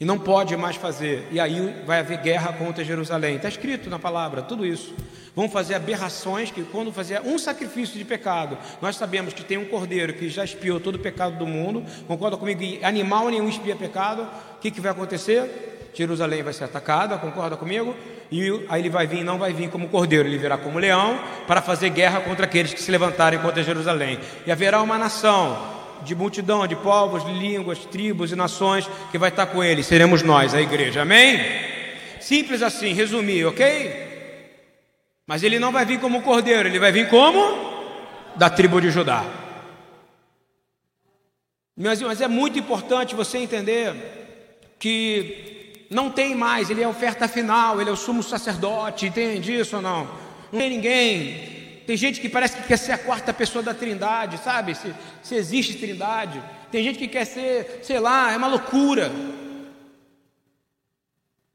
E 0.00 0.04
não 0.04 0.16
pode 0.16 0.56
mais 0.56 0.76
fazer. 0.76 1.26
E 1.32 1.40
aí 1.40 1.82
vai 1.84 1.98
haver 1.98 2.18
guerra 2.18 2.52
contra 2.52 2.84
Jerusalém. 2.84 3.34
Está 3.34 3.48
escrito 3.48 3.90
na 3.90 3.98
palavra, 3.98 4.42
tudo 4.42 4.64
isso. 4.64 4.94
Vão 5.34 5.48
fazer 5.48 5.74
aberrações 5.74 6.52
que, 6.52 6.62
quando 6.62 6.92
fazer 6.92 7.20
um 7.22 7.36
sacrifício 7.36 7.98
de 7.98 8.04
pecado, 8.04 8.56
nós 8.80 8.96
sabemos 8.96 9.34
que 9.34 9.42
tem 9.42 9.58
um 9.58 9.64
cordeiro 9.64 10.12
que 10.12 10.28
já 10.28 10.44
espiou 10.44 10.78
todo 10.78 10.94
o 10.94 10.98
pecado 11.00 11.36
do 11.36 11.46
mundo. 11.46 11.84
Concorda 12.06 12.36
comigo? 12.36 12.62
Animal 12.84 13.28
nenhum 13.28 13.48
espia 13.48 13.74
pecado. 13.74 14.22
O 14.22 14.60
que, 14.60 14.70
que 14.70 14.80
vai 14.80 14.92
acontecer? 14.92 15.90
Jerusalém 15.92 16.44
vai 16.44 16.52
ser 16.52 16.64
atacada, 16.64 17.18
concorda 17.18 17.56
comigo? 17.56 17.92
E 18.30 18.66
aí 18.68 18.80
ele 18.80 18.90
vai 18.90 19.04
vir, 19.04 19.24
não 19.24 19.36
vai 19.36 19.52
vir 19.52 19.68
como 19.68 19.88
cordeiro, 19.88 20.28
ele 20.28 20.38
virá 20.38 20.56
como 20.56 20.78
leão 20.78 21.18
para 21.44 21.60
fazer 21.60 21.90
guerra 21.90 22.20
contra 22.20 22.44
aqueles 22.44 22.72
que 22.72 22.80
se 22.80 22.90
levantarem 22.92 23.40
contra 23.40 23.64
Jerusalém. 23.64 24.20
E 24.46 24.52
haverá 24.52 24.80
uma 24.80 24.96
nação 24.96 25.77
de 26.02 26.14
multidão, 26.14 26.66
de 26.66 26.76
povos, 26.76 27.24
línguas, 27.24 27.84
tribos 27.86 28.32
e 28.32 28.36
nações 28.36 28.88
que 29.10 29.18
vai 29.18 29.28
estar 29.30 29.46
com 29.46 29.62
ele. 29.62 29.82
Seremos 29.82 30.22
nós, 30.22 30.54
a 30.54 30.60
igreja. 30.60 31.02
Amém? 31.02 31.40
Simples 32.20 32.62
assim, 32.62 32.92
resumir, 32.92 33.44
ok? 33.46 34.08
Mas 35.26 35.42
ele 35.42 35.58
não 35.58 35.72
vai 35.72 35.84
vir 35.84 36.00
como 36.00 36.22
cordeiro, 36.22 36.68
ele 36.68 36.78
vai 36.78 36.90
vir 36.90 37.08
como? 37.08 37.40
Da 38.36 38.48
tribo 38.48 38.80
de 38.80 38.90
Judá. 38.90 39.24
Mas, 41.76 42.00
mas 42.02 42.20
é 42.20 42.28
muito 42.28 42.58
importante 42.58 43.14
você 43.14 43.38
entender 43.38 43.94
que 44.78 45.86
não 45.90 46.10
tem 46.10 46.34
mais, 46.34 46.70
ele 46.70 46.82
é 46.82 46.84
a 46.84 46.88
oferta 46.88 47.28
final, 47.28 47.80
ele 47.80 47.88
é 47.88 47.92
o 47.92 47.96
sumo 47.96 48.22
sacerdote, 48.22 49.06
entende 49.06 49.54
isso 49.54 49.76
ou 49.76 49.82
não? 49.82 50.08
Não 50.52 50.58
tem 50.58 50.70
ninguém 50.70 51.57
tem 51.88 51.96
gente 51.96 52.20
que 52.20 52.28
parece 52.28 52.54
que 52.54 52.64
quer 52.64 52.76
ser 52.76 52.92
a 52.92 52.98
quarta 52.98 53.32
pessoa 53.32 53.62
da 53.62 53.72
trindade, 53.72 54.36
sabe? 54.36 54.74
Se, 54.74 54.94
se 55.22 55.34
existe 55.34 55.78
trindade. 55.78 56.38
Tem 56.70 56.84
gente 56.84 56.98
que 56.98 57.08
quer 57.08 57.24
ser, 57.24 57.80
sei 57.82 57.98
lá, 57.98 58.30
é 58.30 58.36
uma 58.36 58.46
loucura. 58.46 59.10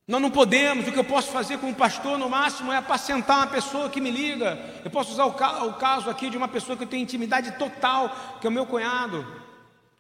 Nós 0.08 0.20
não 0.20 0.32
podemos, 0.32 0.88
o 0.88 0.92
que 0.92 0.98
eu 0.98 1.04
posso 1.04 1.32
fazer 1.32 1.60
como 1.60 1.76
pastor 1.76 2.18
no 2.18 2.28
máximo 2.28 2.74
é 2.74 2.78
apacentar 2.78 3.38
uma 3.38 3.46
pessoa 3.46 3.92
que 3.92 4.02
me 4.02 4.10
liga. 4.10 4.58
Eu 4.84 4.90
posso 4.90 5.12
usar 5.12 5.26
o, 5.26 5.34
ca 5.34 5.66
o 5.66 5.76
caso 5.76 6.10
aqui 6.10 6.32
de 6.32 6.38
uma 6.38 6.48
pessoa 6.48 6.76
que 6.76 6.84
eu 6.84 6.88
tenho 6.88 7.04
intimidade 7.04 7.52
total, 7.52 8.40
que 8.42 8.48
é 8.48 8.50
o 8.50 8.54
meu 8.54 8.66
cunhado. 8.66 9.24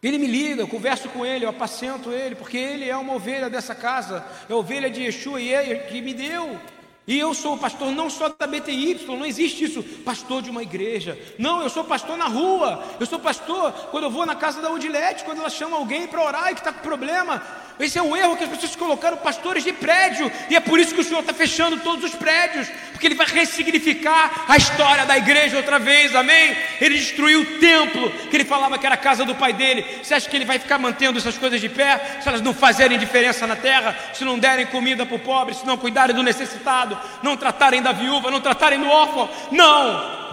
Ele 0.01 0.17
me 0.17 0.25
liga, 0.25 0.63
eu 0.63 0.67
converso 0.67 1.09
com 1.09 1.23
ele, 1.23 1.45
eu 1.45 1.49
apacento 1.49 2.11
ele, 2.11 2.33
porque 2.33 2.57
ele 2.57 2.89
é 2.89 2.97
uma 2.97 3.13
ovelha 3.13 3.51
dessa 3.51 3.75
casa, 3.75 4.25
é 4.49 4.53
ovelha 4.55 4.89
de 4.89 5.03
Yeshua 5.03 5.39
e 5.39 5.53
é 5.53 5.75
que 5.75 6.01
me 6.01 6.15
deu. 6.15 6.59
E 7.05 7.19
eu 7.19 7.33
sou 7.33 7.57
pastor 7.57 7.91
não 7.91 8.09
só 8.09 8.29
da 8.29 8.47
BTY, 8.47 9.05
não 9.07 9.25
existe 9.25 9.65
isso, 9.65 9.83
pastor 10.05 10.41
de 10.41 10.49
uma 10.49 10.63
igreja. 10.63 11.19
Não, 11.37 11.61
eu 11.61 11.69
sou 11.69 11.83
pastor 11.83 12.17
na 12.17 12.27
rua. 12.27 12.81
Eu 12.97 13.05
sou 13.05 13.19
pastor 13.19 13.73
quando 13.91 14.05
eu 14.05 14.11
vou 14.11 14.25
na 14.25 14.35
casa 14.35 14.61
da 14.61 14.71
Odilete, 14.71 15.25
quando 15.25 15.39
ela 15.39 15.49
chama 15.49 15.75
alguém 15.75 16.07
para 16.07 16.23
orar 16.23 16.51
e 16.51 16.53
que 16.53 16.61
está 16.61 16.71
com 16.71 16.79
problema. 16.79 17.41
Esse 17.79 17.97
é 17.97 18.01
um 18.01 18.15
erro 18.15 18.37
que 18.37 18.43
as 18.43 18.49
pessoas 18.49 18.75
colocaram 18.75 19.17
pastores 19.17 19.63
de 19.63 19.73
prédio, 19.73 20.31
e 20.49 20.55
é 20.55 20.59
por 20.59 20.79
isso 20.79 20.93
que 20.93 21.01
o 21.01 21.03
Senhor 21.03 21.21
está 21.21 21.33
fechando 21.33 21.77
todos 21.77 22.05
os 22.05 22.15
prédios, 22.15 22.67
porque 22.91 23.07
Ele 23.07 23.15
vai 23.15 23.27
ressignificar 23.27 24.45
a 24.47 24.55
história 24.55 25.05
da 25.05 25.17
igreja 25.17 25.57
outra 25.57 25.79
vez, 25.79 26.15
amém? 26.15 26.55
Ele 26.79 26.97
destruiu 26.97 27.41
o 27.41 27.45
templo, 27.59 28.09
que 28.29 28.35
ele 28.35 28.45
falava 28.45 28.77
que 28.77 28.85
era 28.85 28.95
a 28.95 28.97
casa 28.97 29.25
do 29.25 29.35
pai 29.35 29.53
dele. 29.53 29.85
Você 30.01 30.13
acha 30.13 30.29
que 30.29 30.35
ele 30.35 30.45
vai 30.45 30.59
ficar 30.59 30.77
mantendo 30.77 31.17
essas 31.17 31.37
coisas 31.37 31.59
de 31.59 31.69
pé, 31.69 32.19
se 32.21 32.27
elas 32.27 32.41
não 32.41 32.53
fazerem 32.53 32.97
diferença 32.97 33.47
na 33.47 33.55
terra, 33.55 33.95
se 34.13 34.23
não 34.23 34.37
derem 34.37 34.65
comida 34.67 35.05
para 35.05 35.15
o 35.15 35.19
pobre, 35.19 35.55
se 35.55 35.65
não 35.65 35.77
cuidarem 35.77 36.15
do 36.15 36.23
necessitado, 36.23 36.97
não 37.21 37.35
tratarem 37.35 37.81
da 37.81 37.91
viúva, 37.91 38.29
não 38.29 38.41
tratarem 38.41 38.79
do 38.79 38.87
órfão? 38.87 39.29
Não! 39.51 40.23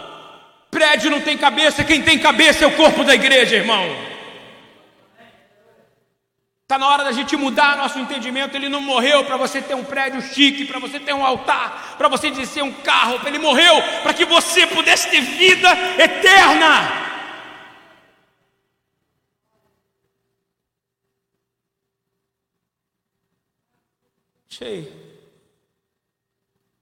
Prédio 0.70 1.10
não 1.10 1.20
tem 1.20 1.36
cabeça, 1.36 1.82
quem 1.82 2.02
tem 2.02 2.18
cabeça 2.18 2.64
é 2.64 2.68
o 2.68 2.76
corpo 2.76 3.02
da 3.02 3.14
igreja, 3.14 3.56
irmão. 3.56 4.09
Está 6.70 6.78
na 6.78 6.86
hora 6.86 7.02
da 7.02 7.10
gente 7.10 7.36
mudar 7.36 7.76
nosso 7.76 7.98
entendimento. 7.98 8.54
Ele 8.54 8.68
não 8.68 8.80
morreu 8.80 9.24
para 9.24 9.36
você 9.36 9.60
ter 9.60 9.74
um 9.74 9.82
prédio 9.82 10.22
chique, 10.22 10.64
para 10.66 10.78
você 10.78 11.00
ter 11.00 11.12
um 11.12 11.26
altar, 11.26 11.96
para 11.98 12.06
você 12.06 12.30
dizer 12.30 12.62
um 12.62 12.72
carro. 12.72 13.18
Ele 13.26 13.40
morreu 13.40 13.74
para 14.04 14.14
que 14.14 14.24
você 14.24 14.68
pudesse 14.68 15.10
ter 15.10 15.20
vida 15.20 15.68
eterna. 15.98 17.08
Sei. 24.48 24.92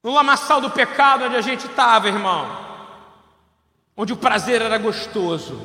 No 0.03 0.13
lamaçal 0.13 0.61
do 0.61 0.71
pecado 0.71 1.25
onde 1.25 1.37
a 1.37 1.41
gente 1.41 1.65
estava, 1.65 2.09
irmão. 2.09 2.47
Onde 3.97 4.13
o 4.13 4.19
prazer 4.19 4.61
era 4.61 4.77
gostoso. 4.77 5.59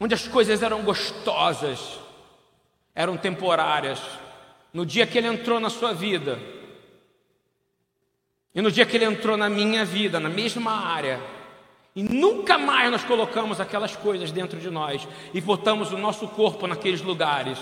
Onde 0.00 0.14
as 0.14 0.26
coisas 0.26 0.62
eram 0.62 0.80
gostosas 0.80 2.02
eram 2.94 3.16
temporárias. 3.16 4.00
No 4.72 4.86
dia 4.86 5.06
que 5.06 5.18
ele 5.18 5.26
entrou 5.26 5.58
na 5.58 5.70
sua 5.70 5.92
vida, 5.92 6.38
e 8.54 8.62
no 8.62 8.70
dia 8.70 8.86
que 8.86 8.96
ele 8.96 9.04
entrou 9.04 9.36
na 9.36 9.48
minha 9.48 9.84
vida, 9.84 10.20
na 10.20 10.28
mesma 10.28 10.72
área, 10.72 11.20
e 11.96 12.02
nunca 12.02 12.58
mais 12.58 12.90
nós 12.90 13.04
colocamos 13.04 13.60
aquelas 13.60 13.94
coisas 13.94 14.32
dentro 14.32 14.58
de 14.58 14.68
nós 14.70 15.06
e 15.32 15.40
botamos 15.40 15.92
o 15.92 15.98
nosso 15.98 16.26
corpo 16.28 16.66
naqueles 16.66 17.00
lugares, 17.02 17.58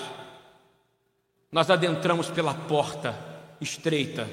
nós 1.50 1.70
adentramos 1.70 2.30
pela 2.30 2.54
porta 2.54 3.14
estreita 3.60 4.28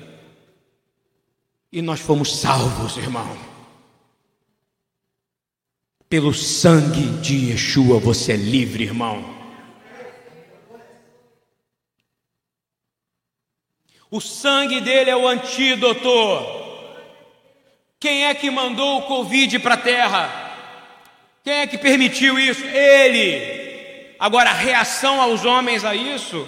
e 1.71 1.81
nós 1.81 1.99
fomos 1.99 2.37
salvos, 2.37 2.97
irmão. 2.97 3.37
Pelo 6.09 6.33
sangue 6.33 7.07
de 7.21 7.51
Yeshua 7.51 7.99
você 7.99 8.33
é 8.33 8.37
livre, 8.37 8.83
irmão. 8.85 9.38
O 14.11 14.19
sangue 14.19 14.81
dele 14.81 15.09
é 15.09 15.15
o 15.15 15.27
antídoto. 15.27 16.09
Quem 17.99 18.25
é 18.25 18.33
que 18.33 18.49
mandou 18.49 18.99
o 18.99 19.01
Covid 19.03 19.59
para 19.59 19.75
a 19.75 19.77
terra? 19.77 20.51
Quem 21.43 21.53
é 21.53 21.67
que 21.67 21.77
permitiu 21.77 22.39
isso? 22.39 22.65
Ele. 22.65 24.15
Agora, 24.19 24.49
a 24.49 24.53
reação 24.53 25.21
aos 25.21 25.45
homens 25.45 25.85
a 25.85 25.95
isso 25.95 26.47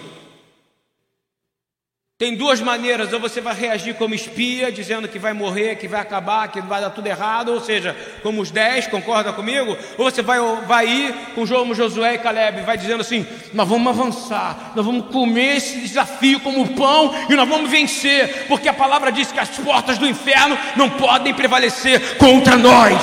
tem 2.21 2.35
duas 2.35 2.61
maneiras, 2.61 3.11
ou 3.11 3.19
você 3.19 3.41
vai 3.41 3.55
reagir 3.55 3.95
como 3.95 4.13
espia, 4.13 4.71
dizendo 4.71 5.07
que 5.07 5.17
vai 5.17 5.33
morrer, 5.33 5.77
que 5.77 5.87
vai 5.87 5.99
acabar, 5.99 6.49
que 6.49 6.61
vai 6.61 6.79
dar 6.79 6.91
tudo 6.91 7.07
errado, 7.07 7.51
ou 7.51 7.59
seja, 7.59 7.97
como 8.21 8.43
os 8.43 8.51
dez, 8.51 8.85
concorda 8.85 9.33
comigo? 9.33 9.75
Ou 9.97 10.05
você 10.05 10.21
vai, 10.21 10.37
vai 10.67 10.87
ir 10.87 11.15
com 11.33 11.47
João, 11.47 11.73
Josué 11.73 12.13
e 12.13 12.19
Caleb, 12.19 12.61
vai 12.61 12.77
dizendo 12.77 13.01
assim: 13.01 13.25
nós 13.55 13.67
vamos 13.67 13.87
avançar, 13.87 14.71
nós 14.75 14.85
vamos 14.85 15.07
comer 15.07 15.55
esse 15.55 15.79
desafio 15.79 16.39
como 16.41 16.75
pão 16.75 17.11
e 17.27 17.33
nós 17.33 17.49
vamos 17.49 17.71
vencer, 17.71 18.45
porque 18.47 18.69
a 18.69 18.73
palavra 18.73 19.11
diz 19.11 19.31
que 19.31 19.39
as 19.39 19.57
portas 19.57 19.97
do 19.97 20.05
inferno 20.05 20.55
não 20.75 20.91
podem 20.91 21.33
prevalecer 21.33 22.19
contra 22.19 22.55
nós. 22.55 23.01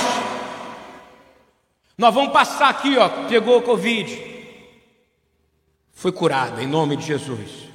Nós 1.99 2.15
vamos 2.15 2.33
passar 2.33 2.69
aqui, 2.69 2.97
ó, 2.97 3.09
pegou 3.29 3.59
o 3.59 3.63
Covid, 3.63 4.17
foi 5.93 6.13
curado 6.13 6.63
em 6.63 6.69
nome 6.69 6.97
de 6.97 7.05
Jesus. 7.05 7.68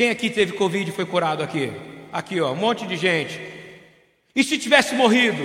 Quem 0.00 0.08
aqui 0.08 0.30
teve 0.30 0.54
Covid 0.54 0.88
e 0.88 0.94
foi 0.94 1.04
curado 1.04 1.42
aqui? 1.42 1.70
Aqui, 2.10 2.40
ó, 2.40 2.52
um 2.52 2.56
monte 2.56 2.86
de 2.86 2.96
gente. 2.96 3.38
E 4.34 4.42
se 4.42 4.56
tivesse 4.56 4.94
morrido? 4.94 5.42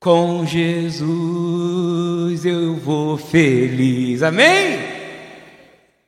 Com 0.00 0.46
Jesus 0.46 2.46
eu 2.46 2.74
vou 2.76 3.18
feliz. 3.18 4.22
Amém? 4.22 4.78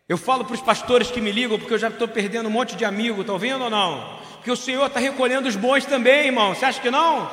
Eu 0.08 0.16
falo 0.16 0.46
para 0.46 0.54
os 0.54 0.62
pastores 0.62 1.10
que 1.10 1.20
me 1.20 1.30
ligam, 1.30 1.58
porque 1.58 1.74
eu 1.74 1.78
já 1.78 1.88
estou 1.88 2.08
perdendo 2.08 2.48
um 2.48 2.52
monte 2.52 2.74
de 2.74 2.86
amigo, 2.86 3.20
estão 3.20 3.36
vendo 3.36 3.64
ou 3.64 3.68
não? 3.68 4.18
Porque 4.36 4.50
o 4.50 4.56
Senhor 4.56 4.86
está 4.86 4.98
recolhendo 4.98 5.46
os 5.46 5.56
bons 5.56 5.84
também, 5.84 6.28
irmão. 6.28 6.54
Você 6.54 6.64
acha 6.64 6.80
que 6.80 6.90
não? 6.90 7.30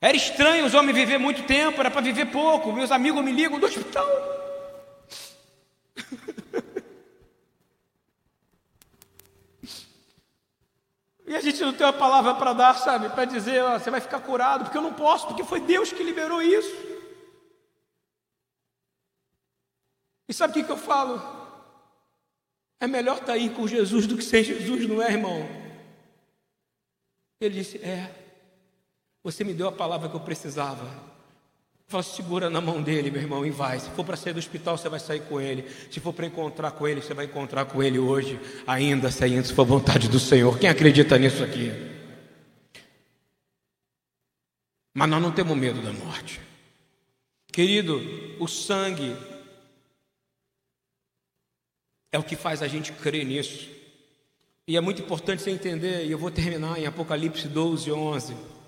Era 0.00 0.16
estranho 0.16 0.64
os 0.64 0.74
homens 0.74 0.96
viver 0.96 1.18
muito 1.18 1.42
tempo, 1.42 1.80
era 1.80 1.90
para 1.90 2.02
viver 2.02 2.26
pouco. 2.26 2.72
Meus 2.72 2.92
amigos 2.92 3.24
me 3.24 3.32
ligam 3.32 3.58
do 3.58 3.66
hospital. 3.66 4.06
E 11.60 11.62
gente 11.62 11.72
não 11.72 11.76
tem 11.76 11.86
uma 11.86 11.92
palavra 11.92 12.34
para 12.34 12.54
dar, 12.54 12.74
sabe? 12.74 13.10
Para 13.10 13.26
dizer, 13.26 13.62
ó, 13.62 13.78
você 13.78 13.90
vai 13.90 14.00
ficar 14.00 14.20
curado, 14.20 14.64
porque 14.64 14.78
eu 14.78 14.82
não 14.82 14.94
posso, 14.94 15.26
porque 15.26 15.44
foi 15.44 15.60
Deus 15.60 15.92
que 15.92 16.02
liberou 16.02 16.40
isso. 16.40 16.74
E 20.26 20.32
sabe 20.32 20.52
o 20.52 20.54
que, 20.54 20.64
que 20.64 20.72
eu 20.72 20.78
falo? 20.78 21.20
É 22.80 22.86
melhor 22.86 23.14
estar 23.16 23.26
tá 23.26 23.32
aí 23.34 23.50
com 23.50 23.68
Jesus 23.68 24.06
do 24.06 24.16
que 24.16 24.24
sem 24.24 24.42
Jesus, 24.42 24.88
não 24.88 25.02
é, 25.02 25.12
irmão? 25.12 25.46
Ele 27.38 27.56
disse: 27.56 27.76
É, 27.78 28.10
você 29.22 29.44
me 29.44 29.52
deu 29.52 29.68
a 29.68 29.72
palavra 29.72 30.08
que 30.08 30.16
eu 30.16 30.20
precisava. 30.20 31.09
Fala, 31.90 32.04
segura 32.04 32.48
na 32.48 32.60
mão 32.60 32.80
dele, 32.80 33.10
meu 33.10 33.20
irmão, 33.20 33.44
e 33.44 33.50
vai. 33.50 33.80
Se 33.80 33.90
for 33.90 34.04
para 34.04 34.16
sair 34.16 34.32
do 34.32 34.38
hospital, 34.38 34.78
você 34.78 34.88
vai 34.88 35.00
sair 35.00 35.22
com 35.22 35.40
ele. 35.40 35.68
Se 35.90 35.98
for 35.98 36.12
para 36.12 36.24
encontrar 36.24 36.70
com 36.70 36.86
ele, 36.86 37.02
você 37.02 37.12
vai 37.12 37.24
encontrar 37.24 37.64
com 37.64 37.82
ele 37.82 37.98
hoje, 37.98 38.38
ainda 38.64 39.10
se 39.10 39.52
for 39.52 39.66
vontade 39.66 40.08
do 40.08 40.20
Senhor. 40.20 40.56
Quem 40.56 40.70
acredita 40.70 41.18
nisso 41.18 41.42
aqui? 41.42 41.72
Mas 44.94 45.10
nós 45.10 45.20
não 45.20 45.32
temos 45.32 45.56
medo 45.56 45.82
da 45.82 45.92
morte. 45.92 46.40
Querido, 47.50 48.00
o 48.38 48.46
sangue 48.46 49.16
é 52.12 52.20
o 52.20 52.22
que 52.22 52.36
faz 52.36 52.62
a 52.62 52.68
gente 52.68 52.92
crer 52.92 53.26
nisso. 53.26 53.68
E 54.64 54.76
é 54.76 54.80
muito 54.80 55.02
importante 55.02 55.42
você 55.42 55.50
entender, 55.50 56.06
e 56.06 56.12
eu 56.12 56.18
vou 56.18 56.30
terminar 56.30 56.78
em 56.78 56.86
Apocalipse 56.86 57.48
12, 57.48 57.90
11 57.90 58.59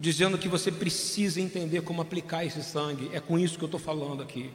dizendo 0.00 0.38
que 0.38 0.48
você 0.48 0.70
precisa 0.70 1.40
entender 1.40 1.82
como 1.82 2.00
aplicar 2.00 2.44
esse 2.44 2.62
sangue. 2.62 3.10
É 3.12 3.20
com 3.20 3.38
isso 3.38 3.58
que 3.58 3.64
eu 3.64 3.66
estou 3.66 3.80
falando 3.80 4.22
aqui. 4.22 4.50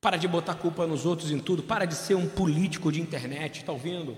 Para 0.00 0.16
de 0.16 0.28
botar 0.28 0.54
culpa 0.54 0.86
nos 0.86 1.06
outros 1.06 1.30
em 1.30 1.38
tudo. 1.38 1.62
Para 1.62 1.86
de 1.86 1.94
ser 1.94 2.14
um 2.14 2.28
político 2.28 2.92
de 2.92 3.00
internet, 3.00 3.60
está 3.60 3.72
ouvindo? 3.72 4.16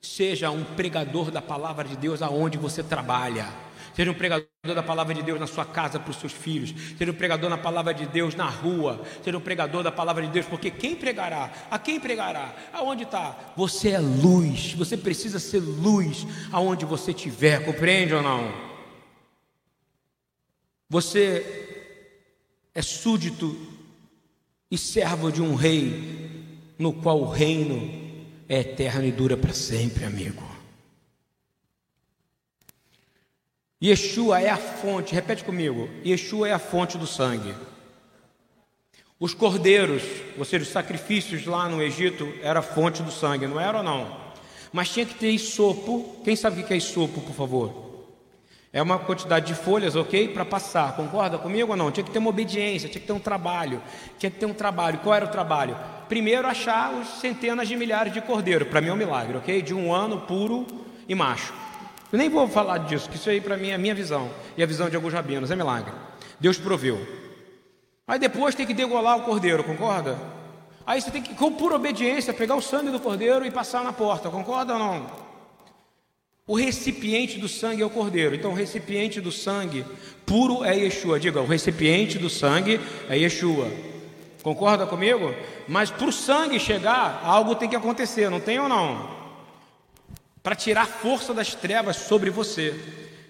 Seja 0.00 0.50
um 0.50 0.64
pregador 0.64 1.30
da 1.30 1.40
palavra 1.40 1.86
de 1.86 1.96
Deus 1.96 2.20
aonde 2.20 2.58
você 2.58 2.82
trabalha. 2.82 3.46
Seja 3.94 4.10
um 4.10 4.14
pregador 4.14 4.48
da 4.62 4.82
palavra 4.82 5.14
de 5.14 5.22
Deus 5.22 5.38
na 5.38 5.46
sua 5.46 5.64
casa 5.64 6.00
para 6.00 6.10
os 6.10 6.16
seus 6.16 6.32
filhos. 6.32 6.74
Seja 6.98 7.12
um 7.12 7.14
pregador 7.14 7.48
na 7.48 7.58
palavra 7.58 7.94
de 7.94 8.06
Deus 8.06 8.34
na 8.34 8.48
rua. 8.48 9.00
Seja 9.22 9.38
um 9.38 9.40
pregador 9.40 9.84
da 9.84 9.92
palavra 9.92 10.26
de 10.26 10.32
Deus, 10.32 10.46
porque 10.46 10.70
quem 10.70 10.96
pregará? 10.96 11.52
A 11.70 11.78
quem 11.78 12.00
pregará? 12.00 12.54
Aonde 12.72 13.04
está? 13.04 13.52
Você 13.56 13.90
é 13.90 14.00
luz. 14.00 14.72
Você 14.72 14.96
precisa 14.96 15.38
ser 15.38 15.60
luz 15.60 16.26
aonde 16.50 16.84
você 16.84 17.12
estiver. 17.12 17.64
Compreende 17.64 18.14
ou 18.14 18.22
não? 18.22 18.71
Você 20.92 21.88
é 22.74 22.82
súdito 22.82 23.56
e 24.70 24.76
servo 24.76 25.32
de 25.32 25.40
um 25.40 25.54
rei, 25.54 26.28
no 26.78 26.92
qual 26.92 27.18
o 27.18 27.30
reino 27.30 28.22
é 28.46 28.60
eterno 28.60 29.06
e 29.06 29.10
dura 29.10 29.34
para 29.34 29.54
sempre, 29.54 30.04
amigo. 30.04 30.44
Yeshua 33.82 34.42
é 34.42 34.50
a 34.50 34.58
fonte, 34.58 35.14
repete 35.14 35.42
comigo: 35.44 35.88
Yeshua 36.04 36.50
é 36.50 36.52
a 36.52 36.58
fonte 36.58 36.98
do 36.98 37.06
sangue. 37.06 37.54
Os 39.18 39.32
cordeiros, 39.32 40.02
ou 40.36 40.44
seja, 40.44 40.62
os 40.62 40.70
sacrifícios 40.70 41.46
lá 41.46 41.70
no 41.70 41.80
Egito, 41.80 42.30
era 42.42 42.58
a 42.58 42.62
fonte 42.62 43.02
do 43.02 43.10
sangue, 43.10 43.46
não 43.46 43.58
era 43.58 43.78
ou 43.78 43.82
não? 43.82 44.14
Mas 44.70 44.90
tinha 44.90 45.06
que 45.06 45.14
ter 45.14 45.30
isopo. 45.30 46.20
Quem 46.22 46.36
sabe 46.36 46.60
o 46.60 46.66
que 46.66 46.74
é 46.74 46.76
isopo, 46.76 47.22
por 47.22 47.34
favor? 47.34 47.91
É 48.72 48.80
uma 48.80 48.98
quantidade 48.98 49.46
de 49.46 49.54
folhas, 49.54 49.94
ok? 49.94 50.28
Para 50.28 50.46
passar, 50.46 50.96
concorda 50.96 51.36
comigo 51.36 51.72
ou 51.72 51.76
não? 51.76 51.90
Tinha 51.90 52.02
que 52.02 52.10
ter 52.10 52.18
uma 52.18 52.30
obediência, 52.30 52.88
tinha 52.88 53.00
que 53.00 53.06
ter 53.06 53.12
um 53.12 53.18
trabalho. 53.18 53.82
Tinha 54.18 54.30
que 54.30 54.38
ter 54.38 54.46
um 54.46 54.54
trabalho. 54.54 54.98
Qual 55.00 55.14
era 55.14 55.26
o 55.26 55.28
trabalho? 55.28 55.76
Primeiro, 56.08 56.48
achar 56.48 56.90
os 56.94 57.20
centenas 57.20 57.68
de 57.68 57.76
milhares 57.76 58.14
de 58.14 58.22
cordeiros. 58.22 58.66
Para 58.66 58.80
mim 58.80 58.88
é 58.88 58.92
um 58.94 58.96
milagre, 58.96 59.36
ok? 59.36 59.60
De 59.60 59.74
um 59.74 59.92
ano 59.92 60.22
puro 60.22 60.66
e 61.06 61.14
macho. 61.14 61.52
Eu 62.10 62.18
nem 62.18 62.30
vou 62.30 62.48
falar 62.48 62.78
disso, 62.78 63.10
que 63.10 63.16
isso 63.16 63.28
aí 63.28 63.42
para 63.42 63.58
mim 63.58 63.68
é 63.68 63.74
a 63.74 63.78
minha 63.78 63.94
visão. 63.94 64.30
E 64.56 64.62
a 64.62 64.66
visão 64.66 64.88
de 64.88 64.96
alguns 64.96 65.12
rabinos, 65.12 65.50
é 65.50 65.56
milagre. 65.56 65.92
Deus 66.40 66.56
proveu. 66.56 66.98
Aí 68.06 68.18
depois 68.18 68.54
tem 68.54 68.66
que 68.66 68.74
degolar 68.74 69.18
o 69.18 69.22
cordeiro, 69.22 69.62
concorda? 69.64 70.18
Aí 70.86 71.00
você 71.00 71.10
tem 71.10 71.22
que, 71.22 71.34
com 71.34 71.52
pura 71.52 71.76
obediência, 71.76 72.32
pegar 72.32 72.54
o 72.54 72.62
sangue 72.62 72.90
do 72.90 72.98
cordeiro 72.98 73.44
e 73.44 73.50
passar 73.50 73.84
na 73.84 73.92
porta, 73.92 74.30
concorda 74.30 74.72
ou 74.72 74.78
não? 74.78 75.06
O 76.46 76.56
recipiente 76.56 77.38
do 77.38 77.48
sangue 77.48 77.82
é 77.82 77.86
o 77.86 77.90
cordeiro. 77.90 78.34
Então, 78.34 78.50
o 78.50 78.54
recipiente 78.54 79.20
do 79.20 79.30
sangue 79.30 79.84
puro 80.26 80.64
é 80.64 80.76
Yeshua. 80.76 81.20
Diga, 81.20 81.40
o 81.40 81.46
recipiente 81.46 82.18
do 82.18 82.28
sangue 82.28 82.80
é 83.08 83.16
Yeshua. 83.16 83.70
Concorda 84.42 84.84
comigo? 84.84 85.32
Mas 85.68 85.90
para 85.90 86.08
o 86.08 86.12
sangue 86.12 86.58
chegar, 86.58 87.22
algo 87.24 87.54
tem 87.54 87.68
que 87.68 87.76
acontecer, 87.76 88.28
não 88.28 88.40
tem 88.40 88.58
ou 88.58 88.68
não? 88.68 89.08
Para 90.42 90.56
tirar 90.56 90.86
força 90.86 91.32
das 91.32 91.54
trevas 91.54 91.96
sobre 91.96 92.28
você. 92.28 92.74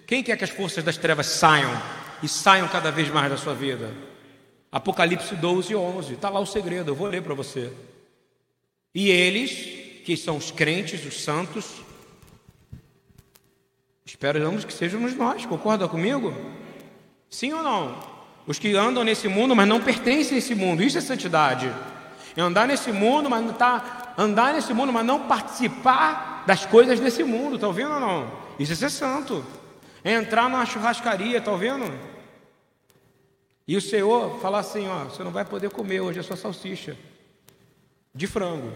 Quem 0.07 0.23
quer 0.23 0.35
que 0.35 0.43
as 0.43 0.49
forças 0.49 0.83
das 0.83 0.97
trevas 0.97 1.27
saiam 1.27 1.71
e 2.23 2.27
saiam 2.27 2.67
cada 2.67 2.91
vez 2.91 3.09
mais 3.09 3.29
da 3.29 3.37
sua 3.37 3.53
vida? 3.53 3.91
Apocalipse 4.71 5.35
12, 5.35 5.75
11. 5.75 6.13
Está 6.13 6.29
lá 6.31 6.39
o 6.39 6.47
segredo, 6.47 6.89
eu 6.89 6.95
vou 6.95 7.07
ler 7.07 7.21
para 7.21 7.35
você. 7.35 7.71
E 8.95 9.11
eles, 9.11 10.03
que 10.03 10.17
são 10.17 10.37
os 10.37 10.49
crentes, 10.49 11.05
os 11.05 11.23
santos, 11.23 11.82
Esperamos 14.05 14.65
que 14.65 14.73
sejamos 14.73 15.15
nós, 15.15 15.45
concorda 15.45 15.87
comigo? 15.87 16.33
Sim 17.29 17.53
ou 17.53 17.63
não? 17.63 17.97
Os 18.45 18.59
que 18.59 18.75
andam 18.75 19.03
nesse 19.03 19.27
mundo, 19.27 19.55
mas 19.55 19.67
não 19.67 19.81
pertencem 19.81 20.35
a 20.35 20.37
esse 20.39 20.53
mundo, 20.53 20.83
isso 20.83 20.97
é 20.97 21.01
santidade. 21.01 21.73
É 22.35 22.41
andar 22.41 22.67
nesse 22.67 22.91
mundo, 22.91 23.29
mas 23.29 23.43
não 23.43 23.53
tá, 23.53 24.13
andar 24.17 24.53
nesse 24.53 24.73
mundo, 24.73 24.91
mas 24.91 25.05
não 25.05 25.27
participar 25.27 26.43
das 26.45 26.65
coisas 26.65 26.99
desse 26.99 27.23
mundo, 27.23 27.55
está 27.55 27.67
ouvindo 27.67 27.93
ou 27.93 27.99
não? 27.99 28.31
Isso 28.59 28.73
é 28.73 28.75
ser 28.75 28.89
santo. 28.89 29.43
É 30.03 30.13
entrar 30.13 30.49
numa 30.49 30.65
churrascaria, 30.65 31.37
está 31.37 31.51
ouvindo? 31.51 31.85
E 33.65 33.77
o 33.77 33.81
Senhor 33.81 34.39
falar 34.41 34.59
assim: 34.59 34.87
ó, 34.87 35.05
você 35.05 35.23
não 35.23 35.31
vai 35.31 35.45
poder 35.45 35.69
comer 35.69 36.01
hoje 36.01 36.19
a 36.19 36.23
sua 36.23 36.35
salsicha 36.35 36.97
de 38.13 38.27
frango. 38.27 38.71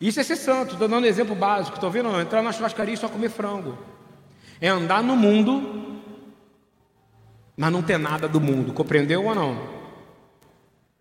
Isso 0.00 0.20
é 0.20 0.22
ser 0.22 0.36
santo, 0.36 0.72
estou 0.72 0.88
dando 0.88 1.04
um 1.04 1.06
exemplo 1.06 1.34
básico, 1.34 1.76
estou 1.76 1.90
vendo? 1.90 2.10
Não, 2.10 2.20
entrar 2.20 2.42
na 2.42 2.52
churrascaria 2.52 2.94
e 2.94 2.96
só 2.96 3.08
comer 3.08 3.30
frango. 3.30 3.78
É 4.60 4.68
andar 4.68 5.02
no 5.02 5.16
mundo, 5.16 6.00
mas 7.56 7.72
não 7.72 7.82
ter 7.82 7.98
nada 7.98 8.28
do 8.28 8.40
mundo, 8.40 8.72
compreendeu 8.72 9.24
ou 9.24 9.34
não? 9.34 9.76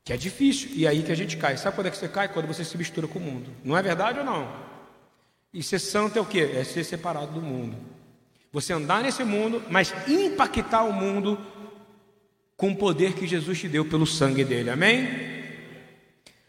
Que 0.04 0.14
é 0.14 0.18
difícil, 0.18 0.70
e 0.74 0.86
é 0.86 0.89
aí 0.89 1.04
que 1.04 1.12
a 1.12 1.16
gente 1.16 1.36
cai. 1.36 1.58
Sabe 1.58 1.76
quando 1.76 1.88
é 1.88 1.91
que 1.91 1.98
você 1.98 2.08
cai? 2.08 2.28
Quando 2.30 2.48
você 2.48 2.64
se 2.64 2.78
mistura 2.78 3.08
com 3.08 3.20
o 3.20 3.22
mundo. 3.22 3.50
Não 3.64 3.76
é 3.76 3.82
verdade 3.82 4.20
ou 4.20 4.26
não? 4.26 4.48
E 5.54 5.64
ser 5.64 5.80
santo 5.80 6.18
é 6.18 6.22
o 6.22 6.26
que? 6.26 6.39
É 6.39 6.64
ser 6.64 6.84
separado 6.84 7.34
do 7.34 7.41
mundo. 7.41 7.76
Você 8.52 8.72
andar 8.72 9.04
nesse 9.04 9.24
mundo, 9.24 9.64
mas 9.70 9.93
impactar 10.08 10.84
o 10.84 10.93
mundo 10.93 11.38
com 12.56 12.72
o 12.72 12.76
poder 12.76 13.14
que 13.14 13.28
Jesus 13.28 13.60
te 13.60 13.68
deu 13.68 13.84
pelo 13.84 14.06
sangue 14.06 14.46
dele. 14.46 14.70
Amém? 14.70 15.45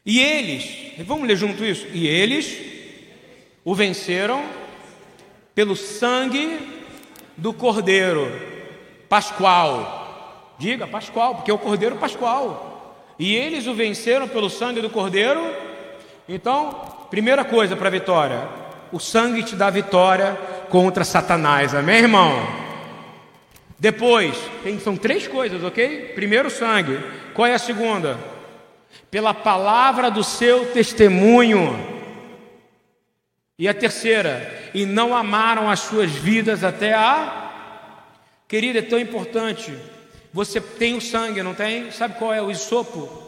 E 0.07 0.20
eles, 0.20 0.92
vamos 1.04 1.26
ler 1.26 1.36
junto 1.36 1.64
isso? 1.64 1.84
E 1.92 2.07
eles 2.07 2.57
o 3.64 3.74
venceram 3.74 4.44
pelo 5.52 5.74
sangue 5.74 6.61
do 7.36 7.52
Cordeiro 7.52 8.30
Pascual. 9.09 10.54
Diga 10.61 10.86
Pascual, 10.86 11.34
porque 11.34 11.50
é 11.50 11.54
o 11.54 11.59
Cordeiro 11.59 11.96
Pascual. 11.96 13.04
E 13.18 13.34
eles 13.34 13.66
o 13.66 13.74
venceram 13.74 14.28
pelo 14.28 14.48
sangue 14.48 14.80
do 14.80 14.88
Cordeiro. 14.88 15.40
Então, 16.28 17.07
primeira 17.11 17.44
coisa 17.44 17.74
para 17.74 17.88
a 17.88 17.90
vitória: 17.90 18.48
o 18.92 19.00
sangue 19.00 19.42
te 19.42 19.57
dá 19.57 19.70
vitória 19.70 20.38
contra 20.70 21.02
Satanás. 21.02 21.74
Amém, 21.74 21.96
irmão? 21.96 22.46
Depois, 23.76 24.36
tem, 24.62 24.78
são 24.78 24.96
três 24.96 25.26
coisas, 25.26 25.64
ok? 25.64 26.12
Primeiro, 26.14 26.48
sangue. 26.48 27.00
Qual 27.34 27.46
é 27.46 27.54
a 27.54 27.59
segunda? 27.59 28.36
Pela 29.11 29.34
palavra 29.34 30.11
do 30.11 30.22
seu 30.22 30.72
testemunho. 30.72 31.74
E 33.59 33.66
a 33.68 33.74
terceira, 33.74 34.70
e 34.74 34.84
não 34.84 35.16
amaram 35.16 35.70
as 35.70 35.80
suas 35.80 36.11
vidas 36.11 36.62
até 36.62 36.94
a. 36.94 37.44
Querida, 38.46 38.80
é 38.80 38.82
tão 38.82 38.98
importante. 38.98 39.76
Você 40.32 40.61
tem 40.61 40.94
o 40.94 41.00
sangue, 41.00 41.42
não 41.42 41.54
tem? 41.54 41.90
Sabe 41.90 42.18
qual 42.18 42.32
é 42.32 42.42
o 42.42 42.50
isopo? 42.50 43.25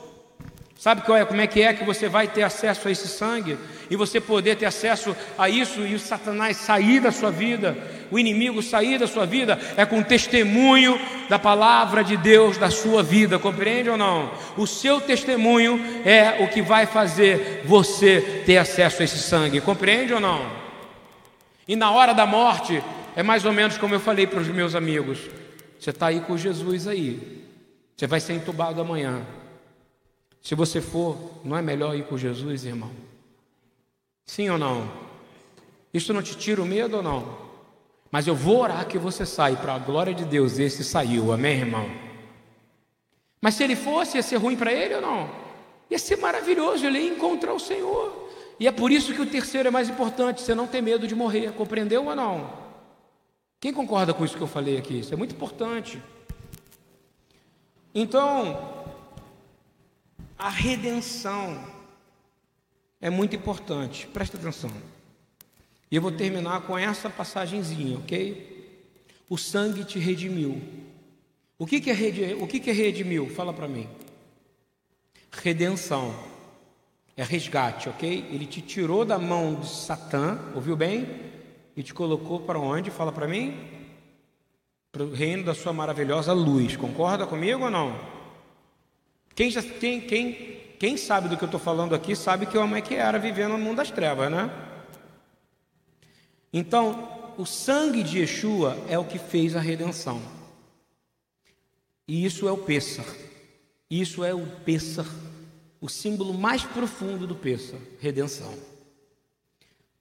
Sabe 0.79 1.03
qual 1.03 1.19
é, 1.19 1.25
como 1.25 1.41
é 1.41 1.47
que 1.49 1.61
é 1.61 1.75
que 1.75 1.83
você 1.83 2.09
vai 2.09 2.29
ter 2.29 2.45
acesso 2.45 2.87
a 2.87 2.91
esse 2.93 3.09
sangue 3.09 3.59
e 3.91 3.97
você 3.97 4.21
poder 4.21 4.55
ter 4.55 4.67
acesso 4.67 5.15
a 5.37 5.49
isso 5.49 5.81
e 5.81 5.97
o 5.97 5.99
Satanás 5.99 6.57
sair 6.57 7.01
da 7.01 7.11
sua 7.11 7.33
vida, 7.33 7.77
o 8.13 8.19
inimigo 8.19 8.63
sair 8.63 8.97
da 8.97 9.09
sua 9.09 9.27
vida 9.27 9.59
é 9.77 9.85
com 9.85 10.01
testemunho 10.05 10.97
da 11.29 11.37
palavra 11.37 12.05
de 12.05 12.17
Deus 12.17 12.59
da 12.59 12.71
sua 12.71 13.03
vida, 13.03 13.41
compreende 13.41 13.91
ou 13.91 13.97
não? 13.97 14.31
O 14.57 14.69
seu 14.69 15.01
testemunho 15.01 15.85
é 16.05 16.45
o 16.45 16.49
que 16.49 16.63
vai 16.63 16.87
fazer 16.87 17.63
você 17.65 18.45
ter 18.47 18.59
acesso 18.59 19.03
a 19.03 19.05
esse 19.05 19.19
sangue, 19.19 19.61
compreende 19.61 20.15
ou 20.15 20.21
não? 20.21 20.49
E 21.67 21.75
na 21.75 21.91
hora 21.91 22.13
da 22.13 22.25
morte, 22.25 22.81
é 23.17 23.23
mais 23.25 23.45
ou 23.45 23.53
menos 23.53 23.77
como 23.77 23.97
eu 23.97 24.01
falei 24.01 24.29
para 24.29 24.39
os 24.39 24.47
meus 24.47 24.77
amigos: 24.77 25.19
você 25.77 25.91
está 25.91 26.07
aí 26.07 26.21
com 26.21 26.39
Jesus 26.39 26.87
aí, 26.87 27.45
você 27.97 28.07
vai 28.07 28.21
ser 28.21 28.35
entubado 28.35 28.81
amanhã. 28.81 29.27
Se 30.43 30.55
você 30.55 30.81
for, 30.81 31.17
não 31.45 31.57
é 31.57 31.63
melhor 31.63 31.97
ir 31.97 32.07
com 32.07 32.17
Jesus, 32.17 32.65
irmão? 32.65 32.91
Sim 34.25 34.51
ou 34.51 34.59
não? 34.59 34.91
Isso 35.93 36.13
não 36.13 36.23
te 36.23 36.37
tira 36.37 36.63
o 36.63 36.67
medo 36.67 36.99
ou 36.99 37.03
não? 37.03 37.49
Mas 38.11 38.27
eu 38.27 38.35
vou 38.35 38.61
orar 38.61 38.87
que 38.87 38.99
você 38.99 39.27
saia, 39.27 39.57
para 39.57 39.75
a 39.75 39.79
glória 39.79 40.15
de 40.15 40.25
Deus, 40.25 40.59
esse 40.59 40.83
saiu, 40.83 41.33
amém, 41.33 41.59
irmão? 41.59 41.91
Mas 43.41 43.55
se 43.55 43.65
ele 43.65 43.77
fosse, 43.77 44.17
ia 44.17 44.23
ser 44.23 44.37
ruim 44.37 44.57
para 44.57 44.73
ele 44.73 44.95
ou 44.95 45.01
não? 45.01 45.31
Ia 45.91 45.99
ser 45.99 46.17
maravilhoso, 46.17 46.87
ele 46.87 46.99
ia 46.99 47.11
encontrar 47.11 47.53
o 47.53 47.61
Senhor. 47.61 48.29
E 48.59 48.67
é 48.67 48.73
por 48.73 48.91
isso 48.91 49.15
que 49.15 49.23
o 49.23 49.27
terceiro 49.27 49.69
é 49.69 49.71
mais 49.71 49.89
importante, 49.89 50.43
você 50.43 50.55
não 50.55 50.67
ter 50.67 50.81
medo 50.81 51.07
de 51.07 51.15
morrer, 51.15 51.53
compreendeu 51.53 52.07
ou 52.07 52.17
não? 52.17 52.51
Quem 53.61 53.73
concorda 53.73 54.15
com 54.15 54.25
isso 54.25 54.37
que 54.37 54.43
eu 54.43 54.49
falei 54.49 54.79
aqui? 54.79 55.01
Isso 55.01 55.13
é 55.13 55.17
muito 55.17 55.35
importante. 55.35 56.03
Então, 57.95 58.78
a 60.39 60.49
redenção 60.49 61.59
é 63.01 63.11
muito 63.11 63.35
importante, 63.35 64.07
presta 64.07 64.37
atenção. 64.37 64.71
E 65.91 65.97
eu 65.97 66.03
vou 66.03 66.13
terminar 66.13 66.63
com 66.63 66.79
essa 66.79 67.11
passagenzinha, 67.11 67.99
ok? 67.99 68.77
O 69.29 69.37
sangue 69.37 69.85
te 69.85 69.99
redimiu. 69.99 70.61
O 71.59 71.67
que, 71.67 71.81
que, 71.81 71.91
é, 71.91 71.93
redimir? 71.93 72.43
o 72.43 72.47
que, 72.47 72.61
que 72.61 72.71
é 72.71 72.73
redimiu? 72.73 73.29
Fala 73.31 73.53
para 73.53 73.67
mim. 73.67 73.89
Redenção. 75.33 76.15
É 77.17 77.25
resgate, 77.25 77.89
ok? 77.89 78.29
Ele 78.31 78.47
te 78.47 78.61
tirou 78.61 79.05
da 79.05 79.19
mão 79.19 79.57
de 79.57 79.69
Satã, 79.69 80.39
ouviu 80.55 80.77
bem? 80.77 81.09
E 81.77 81.83
te 81.83 81.93
colocou 81.93 82.41
para 82.41 82.61
onde? 82.61 82.91
Fala 82.91 83.11
para 83.11 83.27
mim. 83.27 83.57
Para 84.93 85.03
o 85.03 85.13
reino 85.13 85.45
da 85.45 85.55
sua 85.55 85.73
maravilhosa 85.73 86.33
luz. 86.33 86.77
Concorda 86.77 87.27
comigo 87.27 87.65
ou 87.65 87.71
não? 87.71 88.18
Quem, 89.39 89.53
já, 89.53 89.63
quem, 89.63 90.01
quem, 90.01 90.59
quem 90.81 90.97
sabe 90.97 91.29
do 91.29 91.37
que 91.37 91.45
eu 91.45 91.47
estou 91.47 91.61
falando 91.61 91.95
aqui 91.95 92.17
sabe 92.17 92.45
que 92.45 92.59
como 92.59 92.75
é 92.75 92.81
que 92.81 92.97
era 92.97 93.21
vivendo 93.21 93.53
no 93.53 93.59
mundo 93.59 93.77
das 93.77 93.89
trevas, 93.89 94.29
né? 94.33 94.51
Então, 96.53 97.33
o 97.39 97.47
sangue 97.47 98.03
de 98.03 98.19
Yeshua 98.19 98.77
é 98.89 98.99
o 98.99 99.05
que 99.05 99.17
fez 99.17 99.55
a 99.55 99.61
redenção. 99.61 100.21
E 102.09 102.25
isso 102.25 102.49
é 102.49 102.51
o 102.51 102.59
Pêssar. 102.59 103.07
Isso 103.89 104.25
é 104.25 104.35
o 104.35 104.45
Pêssar, 104.65 105.07
o 105.81 105.89
símbolo 105.89 106.35
mais 106.35 106.65
profundo 106.65 107.25
do 107.25 107.37
Pêssar, 107.37 107.79
redenção. 108.01 108.53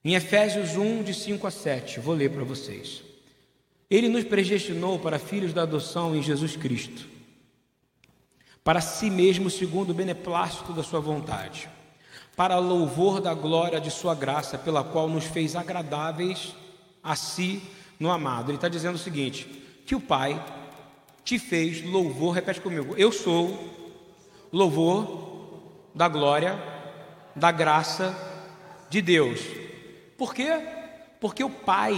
Em 0.04 0.16
Efésios 0.16 0.76
1, 0.76 1.04
de 1.04 1.14
5 1.14 1.46
a 1.46 1.52
7, 1.52 2.00
vou 2.00 2.16
ler 2.16 2.32
para 2.32 2.44
vocês. 2.44 3.04
Ele 3.88 4.10
nos 4.10 4.24
predestinou 4.24 4.98
para 4.98 5.20
filhos 5.20 5.54
da 5.54 5.62
adoção 5.62 6.16
em 6.16 6.24
Jesus 6.24 6.56
Cristo, 6.56 7.17
para 8.68 8.82
si 8.82 9.10
mesmo, 9.10 9.50
segundo 9.50 9.92
o 9.92 9.94
beneplácito 9.94 10.74
da 10.74 10.84
sua 10.84 11.00
vontade 11.00 11.70
para 12.36 12.60
louvor 12.60 13.22
da 13.22 13.34
glória 13.34 13.80
de 13.80 13.90
Sua 13.90 14.14
graça, 14.14 14.58
pela 14.58 14.84
qual 14.84 15.08
nos 15.08 15.24
fez 15.24 15.56
agradáveis 15.56 16.54
a 17.02 17.16
si 17.16 17.64
no 17.98 18.12
amado. 18.12 18.52
Ele 18.52 18.58
está 18.58 18.68
dizendo 18.68 18.96
o 18.96 19.00
seguinte: 19.00 19.46
que 19.86 19.96
o 19.96 20.02
Pai 20.02 20.44
te 21.24 21.40
fez 21.40 21.82
louvor, 21.82 22.36
repete 22.36 22.60
comigo, 22.60 22.94
eu 22.98 23.10
sou 23.10 23.58
louvor 24.52 25.86
da 25.96 26.10
glória, 26.10 26.62
da 27.34 27.52
graça 27.52 28.14
de 28.90 29.02
Deus. 29.02 29.40
Por 30.18 30.36
quê? 30.36 30.60
Porque 31.22 31.42
o 31.42 31.50
Pai 31.50 31.96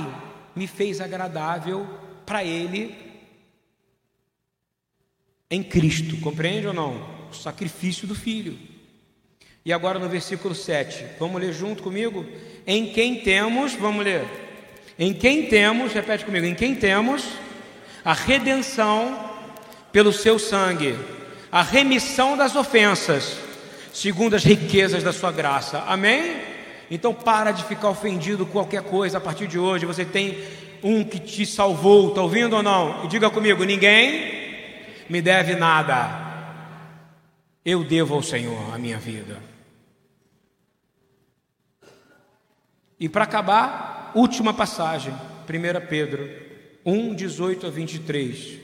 me 0.55 0.67
fez 0.67 1.01
agradável 1.01 1.87
para 2.27 2.43
Ele 2.43 3.08
em 5.49 5.63
Cristo, 5.63 6.17
compreende 6.17 6.67
ou 6.67 6.73
não? 6.73 7.01
O 7.31 7.35
sacrifício 7.35 8.07
do 8.07 8.13
Filho. 8.13 8.57
E 9.65 9.73
agora 9.73 9.99
no 9.99 10.07
versículo 10.07 10.53
7, 10.53 11.03
vamos 11.19 11.41
ler 11.41 11.53
junto 11.53 11.83
comigo? 11.83 12.25
Em 12.65 12.87
quem 12.87 13.21
temos, 13.21 13.73
vamos 13.73 14.03
ler. 14.03 14.25
Em 14.97 15.13
quem 15.13 15.47
temos, 15.47 15.93
repete 15.93 16.25
comigo, 16.25 16.45
em 16.45 16.55
quem 16.55 16.75
temos 16.75 17.23
a 18.03 18.13
redenção 18.13 19.29
pelo 19.91 20.13
seu 20.13 20.37
sangue, 20.37 20.95
a 21.51 21.63
remissão 21.63 22.37
das 22.37 22.55
ofensas, 22.55 23.37
segundo 23.93 24.35
as 24.35 24.43
riquezas 24.43 25.03
da 25.03 25.11
sua 25.11 25.31
graça. 25.31 25.83
Amém? 25.87 26.37
Então 26.91 27.13
para 27.13 27.51
de 27.51 27.63
ficar 27.63 27.89
ofendido 27.89 28.45
com 28.45 28.53
qualquer 28.53 28.83
coisa 28.83 29.17
a 29.17 29.21
partir 29.21 29.47
de 29.47 29.59
hoje. 29.59 29.85
Você 29.85 30.05
tem 30.05 30.37
um 30.83 31.03
que 31.03 31.19
te 31.19 31.45
salvou, 31.45 32.09
está 32.09 32.21
ouvindo 32.21 32.55
ou 32.55 32.63
não? 32.63 33.05
E 33.05 33.07
diga 33.07 33.29
comigo: 33.29 33.63
ninguém 33.63 34.48
me 35.09 35.21
deve 35.21 35.55
nada. 35.55 36.27
Eu 37.65 37.83
devo 37.83 38.15
ao 38.15 38.23
Senhor 38.23 38.73
a 38.73 38.77
minha 38.77 38.97
vida. 38.97 39.41
E 42.99 43.09
para 43.09 43.23
acabar, 43.23 44.11
última 44.13 44.53
passagem, 44.53 45.13
1 45.13 45.87
Pedro 45.87 46.29
1, 46.85 47.15
18 47.15 47.67
a 47.67 47.69
23. 47.69 48.59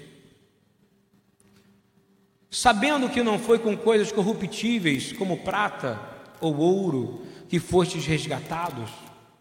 Sabendo 2.49 3.09
que 3.09 3.23
não 3.23 3.37
foi 3.37 3.59
com 3.59 3.75
coisas 3.75 4.11
corruptíveis, 4.11 5.11
como 5.13 5.37
prata 5.37 5.99
ou 6.39 6.57
ouro, 6.57 7.25
que 7.49 7.59
fostes 7.59 8.05
resgatados, 8.05 8.89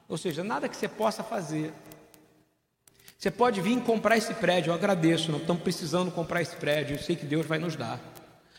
ou 0.08 0.18
seja, 0.18 0.44
nada 0.44 0.68
que 0.68 0.76
você 0.76 0.88
possa 0.88 1.22
fazer. 1.22 1.72
Você 3.18 3.30
pode 3.30 3.60
vir 3.60 3.80
comprar 3.80 4.16
esse 4.16 4.34
prédio, 4.34 4.70
eu 4.70 4.74
agradeço, 4.74 5.30
nós 5.30 5.40
estamos 5.40 5.62
precisando 5.62 6.10
comprar 6.10 6.42
esse 6.42 6.56
prédio, 6.56 6.96
eu 6.96 7.00
sei 7.00 7.16
que 7.16 7.24
Deus 7.24 7.46
vai 7.46 7.58
nos 7.58 7.76
dar 7.76 8.00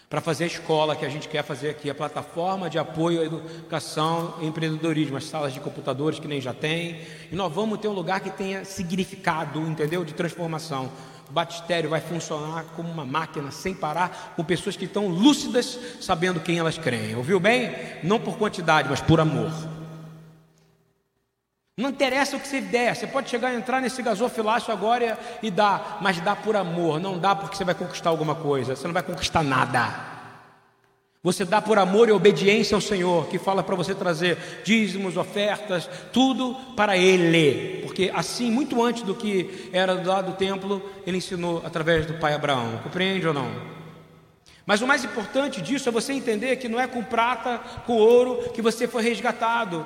para 0.10 0.22
fazer 0.22 0.43
a 0.43 0.47
escola 0.47 0.95
que 0.95 1.06
a 1.06 1.10
gente 1.10 1.28
quer 1.28 1.43
fazer 1.43 1.70
aqui, 1.70 1.89
a 1.89 1.95
plataforma 1.95 2.70
de 2.70 2.78
apoio 2.78 3.22
à 3.22 3.26
educação 3.26 4.36
e 4.39 4.45
empreendedorismo, 4.45 5.18
as 5.18 5.26
salas 5.26 5.53
de 5.53 5.60
computadores 5.60 6.20
que 6.20 6.28
nem 6.28 6.39
já 6.39 6.53
tem, 6.53 7.01
e 7.32 7.36
nós 7.36 7.51
vamos 7.51 7.80
ter 7.80 7.88
um 7.88 7.93
lugar 7.93 8.20
que 8.20 8.30
tenha 8.30 8.64
significado, 8.64 9.60
entendeu? 9.62 10.06
De 10.06 10.14
transformação. 10.14 10.91
O 11.28 11.34
batistério 11.34 11.89
vai 11.89 11.99
funcionar 11.99 12.66
como 12.76 12.89
uma 12.89 13.03
máquina 13.03 13.49
sem 13.51 13.74
parar, 13.74 14.34
com 14.36 14.43
pessoas 14.43 14.78
que 14.78 14.86
estão 14.86 15.08
lúcidas, 15.08 15.78
sabendo 15.99 16.39
quem 16.39 16.60
elas 16.60 16.78
creem. 16.78 17.16
Ouviu 17.16 17.39
bem? 17.39 17.76
Não 18.03 18.20
por 18.20 18.38
quantidade, 18.38 18.88
mas 18.88 19.01
por 19.01 19.20
amor. 19.20 19.51
Não 21.78 21.89
interessa 21.89 22.38
o 22.38 22.39
que 22.39 22.47
você 22.47 22.61
der, 22.61 22.95
você 22.95 23.05
pode 23.05 23.30
chegar 23.30 23.49
a 23.49 23.53
entrar 23.53 23.82
nesse 23.82 24.01
gasofilácio 24.01 24.71
agora 24.71 25.19
e 25.43 25.51
dar, 25.51 25.97
mas 25.99 26.21
dá 26.21 26.34
por 26.34 26.55
amor, 26.55 27.01
não 27.01 27.19
dá 27.19 27.36
porque 27.36 27.57
você 27.57 27.65
vai 27.65 27.76
conquistar 27.76 28.09
alguma 28.09 28.34
coisa, 28.34 28.78
você 28.78 28.88
não 28.88 28.93
vai 28.93 29.03
conquistar 29.03 29.43
nada. 29.43 30.15
Você 31.21 31.43
dá 31.43 31.61
por 31.61 31.78
amor 31.78 32.07
e 32.07 32.13
obediência 32.13 32.76
ao 32.76 32.82
Senhor, 32.82 33.28
que 33.28 33.38
fala 33.38 33.61
para 33.61 33.76
você 33.76 33.93
trazer 33.93 34.61
dízimos, 34.63 35.17
ofertas, 35.17 35.89
tudo 36.13 36.55
para 36.78 36.95
Ele, 36.95 37.82
porque 37.82 38.09
assim, 38.15 38.49
muito 38.49 38.82
antes 38.82 39.03
do 39.03 39.13
que 39.13 39.69
era 39.73 39.95
do 39.95 40.32
templo, 40.32 40.82
Ele 41.05 41.17
ensinou 41.17 41.61
através 41.65 42.05
do 42.05 42.13
pai 42.13 42.34
Abraão, 42.34 42.80
compreende 42.84 43.28
ou 43.28 43.34
não? 43.34 43.51
Mas 44.65 44.82
o 44.82 44.88
mais 44.88 45.03
importante 45.03 45.61
disso 45.61 45.89
é 45.89 45.91
você 45.91 46.13
entender 46.13 46.55
que 46.55 46.69
não 46.69 46.80
é 46.80 46.88
com 46.88 47.03
prata, 47.03 47.59
com 47.86 47.97
ouro 47.97 48.51
que 48.53 48.61
você 48.61 48.88
foi 48.88 49.03
resgatado, 49.03 49.86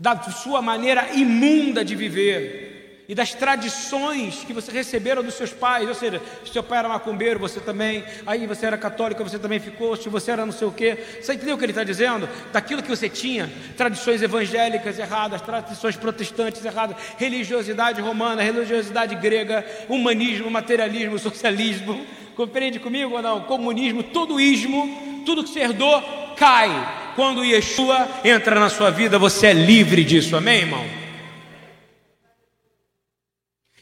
da 0.00 0.18
sua 0.22 0.62
maneira 0.62 1.10
imunda 1.12 1.84
de 1.84 1.94
viver 1.94 2.70
e 3.06 3.14
das 3.14 3.34
tradições 3.34 4.44
que 4.44 4.52
você 4.52 4.70
receberam 4.70 5.20
dos 5.20 5.34
seus 5.34 5.52
pais, 5.52 5.86
ou 5.88 5.94
seja, 5.96 6.22
se 6.44 6.52
seu 6.52 6.62
pai 6.62 6.78
era 6.78 6.88
macumbeiro, 6.88 7.40
você 7.40 7.58
também, 7.58 8.04
aí 8.24 8.46
você 8.46 8.64
era 8.64 8.78
católico, 8.78 9.22
você 9.24 9.36
também 9.36 9.58
ficou, 9.58 9.96
se 9.96 10.08
você 10.08 10.30
era 10.30 10.46
não 10.46 10.52
sei 10.52 10.68
o 10.68 10.70
quê, 10.70 10.96
você 11.20 11.34
entendeu 11.34 11.56
o 11.56 11.58
que 11.58 11.64
ele 11.64 11.72
está 11.72 11.82
dizendo? 11.82 12.28
Daquilo 12.52 12.82
que 12.82 12.88
você 12.88 13.08
tinha, 13.08 13.50
tradições 13.76 14.22
evangélicas 14.22 14.96
erradas, 14.96 15.42
tradições 15.42 15.96
protestantes 15.96 16.64
erradas, 16.64 16.96
religiosidade 17.18 18.00
romana, 18.00 18.42
religiosidade 18.42 19.16
grega, 19.16 19.66
humanismo, 19.88 20.48
materialismo, 20.48 21.18
socialismo, 21.18 22.06
compreende 22.36 22.78
comigo 22.78 23.16
ou 23.16 23.22
não? 23.22 23.40
Comunismo, 23.42 24.04
tudo 24.04 24.40
ismo, 24.40 25.09
tudo 25.20 25.44
que 25.44 25.50
você 25.50 25.60
herdou 25.60 26.02
cai 26.36 26.68
quando 27.14 27.44
Yeshua 27.44 28.08
entra 28.24 28.58
na 28.58 28.68
sua 28.68 28.90
vida, 28.90 29.18
você 29.18 29.48
é 29.48 29.52
livre 29.52 30.04
disso, 30.04 30.36
amém, 30.36 30.60
irmão? 30.60 30.86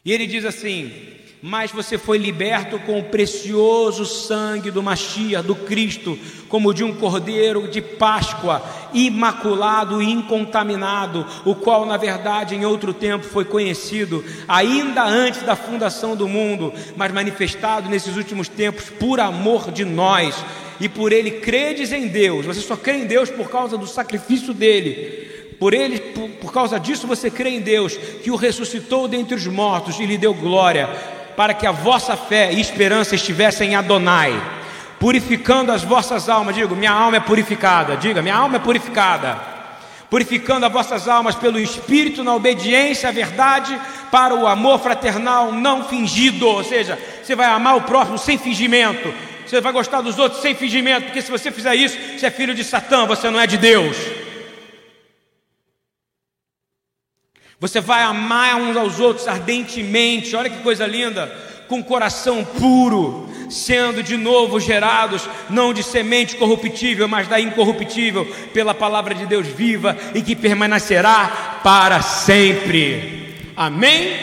E 0.05 0.12
ele 0.12 0.26
diz 0.26 0.45
assim: 0.45 0.91
Mas 1.41 1.70
você 1.70 1.97
foi 1.97 2.18
liberto 2.18 2.80
com 2.80 2.99
o 2.99 3.05
precioso 3.05 4.05
sangue 4.05 4.72
do 4.72 4.82
Mashiach, 4.82 5.47
do 5.47 5.55
Cristo, 5.55 6.18
como 6.49 6.74
de 6.74 6.82
um 6.82 6.93
cordeiro 6.93 7.68
de 7.68 7.80
Páscoa, 7.80 8.61
imaculado 8.93 10.03
e 10.03 10.11
incontaminado, 10.11 11.24
o 11.45 11.55
qual, 11.55 11.86
na 11.86 11.97
verdade, 11.97 12.57
em 12.57 12.64
outro 12.64 12.93
tempo 12.93 13.24
foi 13.24 13.45
conhecido, 13.45 14.24
ainda 14.49 15.05
antes 15.05 15.43
da 15.43 15.55
fundação 15.55 16.16
do 16.16 16.26
mundo, 16.26 16.72
mas 16.97 17.12
manifestado 17.12 17.89
nesses 17.89 18.16
últimos 18.16 18.49
tempos 18.49 18.91
por 18.91 19.20
amor 19.20 19.70
de 19.70 19.84
nós. 19.84 20.34
E 20.80 20.89
por 20.89 21.12
ele 21.12 21.30
credes 21.30 21.93
em 21.93 22.09
Deus, 22.09 22.47
você 22.47 22.61
só 22.61 22.76
crê 22.76 22.95
em 22.95 23.07
Deus 23.07 23.30
por 23.30 23.49
causa 23.49 23.78
do 23.78 23.86
sacrifício 23.86 24.53
dele. 24.53 25.28
Por 25.59 25.74
ele, 25.74 25.99
por, 25.99 26.28
por 26.30 26.53
causa 26.53 26.78
disso 26.78 27.07
você 27.07 27.30
crê 27.30 27.51
em 27.51 27.61
Deus, 27.61 27.97
que 27.97 28.30
o 28.30 28.36
ressuscitou 28.36 29.07
dentre 29.07 29.34
os 29.34 29.47
mortos 29.47 29.99
e 29.99 30.07
lhe 30.07 30.16
deu 30.16 30.32
glória, 30.32 30.89
para 31.39 31.55
que 31.55 31.68
a 31.68 31.70
vossa 31.70 32.16
fé 32.16 32.53
e 32.53 32.61
esperança 32.61 33.14
estivessem 33.14 33.70
em 33.70 33.76
Adonai, 33.76 34.34
purificando 34.99 35.70
as 35.70 35.84
vossas 35.84 36.28
almas. 36.28 36.53
Digo, 36.53 36.74
minha 36.74 36.91
alma 36.91 37.18
é 37.18 37.20
purificada. 37.20 37.97
Diga, 37.97 38.20
minha 38.20 38.34
alma 38.34 38.57
é 38.57 38.59
purificada 38.59 39.57
purificando 40.11 40.64
as 40.64 40.72
vossas 40.72 41.07
almas 41.07 41.34
pelo 41.34 41.61
Espírito 41.61 42.24
na 42.24 42.34
obediência 42.34 43.11
à 43.11 43.12
verdade, 43.12 43.78
para 44.11 44.34
o 44.34 44.47
amor 44.47 44.78
fraternal 44.80 45.53
não 45.53 45.84
fingido. 45.84 46.49
Ou 46.49 46.64
seja, 46.64 46.99
você 47.22 47.36
vai 47.36 47.47
amar 47.47 47.76
o 47.76 47.82
próximo 47.82 48.16
sem 48.16 48.39
fingimento, 48.39 49.12
você 49.47 49.61
vai 49.61 49.70
gostar 49.70 50.01
dos 50.01 50.18
outros 50.18 50.41
sem 50.41 50.55
fingimento, 50.55 51.05
porque 51.05 51.20
se 51.20 51.30
você 51.30 51.53
fizer 51.53 51.74
isso, 51.74 51.99
você 52.18 52.24
é 52.24 52.30
filho 52.30 52.55
de 52.55 52.64
Satã, 52.64 53.05
você 53.05 53.28
não 53.28 53.39
é 53.39 53.47
de 53.47 53.59
Deus. 53.59 53.97
Você 57.61 57.81
vai 57.81 58.05
amar 58.05 58.55
uns 58.55 58.77
aos 58.77 59.01
outros 59.01 59.27
ardentemente, 59.27 60.37
olha 60.37 60.49
que 60.49 60.63
coisa 60.63 60.87
linda, 60.87 61.27
com 61.67 61.83
coração 61.83 62.45
puro, 62.45 63.29
sendo 63.51 64.01
de 64.01 64.17
novo 64.17 64.61
gerados, 64.61 65.29
não 65.51 65.75
de 65.75 65.83
semente 65.83 66.37
corruptível, 66.37 67.09
mas 67.09 67.27
da 67.27 67.41
incorruptível, 67.41 68.25
pela 68.55 68.75
palavra 68.75 69.13
de 69.13 69.27
Deus 69.27 69.49
viva 69.49 69.97
e 70.15 70.23
que 70.23 70.37
permanecerá 70.37 71.61
para 71.65 72.01
sempre. 72.01 73.35
Amém? 73.57 74.17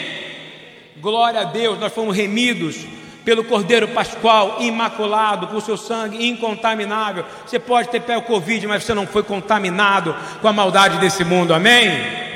Glória 0.98 1.42
a 1.42 1.44
Deus, 1.44 1.78
nós 1.78 1.92
fomos 1.92 2.16
remidos 2.16 2.86
pelo 3.22 3.44
Cordeiro 3.44 3.88
Pascual, 3.88 4.58
imaculado, 4.60 5.48
por 5.48 5.60
seu 5.60 5.76
sangue 5.76 6.26
incontaminável. 6.26 7.24
Você 7.44 7.58
pode 7.58 7.88
ter 7.90 8.00
pé 8.00 8.16
o 8.16 8.22
Covid, 8.22 8.66
mas 8.66 8.82
você 8.82 8.94
não 8.94 9.06
foi 9.06 9.22
contaminado 9.22 10.16
com 10.40 10.48
a 10.48 10.54
maldade 10.54 10.98
desse 10.98 11.22
mundo, 11.22 11.52
amém? 11.52 12.35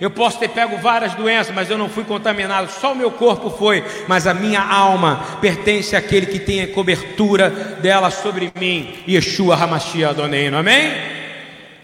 Eu 0.00 0.10
posso 0.10 0.38
ter 0.38 0.48
pego 0.48 0.76
várias 0.76 1.14
doenças, 1.14 1.54
mas 1.54 1.70
eu 1.70 1.78
não 1.78 1.88
fui 1.88 2.04
contaminado, 2.04 2.70
só 2.70 2.92
o 2.92 2.96
meu 2.96 3.10
corpo 3.10 3.48
foi, 3.48 3.82
mas 4.06 4.26
a 4.26 4.34
minha 4.34 4.60
alma 4.60 5.38
pertence 5.40 5.96
àquele 5.96 6.26
que 6.26 6.38
tem 6.38 6.62
a 6.62 6.68
cobertura 6.68 7.50
dela 7.80 8.10
sobre 8.10 8.52
mim, 8.58 8.94
Yeshua 9.08 9.56
Hamashia 9.56 10.10
Adoneino, 10.10 10.58
amém? 10.58 10.92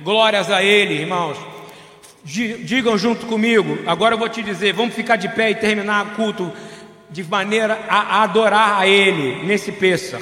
Glórias 0.01 0.51
a 0.51 0.63
Ele, 0.63 0.95
irmãos. 0.95 1.39
Digam 2.25 2.97
junto 2.97 3.27
comigo, 3.27 3.79
agora 3.87 4.15
eu 4.15 4.19
vou 4.19 4.29
te 4.29 4.43
dizer, 4.43 4.73
vamos 4.73 4.95
ficar 4.95 5.17
de 5.17 5.29
pé 5.29 5.51
e 5.51 5.55
terminar 5.55 6.07
o 6.07 6.11
culto 6.11 6.53
de 7.11 7.25
maneira 7.25 7.81
a 7.89 8.23
adorar 8.23 8.79
a 8.79 8.87
Ele 8.87 9.45
nesse 9.45 9.73
Pêssar. 9.73 10.21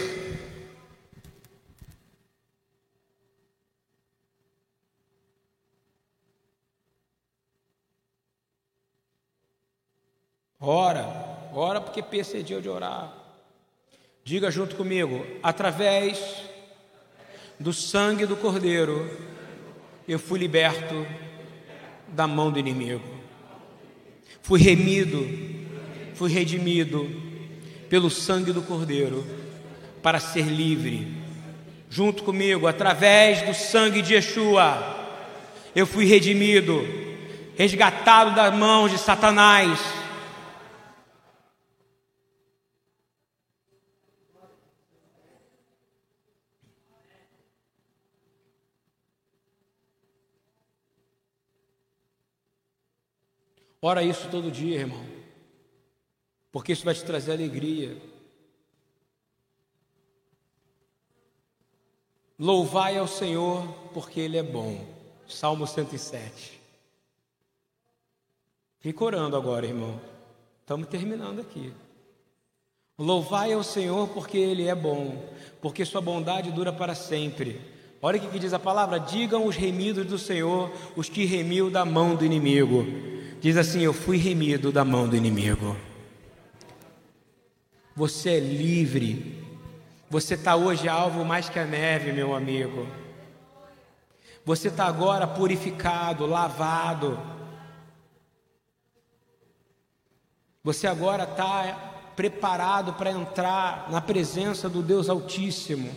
Ora, 10.62 11.06
ora 11.54 11.80
porque 11.80 12.02
dia 12.42 12.60
de 12.60 12.68
orar. 12.68 13.14
Diga 14.22 14.50
junto 14.50 14.76
comigo, 14.76 15.26
através 15.42 16.20
do 17.58 17.72
sangue 17.72 18.26
do 18.26 18.36
Cordeiro, 18.36 19.10
eu 20.06 20.18
fui 20.18 20.38
liberto 20.38 21.06
da 22.08 22.26
mão 22.26 22.52
do 22.52 22.58
inimigo. 22.58 23.08
Fui 24.42 24.60
remido, 24.60 25.26
fui 26.14 26.30
redimido 26.30 27.08
pelo 27.88 28.10
sangue 28.10 28.52
do 28.52 28.60
Cordeiro 28.60 29.26
para 30.02 30.20
ser 30.20 30.44
livre. 30.44 31.10
Junto 31.88 32.22
comigo, 32.22 32.66
através 32.66 33.40
do 33.42 33.54
sangue 33.54 34.02
de 34.02 34.12
Yeshua, 34.12 35.24
eu 35.74 35.86
fui 35.86 36.04
redimido, 36.04 36.86
resgatado 37.56 38.34
das 38.34 38.54
mãos 38.54 38.90
de 38.90 38.98
Satanás 38.98 39.99
Ora 53.82 54.02
isso 54.02 54.28
todo 54.28 54.50
dia, 54.50 54.80
irmão, 54.80 55.04
porque 56.52 56.72
isso 56.72 56.84
vai 56.84 56.94
te 56.94 57.04
trazer 57.04 57.32
alegria. 57.32 57.96
Louvai 62.38 62.96
ao 62.98 63.06
Senhor, 63.06 63.66
porque 63.92 64.20
Ele 64.20 64.36
é 64.36 64.42
bom. 64.42 64.86
Salmo 65.28 65.66
107. 65.66 66.60
Fica 68.80 69.04
orando 69.04 69.36
agora, 69.36 69.66
irmão. 69.66 70.00
Estamos 70.60 70.88
terminando 70.88 71.40
aqui. 71.40 71.72
Louvai 72.98 73.52
ao 73.52 73.62
Senhor, 73.62 74.08
porque 74.08 74.38
Ele 74.38 74.66
é 74.66 74.74
bom, 74.74 75.22
porque 75.60 75.84
Sua 75.84 76.00
bondade 76.00 76.50
dura 76.50 76.72
para 76.72 76.94
sempre. 76.94 77.60
Olha 78.02 78.18
o 78.18 78.30
que 78.30 78.38
diz 78.38 78.52
a 78.52 78.58
palavra: 78.58 78.98
digam 78.98 79.46
os 79.46 79.56
remidos 79.56 80.06
do 80.06 80.18
Senhor, 80.18 80.70
os 80.96 81.08
que 81.08 81.24
remiu 81.24 81.70
da 81.70 81.84
mão 81.84 82.14
do 82.14 82.24
inimigo. 82.24 82.84
Diz 83.40 83.56
assim: 83.56 83.80
Eu 83.80 83.94
fui 83.94 84.18
remido 84.18 84.70
da 84.70 84.84
mão 84.84 85.08
do 85.08 85.16
inimigo. 85.16 85.76
Você 87.96 88.30
é 88.30 88.38
livre. 88.38 89.42
Você 90.10 90.34
está 90.34 90.56
hoje 90.56 90.88
alvo 90.88 91.24
mais 91.24 91.48
que 91.48 91.58
a 91.58 91.64
neve, 91.64 92.12
meu 92.12 92.34
amigo. 92.34 92.86
Você 94.44 94.68
está 94.68 94.84
agora 94.84 95.26
purificado, 95.26 96.26
lavado. 96.26 97.18
Você 100.62 100.86
agora 100.86 101.24
está 101.24 102.12
preparado 102.14 102.92
para 102.94 103.10
entrar 103.10 103.90
na 103.90 104.00
presença 104.00 104.68
do 104.68 104.82
Deus 104.82 105.08
Altíssimo. 105.08 105.90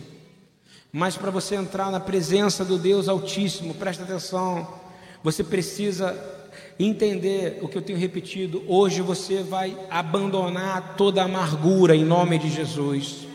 Mas 0.90 1.16
para 1.16 1.30
você 1.30 1.56
entrar 1.56 1.90
na 1.90 2.00
presença 2.00 2.64
do 2.64 2.78
Deus 2.78 3.08
Altíssimo, 3.08 3.74
presta 3.74 4.04
atenção, 4.04 4.80
você 5.22 5.42
precisa 5.42 6.33
entender 6.78 7.58
o 7.62 7.68
que 7.68 7.78
eu 7.78 7.82
tenho 7.82 7.98
repetido, 7.98 8.62
hoje 8.66 9.00
você 9.00 9.42
vai 9.42 9.76
abandonar 9.90 10.94
toda 10.96 11.22
amargura 11.22 11.94
em 11.94 12.04
nome 12.04 12.38
de 12.38 12.50
Jesus. 12.50 13.26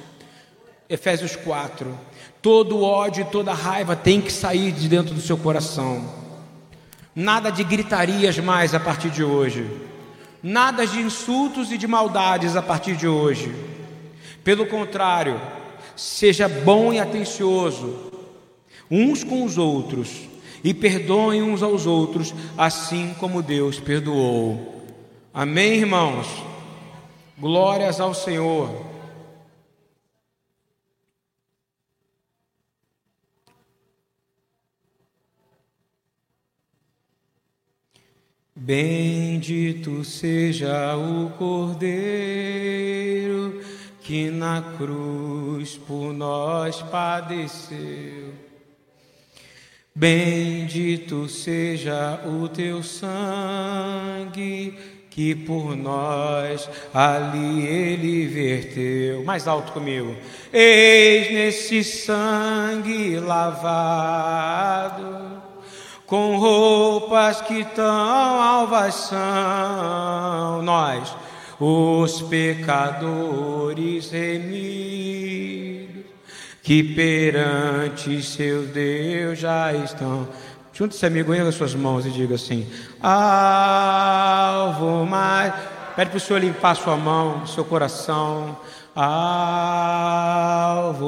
Efésios 0.90 1.36
4. 1.36 1.98
Todo 2.42 2.82
ódio 2.82 3.22
e 3.22 3.32
toda 3.32 3.54
raiva 3.54 3.96
tem 3.96 4.22
que 4.22 4.32
sair 4.32 4.72
de 4.72 4.88
dentro 4.88 5.14
do 5.14 5.22
seu 5.22 5.38
coração. 5.38 6.04
Nada 7.16 7.50
de 7.50 7.64
gritarias 7.64 8.38
mais 8.40 8.74
a 8.74 8.80
partir 8.80 9.10
de 9.10 9.24
hoje. 9.24 9.70
Nada 10.42 10.88
de 10.88 11.00
insultos 11.00 11.72
e 11.72 11.78
de 11.78 11.88
maldades 11.88 12.56
a 12.56 12.62
partir 12.62 12.96
de 12.96 13.08
hoje. 13.08 13.54
Pelo 14.44 14.66
contrário, 14.66 15.40
seja 15.96 16.48
bom 16.48 16.94
e 16.94 17.00
atencioso 17.00 18.10
uns 18.90 19.24
com 19.24 19.44
os 19.44 19.58
outros 19.58 20.29
e 20.64 20.74
perdoem 20.74 21.42
uns 21.42 21.64
aos 21.64 21.86
outros, 21.86 22.34
assim 22.58 23.16
como 23.20 23.42
Deus 23.42 23.80
perdoou. 23.80 24.84
Amém, 25.34 25.76
irmãos? 25.76 26.28
Glórias 27.38 28.00
ao 28.00 28.14
Senhor. 28.14 28.90
Bendito 38.56 40.04
seja 40.04 40.96
o 40.98 41.30
Cordeiro 41.38 41.90
que 44.02 44.30
na 44.30 44.62
cruz 44.78 45.78
por 45.78 46.12
nós 46.12 46.82
padeceu. 46.82 48.49
Bendito 49.96 51.28
seja 51.28 52.22
o 52.26 52.48
teu 52.48 52.84
sangue 52.84 54.78
que 55.10 55.36
por 55.36 55.76
nós 55.76 56.70
ali 56.94 57.66
ele 57.66 58.26
verteu. 58.28 59.24
Mais 59.26 59.48
alto 59.48 59.74
comigo. 59.74 60.16
Eis 60.54 61.32
nesse 61.32 61.84
sangue 61.84 63.20
lavado, 63.20 64.22
com 66.06 66.38
roupas 66.38 67.42
que 67.42 67.66
tão 67.66 68.42
alvas 68.42 68.96
são, 68.96 70.62
nós, 70.62 71.14
os 71.60 72.22
pecadores 72.22 74.10
remidos 74.12 75.89
que 76.70 76.84
perante 76.84 78.22
seu 78.22 78.62
Deus 78.62 79.40
já 79.40 79.74
estão. 79.74 80.28
Junte 80.72 80.96
esse 80.96 81.04
amigo 81.04 81.34
em 81.34 81.40
as 81.40 81.56
suas 81.56 81.74
mãos 81.74 82.06
e 82.06 82.12
diga 82.12 82.36
assim: 82.36 82.68
Alvo 83.02 84.24
mais. 85.04 85.52
Pede 85.96 86.12
para 86.12 86.18
o 86.18 86.20
Senhor 86.20 86.38
limpar 86.38 86.76
sua 86.76 86.96
mão, 86.96 87.48
seu 87.48 87.66
coração. 87.66 88.56
Alvo 88.96 89.52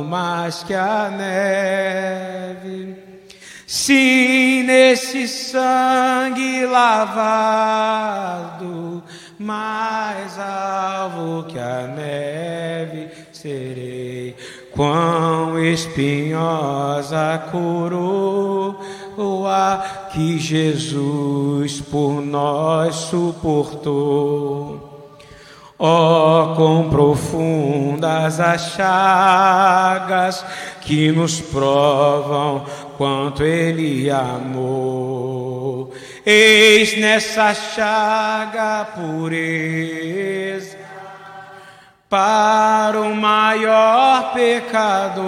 mais 0.04 0.64
que 0.64 0.74
a 0.74 1.12
neve. 1.12 2.96
Sim, 3.68 4.64
nesse 4.64 5.28
sangue 5.28 6.66
lavado, 6.66 8.02
mais 9.38 10.40
alvo 10.40 11.44
que 11.44 11.60
a 11.60 11.86
neve 11.86 13.10
serei 13.32 14.36
Quão 14.74 15.60
espinhosa 15.60 17.44
coroa 17.52 18.72
que 20.12 20.40
Jesus 20.40 21.82
por 21.82 22.22
nós 22.22 22.96
suportou. 22.96 24.90
Oh, 25.78 26.54
quão 26.56 26.90
profundas 26.90 28.40
as 28.40 28.62
chagas 28.76 30.46
que 30.82 31.12
nos 31.12 31.42
provam 31.42 32.64
quanto 32.98 33.44
Ele 33.44 34.10
amou. 34.10 35.92
Eis 36.26 36.98
nessa 36.98 37.54
chaga 37.54 38.86
pureza 38.96 40.81
para 42.12 43.00
o 43.00 43.16
maior 43.16 44.34
pecador, 44.34 45.24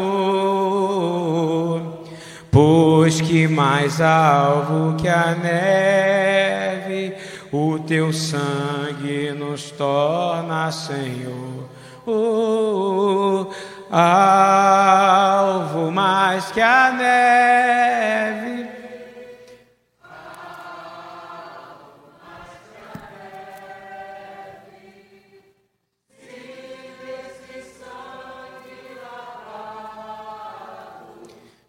pois 2.52 3.22
que 3.22 3.48
mais 3.48 4.02
alvo 4.02 4.98
que 4.98 5.08
a 5.08 5.34
neve 5.34 7.16
o 7.54 7.80
teu 7.80 8.12
sangue 8.12 9.32
nos 9.32 9.72
torna, 9.72 10.70
Senhor. 10.74 11.70
Oh, 12.06 13.48
alvo 13.90 15.90
mais 15.90 16.52
que 16.52 16.60
a 16.60 16.92
neve. 16.92 18.63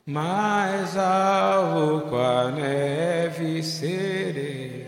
Mais 0.06 0.98
alvo 0.98 2.02
com 2.10 2.18
a 2.18 2.50
neve 2.50 3.62
serei. 3.62 4.86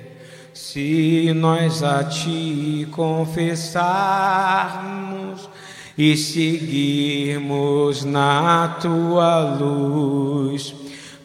Se 0.52 1.32
nós 1.34 1.82
a 1.82 2.04
ti 2.04 2.86
confessarmos 2.90 5.48
e 5.96 6.14
seguirmos 6.18 8.04
na 8.04 8.76
tua 8.78 9.56
luz, 9.56 10.74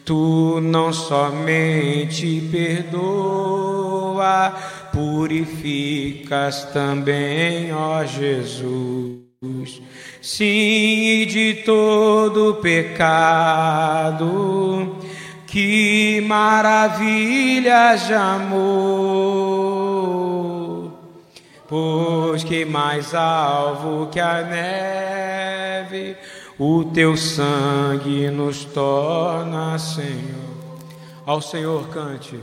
tu 0.06 0.58
não 0.62 0.90
somente 0.90 2.48
perdoa, 2.50 4.54
purificas 4.90 6.64
também, 6.72 7.74
ó 7.74 8.02
Jesus. 8.06 9.82
Sim, 10.22 11.26
de 11.26 11.62
todo 11.66 12.54
pecado 12.62 14.22
que 15.48 16.24
maravilhas 16.24 18.06
de 18.06 18.14
amor, 18.14 18.62
pois 21.66 22.44
que 22.44 22.64
mais 22.64 23.12
alvo 23.16 24.06
que 24.12 24.20
a 24.20 24.42
neve, 24.42 26.16
o 26.56 26.84
teu 26.84 27.16
sangue 27.16 28.30
nos 28.30 28.64
torna, 28.64 29.76
Senhor. 29.76 30.52
Ao 31.26 31.42
Senhor 31.42 31.88
cante. 31.88 32.38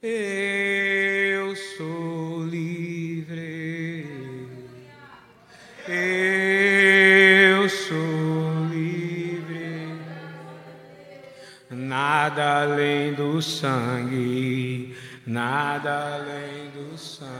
Eu 0.00 1.56
sou 1.56 2.44
livre. 2.44 4.06
Eu 5.88 7.68
sou 7.68 8.66
livre. 8.70 9.98
Nada 11.68 12.62
além 12.62 13.12
do 13.14 13.42
sangue, 13.42 14.96
nada 15.26 16.14
além 16.14 16.70
do 16.70 16.96
sangue 16.96 17.37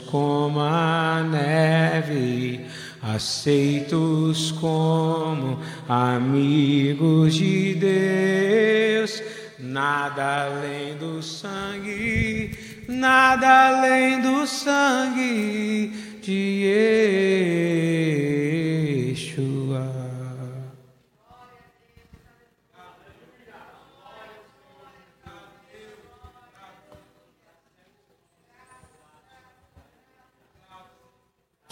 como 0.00 0.60
a 0.60 1.22
neve, 1.22 2.66
aceitos 3.02 4.52
como 4.52 5.58
amigos 5.88 6.05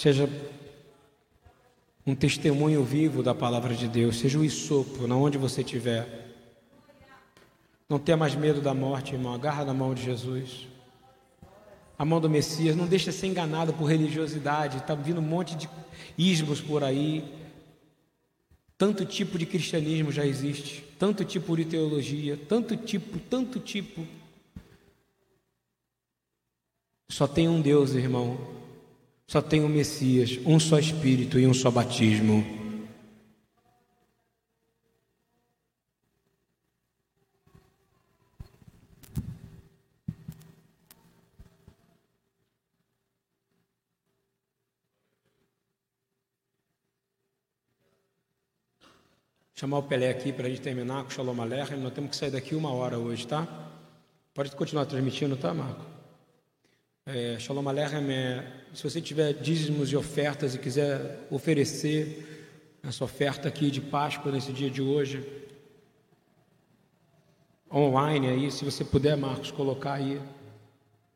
Seja 0.04 0.28
um 2.06 2.14
testemunho 2.14 2.84
vivo 2.84 3.22
da 3.22 3.34
palavra 3.34 3.74
de 3.74 3.88
Deus, 3.88 4.18
seja 4.18 4.38
o 4.38 4.44
isopro, 4.44 5.08
na 5.08 5.16
onde 5.16 5.38
você 5.38 5.62
estiver. 5.62 6.28
Não 7.88 7.98
tenha 7.98 8.14
mais 8.14 8.34
medo 8.34 8.60
da 8.60 8.74
morte, 8.74 9.14
irmão. 9.14 9.32
Agarra 9.32 9.64
na 9.64 9.72
mão 9.72 9.94
de 9.94 10.02
Jesus. 10.02 10.68
A 11.98 12.04
mão 12.04 12.20
do 12.20 12.28
Messias. 12.28 12.76
Não 12.76 12.86
deixe 12.86 13.06
de 13.06 13.16
ser 13.16 13.28
enganado 13.28 13.72
por 13.72 13.86
religiosidade. 13.86 14.76
Está 14.76 14.94
vindo 14.94 15.22
um 15.22 15.26
monte 15.26 15.56
de 15.56 15.70
ismos 16.18 16.60
por 16.60 16.84
aí. 16.84 17.24
Tanto 18.76 19.06
tipo 19.06 19.38
de 19.38 19.46
cristianismo 19.46 20.12
já 20.12 20.26
existe. 20.26 20.84
Tanto 20.98 21.24
tipo 21.24 21.56
de 21.56 21.64
teologia. 21.64 22.38
Tanto 22.46 22.76
tipo, 22.76 23.18
tanto 23.18 23.58
tipo. 23.58 24.06
Só 27.08 27.26
tem 27.26 27.48
um 27.48 27.62
Deus, 27.62 27.94
irmão. 27.94 28.63
Só 29.34 29.42
tem 29.42 29.64
um 29.64 29.68
Messias. 29.68 30.38
Um 30.46 30.60
só 30.60 30.78
Espírito 30.78 31.40
e 31.40 31.44
um 31.44 31.52
só 31.52 31.68
batismo. 31.68 32.46
chamar 49.56 49.78
o 49.78 49.82
Pelé 49.82 50.10
aqui 50.10 50.32
para 50.32 50.46
a 50.46 50.50
gente 50.50 50.60
terminar 50.60 51.02
com 51.02 51.08
o 51.08 51.12
Shalom 51.12 51.40
Aleichem. 51.40 51.78
Nós 51.78 51.92
temos 51.92 52.10
que 52.10 52.16
sair 52.16 52.30
daqui 52.30 52.54
uma 52.54 52.72
hora 52.72 52.98
hoje, 53.00 53.26
tá? 53.26 53.48
Pode 54.32 54.54
continuar 54.54 54.84
transmitindo, 54.86 55.36
tá, 55.36 55.52
Marco? 55.52 55.93
É, 57.06 57.38
Shalom 57.38 57.68
Aleichem, 57.68 58.10
é, 58.10 58.50
se 58.72 58.82
você 58.82 58.98
tiver 58.98 59.34
dízimos 59.34 59.92
e 59.92 59.96
ofertas 59.96 60.54
e 60.54 60.58
quiser 60.58 61.26
oferecer 61.30 62.48
essa 62.82 63.04
oferta 63.04 63.46
aqui 63.46 63.70
de 63.70 63.82
Páscoa 63.82 64.32
nesse 64.32 64.50
dia 64.54 64.70
de 64.70 64.80
hoje, 64.80 65.22
online 67.70 68.28
aí, 68.28 68.50
se 68.50 68.64
você 68.64 68.82
puder, 68.82 69.18
Marcos, 69.18 69.50
colocar 69.50 69.92
aí 69.92 70.18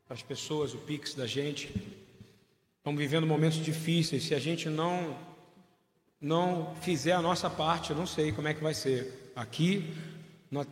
para 0.07 0.14
as 0.14 0.22
pessoas 0.22 0.74
o 0.74 0.76
Pix 0.76 1.14
da 1.14 1.26
gente. 1.26 1.74
Estamos 2.76 3.01
vivendo 3.01 3.26
momentos 3.26 3.64
difíceis. 3.64 4.24
Se 4.24 4.34
a 4.34 4.39
gente 4.39 4.68
não 4.68 5.16
não 6.20 6.74
fizer 6.82 7.12
a 7.12 7.22
nossa 7.22 7.49
parte, 7.49 7.93
eu 7.93 7.97
não 7.97 8.07
sei 8.07 8.30
como 8.30 8.47
é 8.47 8.53
que 8.53 8.62
vai 8.62 8.74
ser. 8.74 9.32
Aqui 9.34 9.95
nós 10.51 10.66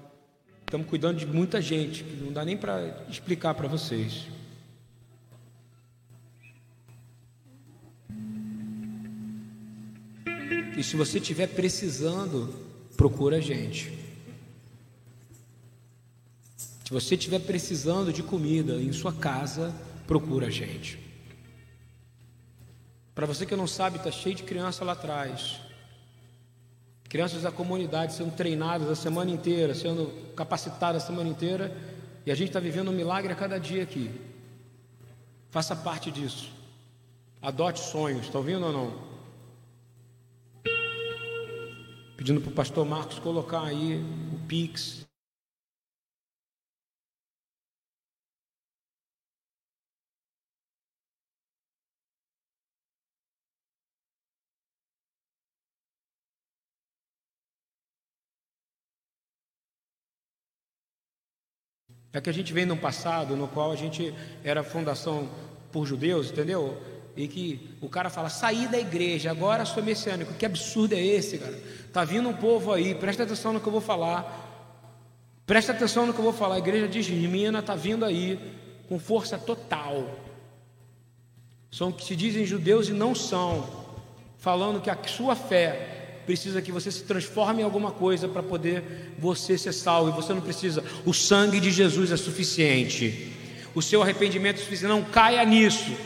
estamos 0.61 0.87
cuidando 0.87 1.17
de 1.17 1.27
muita 1.27 1.62
gente, 1.62 2.05
não 2.05 2.35
dá 2.35 2.45
nem 2.45 2.59
para 2.59 3.07
explicar 3.09 3.55
para 3.55 3.67
vocês. 3.67 4.36
E 10.77 10.85
se 10.85 10.95
você 10.95 11.18
estiver 11.18 11.47
precisando, 11.47 12.55
procura 12.99 13.39
a 13.39 13.41
gente. 13.41 13.99
Se 16.85 16.91
você 16.91 17.14
estiver 17.14 17.41
precisando 17.41 18.12
de 18.12 18.22
comida 18.22 18.74
em 18.74 18.93
sua 18.93 19.12
casa, 19.12 19.74
procura 20.07 20.49
a 20.49 20.51
gente. 20.51 20.99
Para 23.14 23.27
você 23.27 23.47
que 23.47 23.57
não 23.57 23.66
sabe, 23.66 23.97
está 23.97 24.11
cheio 24.11 24.35
de 24.35 24.43
criança 24.43 24.85
lá 24.85 24.93
atrás. 24.93 25.59
Crianças 27.09 27.43
da 27.43 27.51
comunidade 27.51 28.12
sendo 28.12 28.37
treinadas 28.37 28.91
a 28.91 28.95
semana 28.95 29.31
inteira, 29.31 29.74
sendo 29.74 30.12
capacitadas 30.37 31.03
a 31.03 31.07
semana 31.07 31.31
inteira, 31.31 31.74
e 32.27 32.31
a 32.31 32.35
gente 32.35 32.49
está 32.49 32.61
vivendo 32.61 32.91
um 32.91 32.95
milagre 32.95 33.33
a 33.33 33.37
cada 33.37 33.59
dia 33.59 33.83
aqui. 33.83 34.11
Faça 35.51 35.74
parte 35.74 36.11
disso. 36.11 36.53
Adote 37.41 37.81
sonhos, 37.81 38.27
está 38.27 38.37
ouvindo 38.37 38.66
ou 38.66 38.72
não? 38.72 39.16
Pedindo 42.27 42.41
para 42.41 42.51
o 42.51 42.55
pastor 42.55 42.85
Marcos 42.85 43.20
colocar 43.20 43.62
aí 43.62 44.03
o 44.35 44.49
Pix. 44.49 45.07
É 62.12 62.20
que 62.20 62.29
a 62.29 62.33
gente 62.33 62.53
vem 62.53 62.66
num 62.66 62.77
passado 62.77 63.37
no 63.37 63.47
qual 63.47 63.70
a 63.70 63.77
gente 63.77 64.12
era 64.43 64.64
fundação 64.64 65.31
por 65.70 65.87
judeus, 65.87 66.33
entendeu? 66.33 66.77
E 67.16 67.29
que 67.29 67.79
o 67.81 67.89
cara 67.89 68.11
fala, 68.11 68.29
saí 68.29 68.66
da 68.66 68.81
igreja, 68.81 69.31
agora 69.31 69.64
sou 69.64 69.81
messiânico. 69.81 70.35
Que 70.35 70.45
absurdo 70.45 70.95
é 70.95 71.01
esse, 71.01 71.39
cara? 71.39 71.57
Tá 71.97 72.05
vindo 72.05 72.28
um 72.28 72.34
povo 72.34 72.74
aí, 72.74 72.94
presta 72.94 73.22
atenção 73.22 73.55
no 73.55 73.59
que 73.59 73.66
eu 73.66 73.72
vou 73.72 73.80
falar. 73.80 74.20
Presta 75.47 75.72
atenção 75.72 76.05
no 76.05 76.12
que 76.12 76.18
eu 76.18 76.24
vou 76.24 76.32
falar. 76.34 76.57
A 76.57 76.59
igreja 76.59 76.86
de 76.86 77.11
Mina 77.26 77.61
está 77.61 77.74
vindo 77.74 78.05
aí 78.05 78.38
com 78.86 78.99
força 78.99 79.38
total. 79.38 80.07
São 81.70 81.90
que 81.90 82.05
se 82.05 82.14
dizem 82.14 82.44
judeus 82.44 82.90
e 82.90 82.92
não 82.92 83.14
são, 83.14 83.66
falando 84.36 84.78
que 84.78 84.90
a 84.90 84.99
sua 85.07 85.34
fé 85.34 86.20
precisa 86.26 86.61
que 86.61 86.70
você 86.70 86.90
se 86.90 87.03
transforme 87.05 87.62
em 87.62 87.64
alguma 87.64 87.90
coisa 87.90 88.28
para 88.28 88.42
poder 88.42 89.14
você 89.18 89.57
ser 89.57 89.72
salvo. 89.72 90.11
E 90.11 90.12
você 90.12 90.34
não 90.34 90.42
precisa. 90.42 90.84
O 91.07 91.14
sangue 91.14 91.59
de 91.59 91.70
Jesus 91.70 92.12
é 92.12 92.16
suficiente. 92.18 93.32
O 93.74 93.80
seu 93.80 94.03
arrependimento 94.03 94.57
é 94.57 94.62
suficiente. 94.62 94.92
Não 94.92 95.03
caia 95.03 95.42
nisso. 95.47 95.97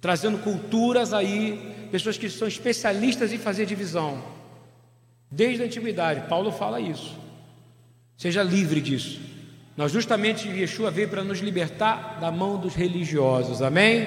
Trazendo 0.00 0.38
culturas 0.38 1.12
aí, 1.12 1.88
pessoas 1.92 2.18
que 2.18 2.28
são 2.28 2.48
especialistas 2.48 3.32
em 3.32 3.38
fazer 3.38 3.64
divisão. 3.64 4.34
Desde 5.30 5.62
a 5.62 5.66
antiguidade, 5.66 6.28
Paulo 6.28 6.52
fala 6.52 6.80
isso. 6.80 7.16
Seja 8.16 8.42
livre 8.42 8.80
disso. 8.80 9.20
Nós 9.76 9.92
justamente 9.92 10.48
Yeshua 10.48 10.90
veio 10.90 11.08
para 11.08 11.22
nos 11.22 11.40
libertar 11.40 12.18
da 12.18 12.30
mão 12.30 12.58
dos 12.58 12.74
religiosos. 12.74 13.60
Amém? 13.60 14.06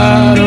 Baruch 0.00 0.39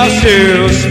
prostram-se 0.00 0.02
aos 0.02 0.12
seus 0.12 0.84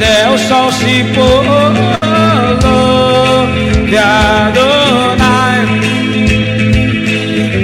até 0.00 0.30
o 0.30 0.38
sol 0.38 0.72
se 0.72 1.04
pôr. 1.14 1.44
Louve 2.64 3.98
Adonai. 3.98 5.66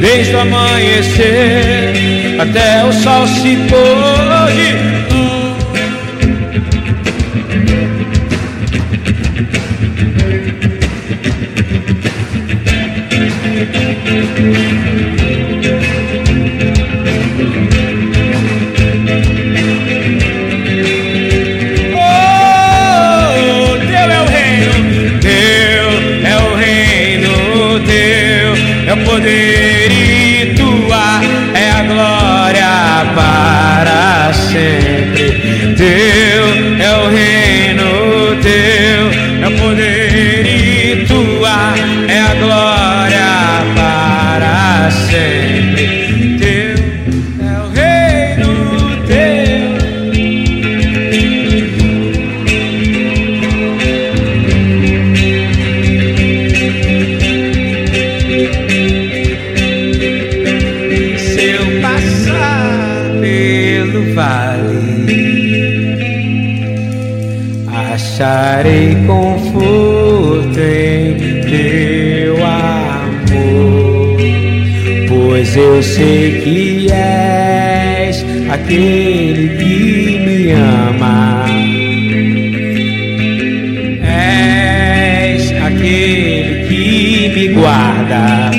Desde 0.00 0.34
o 0.34 0.40
amanhecer 0.40 1.94
até 2.38 2.84
o 2.84 2.92
sol 2.92 3.26
se 3.26 3.56
pôr. 3.68 4.25
O 39.46 39.50
poder 39.52 40.05
eu 75.56 75.82
sei 75.82 76.40
que 76.42 76.92
és 76.92 78.24
aquele 78.50 79.48
que 79.56 80.18
me 80.24 80.50
ama. 80.52 81.44
És 84.02 85.52
aquele 85.52 86.66
que 86.68 87.32
me 87.34 87.48
guarda 87.54 88.50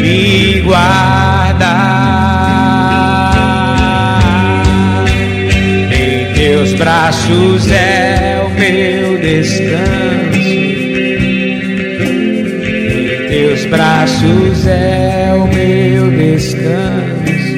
me 0.00 0.60
guarda 0.60 1.74
em 5.92 6.32
teus 6.34 6.72
braços 6.74 7.70
é 7.70 8.42
o 8.44 8.50
meu 8.50 9.18
descanso 9.18 9.99
braços 13.70 14.66
é 14.66 15.32
o 15.34 15.46
meu 15.46 16.10
descanso 16.10 17.56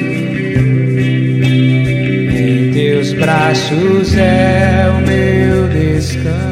em 2.35 2.71
teus 2.71 3.13
braços 3.13 4.15
é 4.15 4.85
o 4.89 5.01
meu 5.07 5.67
descanso 5.69 6.43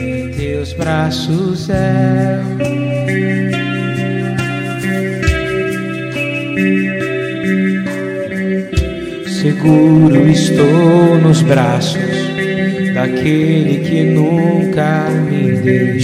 em 0.00 0.30
teus 0.30 0.72
braços 0.72 1.68
é 1.70 2.40
Seguro 9.26 10.28
estou 10.28 11.18
nos 11.20 11.42
braços 11.42 12.32
daquele 12.94 13.78
que 13.78 14.02
nunca 14.04 15.08
me 15.28 15.52
deixou. 15.56 16.01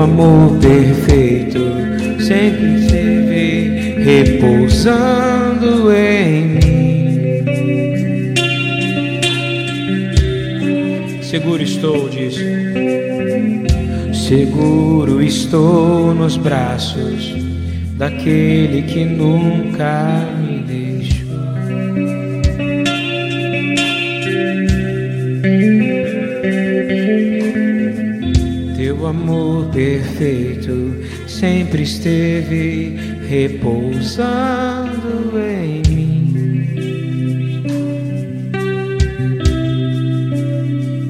Amor 0.00 0.56
perfeito 0.58 1.58
sempre 2.20 2.76
esteve 2.76 3.94
repousando 4.04 5.92
em 5.92 6.44
mim. 6.44 7.42
Seguro 11.20 11.62
estou 11.62 12.08
disso. 12.08 12.44
Seguro 14.14 15.20
estou 15.20 16.14
nos 16.14 16.36
braços 16.36 17.34
daquele 17.96 18.82
que 18.82 19.04
nunca 19.04 20.24
perfeito 29.98 30.94
sempre 31.26 31.82
esteve 31.82 32.96
repousando 33.28 34.88
em 35.36 35.82
mim. 35.92 36.68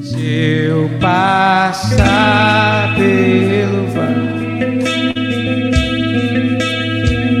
Se 0.01 0.25
eu 0.67 0.89
passar 0.99 2.95
pelo 2.95 3.85
vale, 3.93 4.83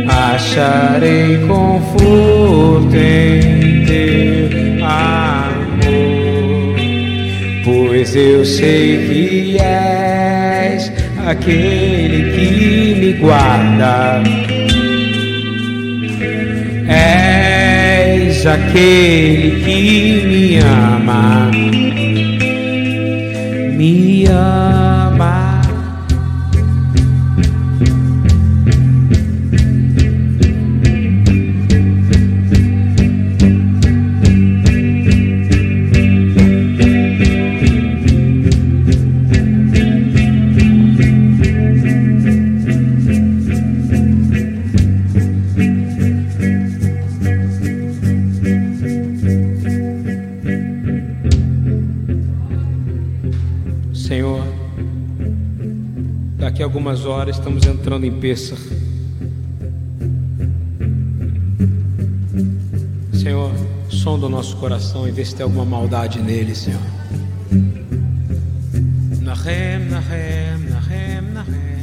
acharei 0.07 1.39
conforto 1.47 2.95
em 2.95 3.85
teu 3.85 4.85
amor, 4.85 6.75
pois 7.63 8.15
eu 8.15 8.45
sei 8.45 9.07
que 9.07 9.57
és 9.59 10.98
aquele 11.29 12.31
que 12.33 12.95
me 12.99 13.13
guarda. 13.13 14.21
És 16.87 18.45
aquele 18.45 19.51
que 19.63 20.23
me 20.27 20.59
ama 20.59 21.51
me 23.79 24.27
ama. 24.27 24.78
Senhor, 63.13 63.53
sonda 63.87 64.25
o 64.25 64.29
nosso 64.29 64.57
coração 64.57 65.07
e 65.07 65.11
vê 65.11 65.23
se 65.23 65.33
tem 65.33 65.45
alguma 65.45 65.63
maldade 65.63 66.21
nele, 66.21 66.53
Senhor. 66.53 66.81
Nahem, 69.21 69.85
Nahem, 69.89 70.57
Nahem, 70.69 71.21
Nahem. 71.31 71.79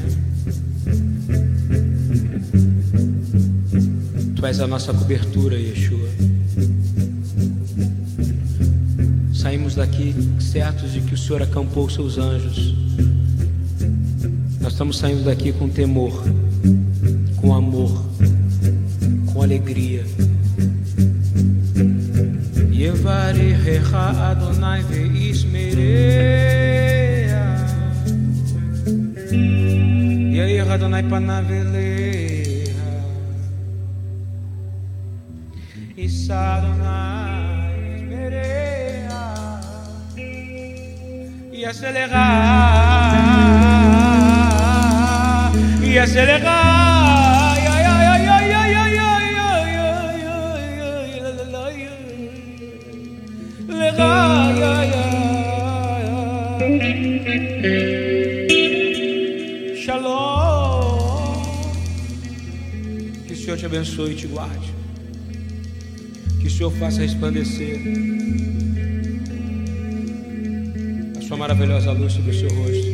Tu 4.37 4.45
és 4.45 4.61
a 4.61 4.67
nossa 4.67 4.93
cobertura, 4.93 5.59
Yeshua. 5.59 6.09
Saímos 9.33 9.75
daqui 9.75 10.15
certos 10.39 10.93
de 10.93 11.01
que 11.01 11.15
o 11.15 11.19
Senhor 11.19 11.41
acampou 11.41 11.89
seus 11.89 12.19
anjos. 12.19 12.76
Estamos 14.77 14.99
saindo 14.99 15.25
daqui 15.25 15.55
com 15.55 15.71
temor, 15.71 16.23
com 17.41 17.55
amor, 17.55 18.05
com 19.33 19.43
alegria. 19.43 20.05
Yevarecha 22.71 23.97
Adonai 23.97 24.83
veismerea 24.83 25.97
Yair 30.35 30.71
Adonai 30.71 31.05
panaveleha 31.05 31.56
Faça 66.97 67.03
resplandecer 67.03 67.79
a 71.19 71.21
sua 71.21 71.37
maravilhosa 71.37 71.93
luz 71.93 72.15
sobre 72.15 72.31
o 72.31 72.35
seu 72.35 72.49
rosto 72.49 72.87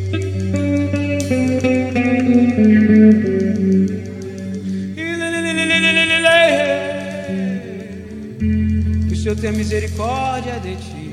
Que 9.06 9.12
o 9.12 9.16
Senhor 9.16 9.36
tenha 9.36 9.52
misericórdia 9.52 10.58
de 10.58 10.74
ti. 10.74 11.12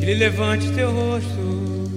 Que 0.00 0.04
Ele 0.04 0.14
levante 0.14 0.68
teu 0.72 0.90
rosto. 0.90 1.92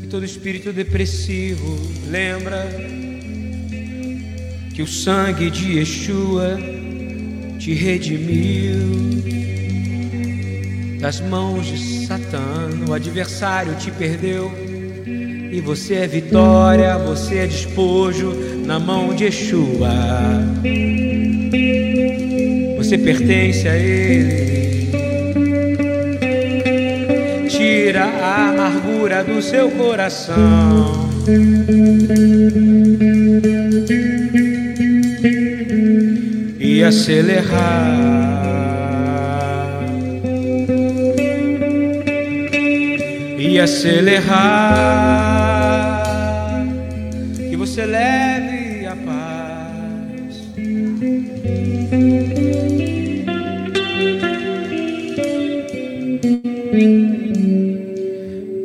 Que 0.00 0.08
todo 0.08 0.24
espírito 0.24 0.72
depressivo 0.72 1.78
lembra 2.10 2.66
que 4.78 4.82
o 4.82 4.86
sangue 4.86 5.50
de 5.50 5.76
Yeshua 5.76 6.56
te 7.58 7.74
redimiu 7.74 8.78
das 11.00 11.20
mãos 11.20 11.66
de 11.66 12.06
Satã. 12.06 12.70
O 12.88 12.92
adversário 12.92 13.74
te 13.74 13.90
perdeu 13.90 14.52
e 15.50 15.60
você 15.60 15.94
é 15.94 16.06
vitória, 16.06 16.96
você 16.96 17.38
é 17.38 17.46
despojo 17.48 18.32
na 18.64 18.78
mão 18.78 19.12
de 19.12 19.24
Yeshua. 19.24 19.90
Você 22.76 22.96
pertence 22.98 23.66
a 23.66 23.76
Ele. 23.76 24.90
Tira 27.48 28.04
a 28.04 28.50
amargura 28.50 29.24
do 29.24 29.42
seu 29.42 29.72
coração. 29.72 31.08
E 36.78 36.84
acelerar. 36.84 37.90
E 43.36 43.58
acelerar. 43.58 44.28
Que 47.50 47.56
você 47.56 47.84
leve 47.84 48.86
a 48.86 48.94
paz. 48.94 50.52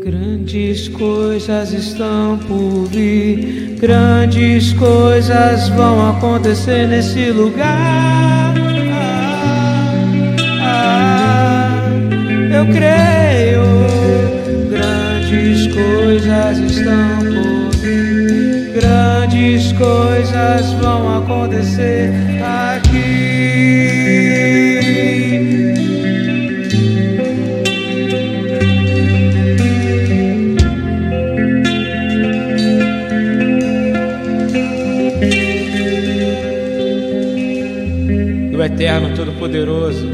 Grandes 0.05 0.87
coisas 0.89 1.73
estão 1.73 2.37
por 2.47 2.85
vir, 2.89 3.62
grandes 3.83 4.71
coisas 4.71 5.67
vão 5.67 6.11
acontecer 6.11 6.87
nesse 6.87 7.31
lugar. 7.31 8.53
Ah, 10.61 11.81
eu 12.55 12.65
creio, 12.67 13.61
grandes 14.69 15.67
coisas 15.73 16.59
estão 16.59 17.19
por 17.19 17.75
vir, 17.81 18.71
grandes 18.73 19.73
coisas 19.73 20.71
vão 20.81 21.17
acontecer 21.17 22.22
Eterno 38.83 39.15
Todo-Poderoso 39.15 40.05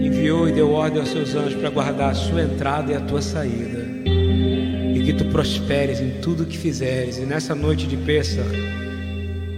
enviou 0.00 0.48
e 0.48 0.52
deu 0.52 0.70
ordem 0.70 1.00
aos 1.00 1.08
seus 1.08 1.34
anjos 1.34 1.56
para 1.56 1.70
guardar 1.70 2.10
a 2.12 2.14
sua 2.14 2.40
entrada 2.40 2.92
e 2.92 2.94
a 2.94 3.00
tua 3.00 3.20
saída. 3.20 3.84
E 4.94 5.02
que 5.04 5.12
tu 5.12 5.24
prosperes 5.24 5.98
em 5.98 6.20
tudo 6.20 6.46
que 6.46 6.56
fizeres. 6.56 7.18
E 7.18 7.22
nessa 7.22 7.52
noite 7.52 7.88
de 7.88 7.96
Pêssar, 7.96 8.46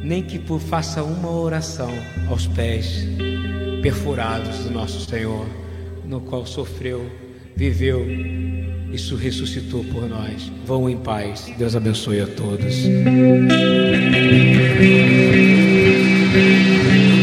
nem 0.02 0.22
que 0.22 0.38
por 0.38 0.58
faça 0.58 1.02
uma 1.02 1.30
oração 1.30 1.92
aos 2.26 2.46
pés 2.46 3.06
perfurados 3.82 4.60
do 4.60 4.70
nosso 4.70 5.04
Senhor, 5.06 5.46
no 6.06 6.22
qual 6.22 6.46
sofreu, 6.46 7.04
viveu 7.54 8.02
e 8.08 8.96
ressuscitou 9.18 9.84
por 9.84 10.08
nós. 10.08 10.50
Vão 10.64 10.88
em 10.88 10.96
paz. 10.96 11.52
Deus 11.58 11.76
abençoe 11.76 12.22
a 12.22 12.26
todos. 12.26 12.76
Música 16.32 17.15